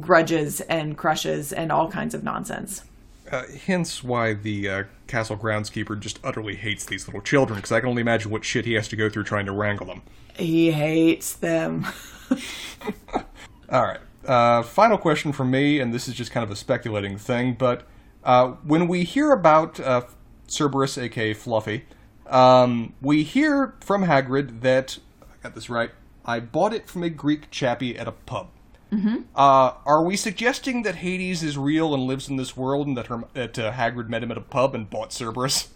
grudges 0.00 0.60
and 0.62 0.96
crushes 0.96 1.52
and 1.52 1.70
all 1.70 1.90
kinds 1.90 2.14
of 2.14 2.24
nonsense. 2.24 2.82
Uh, 3.30 3.44
hence 3.66 4.04
why 4.04 4.34
the 4.34 4.68
uh, 4.68 4.82
castle 5.06 5.36
groundskeeper 5.36 5.98
just 5.98 6.20
utterly 6.22 6.56
hates 6.56 6.84
these 6.84 7.08
little 7.08 7.22
children, 7.22 7.56
because 7.56 7.72
I 7.72 7.80
can 7.80 7.88
only 7.88 8.02
imagine 8.02 8.30
what 8.30 8.44
shit 8.44 8.66
he 8.66 8.74
has 8.74 8.86
to 8.88 8.96
go 8.96 9.08
through 9.08 9.24
trying 9.24 9.46
to 9.46 9.52
wrangle 9.52 9.86
them. 9.86 10.02
He 10.36 10.72
hates 10.72 11.32
them. 11.32 11.86
All 13.70 13.82
right. 13.82 14.00
Uh, 14.26 14.62
final 14.62 14.98
question 14.98 15.32
from 15.32 15.50
me, 15.50 15.80
and 15.80 15.92
this 15.92 16.08
is 16.08 16.14
just 16.14 16.32
kind 16.32 16.44
of 16.44 16.50
a 16.50 16.56
speculating 16.56 17.16
thing, 17.16 17.54
but 17.54 17.86
uh, 18.24 18.48
when 18.64 18.88
we 18.88 19.04
hear 19.04 19.32
about 19.32 19.78
uh, 19.80 20.02
Cerberus, 20.48 20.96
aka 20.96 21.34
Fluffy, 21.34 21.84
um, 22.26 22.94
we 23.02 23.22
hear 23.22 23.74
from 23.80 24.04
Hagrid 24.04 24.62
that 24.62 24.98
I 25.22 25.42
got 25.42 25.54
this 25.54 25.68
right. 25.68 25.90
I 26.24 26.40
bought 26.40 26.72
it 26.72 26.88
from 26.88 27.02
a 27.02 27.10
Greek 27.10 27.50
chappie 27.50 27.98
at 27.98 28.08
a 28.08 28.12
pub. 28.12 28.48
Mm-hmm. 28.94 29.16
Uh, 29.34 29.72
are 29.84 30.04
we 30.04 30.16
suggesting 30.16 30.82
that 30.82 30.96
Hades 30.96 31.42
is 31.42 31.58
real 31.58 31.94
and 31.94 32.04
lives 32.04 32.28
in 32.28 32.36
this 32.36 32.56
world, 32.56 32.86
and 32.86 32.96
that, 32.96 33.08
her, 33.08 33.24
that 33.34 33.58
uh, 33.58 33.72
Hagrid 33.72 34.08
met 34.08 34.22
him 34.22 34.30
at 34.30 34.38
a 34.38 34.42
pub 34.42 34.74
and 34.74 34.88
bought 34.88 35.12
Cerberus? 35.12 35.68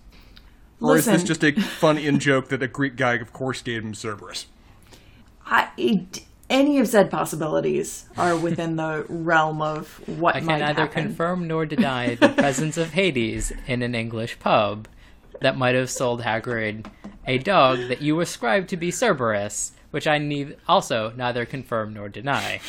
Or 0.80 0.96
is 0.96 1.06
this 1.06 1.24
just 1.24 1.42
a 1.42 1.52
fun 1.52 1.98
in 1.98 2.20
joke 2.20 2.48
that 2.50 2.62
a 2.62 2.68
Greek 2.68 2.94
guy, 2.94 3.14
of 3.14 3.32
course, 3.32 3.62
gave 3.62 3.82
him 3.82 3.94
Cerberus? 3.94 4.46
I, 5.44 5.70
it, 5.76 6.24
any 6.48 6.78
of 6.78 6.86
said 6.86 7.10
possibilities 7.10 8.06
are 8.16 8.36
within 8.36 8.76
the 8.76 9.04
realm 9.08 9.60
of 9.60 10.00
what 10.08 10.36
I 10.36 10.38
can 10.38 10.46
might 10.46 10.58
neither 10.60 10.82
happen. 10.82 11.04
confirm 11.06 11.48
nor 11.48 11.66
deny 11.66 12.14
the 12.14 12.28
presence 12.36 12.76
of 12.76 12.92
Hades 12.92 13.52
in 13.66 13.82
an 13.82 13.96
English 13.96 14.38
pub 14.38 14.86
that 15.40 15.58
might 15.58 15.74
have 15.74 15.90
sold 15.90 16.22
Hagrid 16.22 16.86
a 17.26 17.38
dog 17.38 17.88
that 17.88 18.00
you 18.00 18.20
ascribe 18.20 18.68
to 18.68 18.76
be 18.76 18.90
Cerberus, 18.90 19.72
which 19.90 20.06
I 20.06 20.18
need 20.18 20.56
also 20.68 21.12
neither 21.16 21.44
confirm 21.44 21.94
nor 21.94 22.08
deny. 22.08 22.60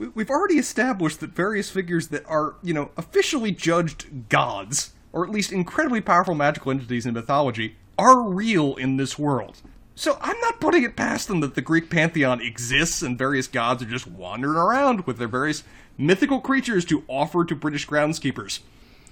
We've 0.00 0.30
already 0.30 0.54
established 0.54 1.20
that 1.20 1.30
various 1.30 1.68
figures 1.68 2.08
that 2.08 2.24
are, 2.26 2.54
you 2.62 2.72
know, 2.72 2.90
officially 2.96 3.52
judged 3.52 4.28
gods, 4.30 4.94
or 5.12 5.24
at 5.24 5.30
least 5.30 5.52
incredibly 5.52 6.00
powerful 6.00 6.34
magical 6.34 6.70
entities 6.70 7.04
in 7.04 7.12
mythology, 7.12 7.76
are 7.98 8.22
real 8.22 8.76
in 8.76 8.96
this 8.96 9.18
world. 9.18 9.60
So 9.94 10.16
I'm 10.22 10.40
not 10.40 10.58
putting 10.58 10.84
it 10.84 10.96
past 10.96 11.28
them 11.28 11.40
that 11.40 11.54
the 11.54 11.60
Greek 11.60 11.90
pantheon 11.90 12.40
exists 12.40 13.02
and 13.02 13.18
various 13.18 13.46
gods 13.46 13.82
are 13.82 13.86
just 13.86 14.06
wandering 14.06 14.56
around 14.56 15.06
with 15.06 15.18
their 15.18 15.28
various 15.28 15.64
mythical 15.98 16.40
creatures 16.40 16.86
to 16.86 17.04
offer 17.06 17.44
to 17.44 17.54
British 17.54 17.86
groundskeepers. 17.86 18.60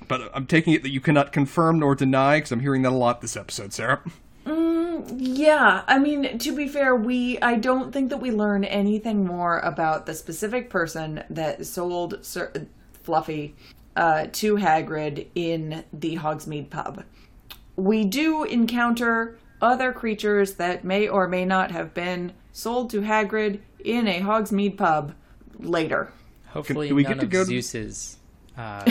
But 0.07 0.23
uh, 0.23 0.29
I'm 0.33 0.47
taking 0.47 0.73
it 0.73 0.83
that 0.85 0.91
you 0.91 1.03
cannot 1.03 1.33
confirm 1.33 1.81
nor 1.81 1.95
deny, 1.95 2.39
because 2.39 2.53
I'm 2.53 2.61
hearing 2.61 2.81
that 2.83 2.93
a 2.93 2.97
lot 2.97 3.21
this 3.21 3.37
episode, 3.37 3.75
Sarah. 3.75 4.01
Yeah, 5.17 5.83
I 5.87 5.99
mean, 5.99 6.39
to 6.39 6.55
be 6.55 6.69
fair, 6.69 6.95
we 6.95 7.39
I 7.41 7.57
don't 7.57 7.93
think 7.93 8.11
that 8.11 8.19
we 8.19 8.31
learn 8.31 8.65
anything 8.65 9.25
more 9.25 9.59
about 9.61 10.07
the 10.07 10.15
specific 10.15 10.71
person 10.71 11.25
that 11.31 11.67
sold 11.67 12.25
Sir, 12.25 12.53
Fluffy 13.03 13.55
uh, 13.97 14.27
to 14.33 14.57
Hagrid 14.57 15.27
in 15.35 15.85
the 15.93 16.17
Hogsmeade 16.17 16.71
pub. 16.71 17.05
We 17.77 18.05
do 18.05 18.45
encounter 18.45 19.39
other 19.61 19.93
creatures 19.93 20.55
that 20.55 20.85
may 20.85 21.09
or 21.09 21.29
may 21.29 21.45
not 21.45 21.71
have 21.71 21.95
been 21.95 22.33
sold 22.53 22.91
to 22.91 23.03
Hagrid 23.03 23.61
in 23.85 24.09
a 24.09 24.21
Hogsmeade 24.21 24.77
pub 24.77 25.15
later. 25.59 26.13
Hopefully, 26.49 26.89
do 26.89 26.95
we 26.95 27.03
none 27.03 27.13
get 27.15 27.21
to 27.21 27.27
of 27.27 27.31
go 27.31 27.45
to- 27.45 27.47
Zeus's. 27.47 28.17
Uh, 28.57 28.85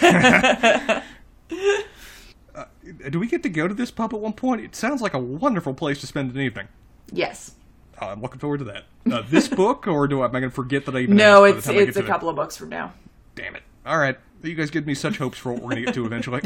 Do 3.10 3.18
we 3.18 3.26
get 3.26 3.42
to 3.44 3.48
go 3.48 3.68
to 3.68 3.74
this 3.74 3.90
pub 3.90 4.12
at 4.14 4.20
one 4.20 4.32
point? 4.32 4.62
It 4.62 4.74
sounds 4.74 5.00
like 5.02 5.14
a 5.14 5.18
wonderful 5.18 5.74
place 5.74 6.00
to 6.00 6.06
spend 6.06 6.34
an 6.34 6.40
evening. 6.40 6.68
Yes. 7.12 7.52
Uh, 8.00 8.06
I'm 8.06 8.20
looking 8.22 8.38
forward 8.40 8.58
to 8.58 8.64
that. 8.64 8.84
Uh, 9.10 9.22
this 9.28 9.48
book, 9.62 9.86
or 9.86 10.08
do 10.08 10.22
I, 10.22 10.24
am 10.26 10.30
I 10.36 10.40
going 10.40 10.50
to 10.50 10.54
forget 10.54 10.86
that 10.86 10.96
I 10.96 11.00
even 11.00 11.16
No, 11.16 11.44
asked 11.44 11.44
by 11.44 11.50
the 11.52 11.58
it's 11.58 11.68
I 11.68 11.72
get 11.74 11.88
it's 11.88 11.94
to 11.96 12.00
a 12.00 12.02
the- 12.02 12.08
couple 12.08 12.28
of 12.28 12.36
books 12.36 12.56
from 12.56 12.68
now. 12.70 12.92
Damn 13.34 13.56
it! 13.56 13.62
All 13.86 13.98
right, 13.98 14.18
you 14.42 14.54
guys 14.54 14.70
give 14.70 14.86
me 14.86 14.94
such 14.94 15.16
hopes 15.18 15.38
for 15.38 15.52
what 15.52 15.62
we're 15.62 15.70
going 15.70 15.82
to 15.82 15.86
get 15.86 15.94
to 15.94 16.04
eventually. 16.06 16.42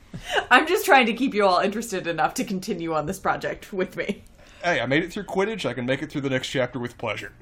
I'm 0.50 0.66
just 0.66 0.84
trying 0.84 1.06
to 1.06 1.12
keep 1.14 1.34
you 1.34 1.44
all 1.46 1.58
interested 1.60 2.06
enough 2.06 2.34
to 2.34 2.44
continue 2.44 2.94
on 2.94 3.06
this 3.06 3.18
project 3.18 3.72
with 3.72 3.96
me. 3.96 4.22
hey, 4.62 4.80
I 4.80 4.86
made 4.86 5.02
it 5.02 5.12
through 5.12 5.24
Quidditch. 5.24 5.64
I 5.68 5.74
can 5.74 5.86
make 5.86 6.02
it 6.02 6.10
through 6.10 6.20
the 6.22 6.30
next 6.30 6.48
chapter 6.48 6.78
with 6.78 6.96
pleasure. 6.98 7.32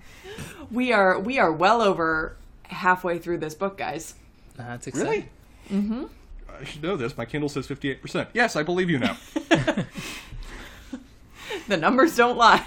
We 0.70 0.92
are 0.92 1.18
we 1.18 1.38
are 1.38 1.53
well 1.53 1.82
over 1.82 2.36
halfway 2.64 3.18
through 3.18 3.38
this 3.38 3.55
book, 3.55 3.76
guys. 3.76 4.14
that's 4.57 4.86
exciting. 4.86 5.28
Really? 5.70 5.82
Mm-hmm. 5.82 6.05
I 6.61 6.64
should 6.64 6.82
know 6.82 6.96
this. 6.96 7.16
My 7.16 7.24
Kindle 7.24 7.48
says 7.48 7.66
58%. 7.66 8.28
Yes, 8.34 8.54
I 8.56 8.62
believe 8.62 8.90
you 8.90 8.98
now. 8.98 9.16
The 11.68 11.76
numbers 11.76 12.16
don't 12.16 12.36
lie. 12.36 12.64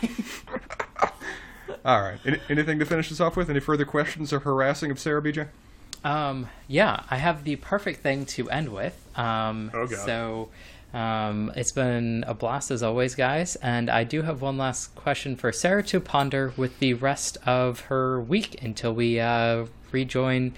All 1.84 2.02
right. 2.02 2.20
Any, 2.26 2.40
anything 2.50 2.80
to 2.80 2.86
finish 2.86 3.10
this 3.10 3.20
off 3.20 3.36
with? 3.36 3.50
Any 3.50 3.60
further 3.60 3.84
questions 3.86 4.32
or 4.32 4.40
harassing 4.40 4.92
of 4.92 5.00
Sarah 5.00 5.22
BJ? 5.22 5.48
Um, 6.06 6.48
yeah, 6.68 7.04
I 7.10 7.18
have 7.18 7.44
the 7.44 7.58
perfect 7.58 8.02
thing 8.02 8.26
to 8.28 8.50
end 8.50 8.70
with. 8.70 9.06
Um, 9.18 9.72
Oh, 9.74 9.88
God. 9.88 10.00
So, 10.06 10.50
um, 10.94 11.52
it's 11.56 11.72
been 11.72 12.24
a 12.28 12.34
blast 12.34 12.72
as 12.72 12.82
always, 12.84 13.16
guys. 13.16 13.56
And 13.58 13.90
I 13.90 14.04
do 14.06 14.22
have 14.22 14.42
one 14.42 14.58
last 14.58 14.96
question 14.96 15.36
for 15.36 15.52
Sarah 15.52 15.84
to 15.84 16.00
ponder 16.00 16.54
with 16.56 16.80
the 16.80 16.94
rest 16.94 17.38
of 17.46 17.82
her 17.82 18.22
week 18.22 18.62
until 18.64 18.94
we 18.94 19.20
uh, 19.20 19.66
rejoin 19.92 20.54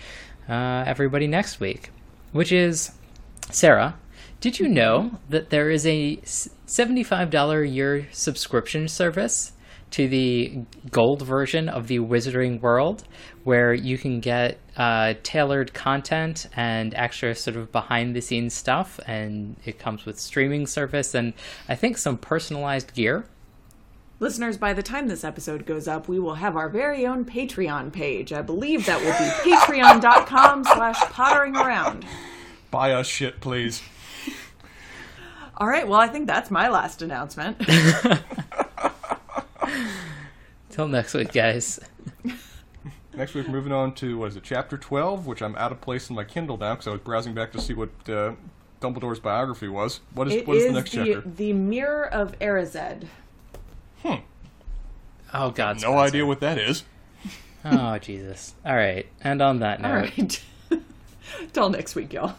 uh, 0.48 0.84
everybody 0.86 1.26
next 1.26 1.60
week, 1.60 1.90
which 2.32 2.52
is 2.52 2.92
Sarah. 3.52 3.98
Did 4.42 4.60
you 4.60 4.68
know 4.68 5.20
that 5.30 5.50
there 5.50 5.70
is 5.70 5.88
a 5.88 6.18
$75 6.18 7.64
a 7.64 7.68
year 7.68 8.08
subscription 8.12 8.88
service 8.88 9.54
to 9.92 10.08
the 10.08 10.66
gold 10.92 11.22
version 11.22 11.70
of 11.70 11.88
the 11.88 12.00
Wizarding 12.00 12.60
World, 12.60 13.06
where 13.44 13.74
you 13.74 13.98
can 13.98 14.20
get 14.20 14.60
uh, 14.76 15.14
tailored 15.24 15.74
content 15.74 16.48
and 16.56 16.94
extra 16.96 17.34
sort 17.34 17.56
of 17.56 17.72
behind 17.72 18.16
the 18.16 18.22
scenes 18.22 18.54
stuff, 18.54 19.00
and 19.08 19.56
it 19.64 19.80
comes 19.80 20.06
with 20.06 20.20
streaming 20.20 20.68
service 20.68 21.16
and 21.16 21.34
I 21.70 21.76
think 21.76 21.98
some 21.98 22.18
personalized 22.18 22.94
gear. 22.94 23.26
Listeners, 24.20 24.58
by 24.58 24.74
the 24.74 24.84
time 24.84 25.08
this 25.08 25.24
episode 25.24 25.66
goes 25.66 25.88
up, 25.88 26.08
we 26.08 26.20
will 26.20 26.36
have 26.36 26.56
our 26.56 26.70
very 26.70 27.06
own 27.06 27.26
Patreon 27.26 27.92
page. 27.92 28.32
I 28.32 28.42
believe 28.42 28.86
that 28.86 29.00
will 29.00 29.12
be 29.12 29.52
patreon.com 29.56 30.64
slash 30.64 31.00
pottering 31.12 31.56
around. 31.56 32.06
Buy 32.72 32.92
us 32.92 33.08
shit, 33.08 33.40
please. 33.42 33.82
All 35.58 35.68
right, 35.68 35.88
well, 35.88 36.00
I 36.00 36.08
think 36.08 36.28
that's 36.28 36.52
my 36.52 36.68
last 36.68 37.02
announcement. 37.02 37.58
Till 40.70 40.88
next 40.90 41.14
week, 41.14 41.32
guys. 41.32 41.80
Next 43.14 43.34
week, 43.34 43.48
moving 43.48 43.72
on 43.72 43.94
to, 43.96 44.18
what 44.18 44.28
is 44.28 44.36
it, 44.36 44.44
Chapter 44.44 44.78
12, 44.78 45.26
which 45.26 45.42
I'm 45.42 45.56
out 45.56 45.72
of 45.72 45.80
place 45.80 46.10
in 46.10 46.18
my 46.18 46.26
Kindle 46.26 46.58
now 46.58 46.74
because 46.74 46.88
I 46.88 46.92
was 46.92 47.00
browsing 47.00 47.34
back 47.34 47.54
to 47.54 47.62
see 47.62 47.74
what 47.74 47.88
uh, 48.10 48.34
Dumbledore's 48.82 49.22
biography 49.22 49.70
was. 49.70 50.02
What 50.14 50.28
is, 50.28 50.34
It 50.34 50.46
what 50.46 50.58
is 50.58 50.64
is 50.64 50.68
the 50.68 50.74
next 50.74 50.92
the, 50.92 51.14
chapter? 51.14 51.30
the 51.30 51.54
Mirror 51.54 52.08
of 52.14 52.38
Erised. 52.40 53.06
Oh, 54.04 55.52
God. 55.52 55.76
No 55.78 55.92
Spencer. 55.94 55.98
idea 55.98 56.26
what 56.26 56.42
that 56.42 56.58
is. 56.58 56.84
Oh, 57.64 57.98
Jesus. 58.00 58.54
All 58.66 58.76
right. 58.76 59.06
And 59.22 59.42
on 59.42 59.60
that 59.60 59.82
note. 59.82 59.90
All 59.90 59.96
right. 59.96 60.44
Till 61.54 61.70
next 61.70 61.96
week, 61.96 62.12
y'all. 62.12 62.36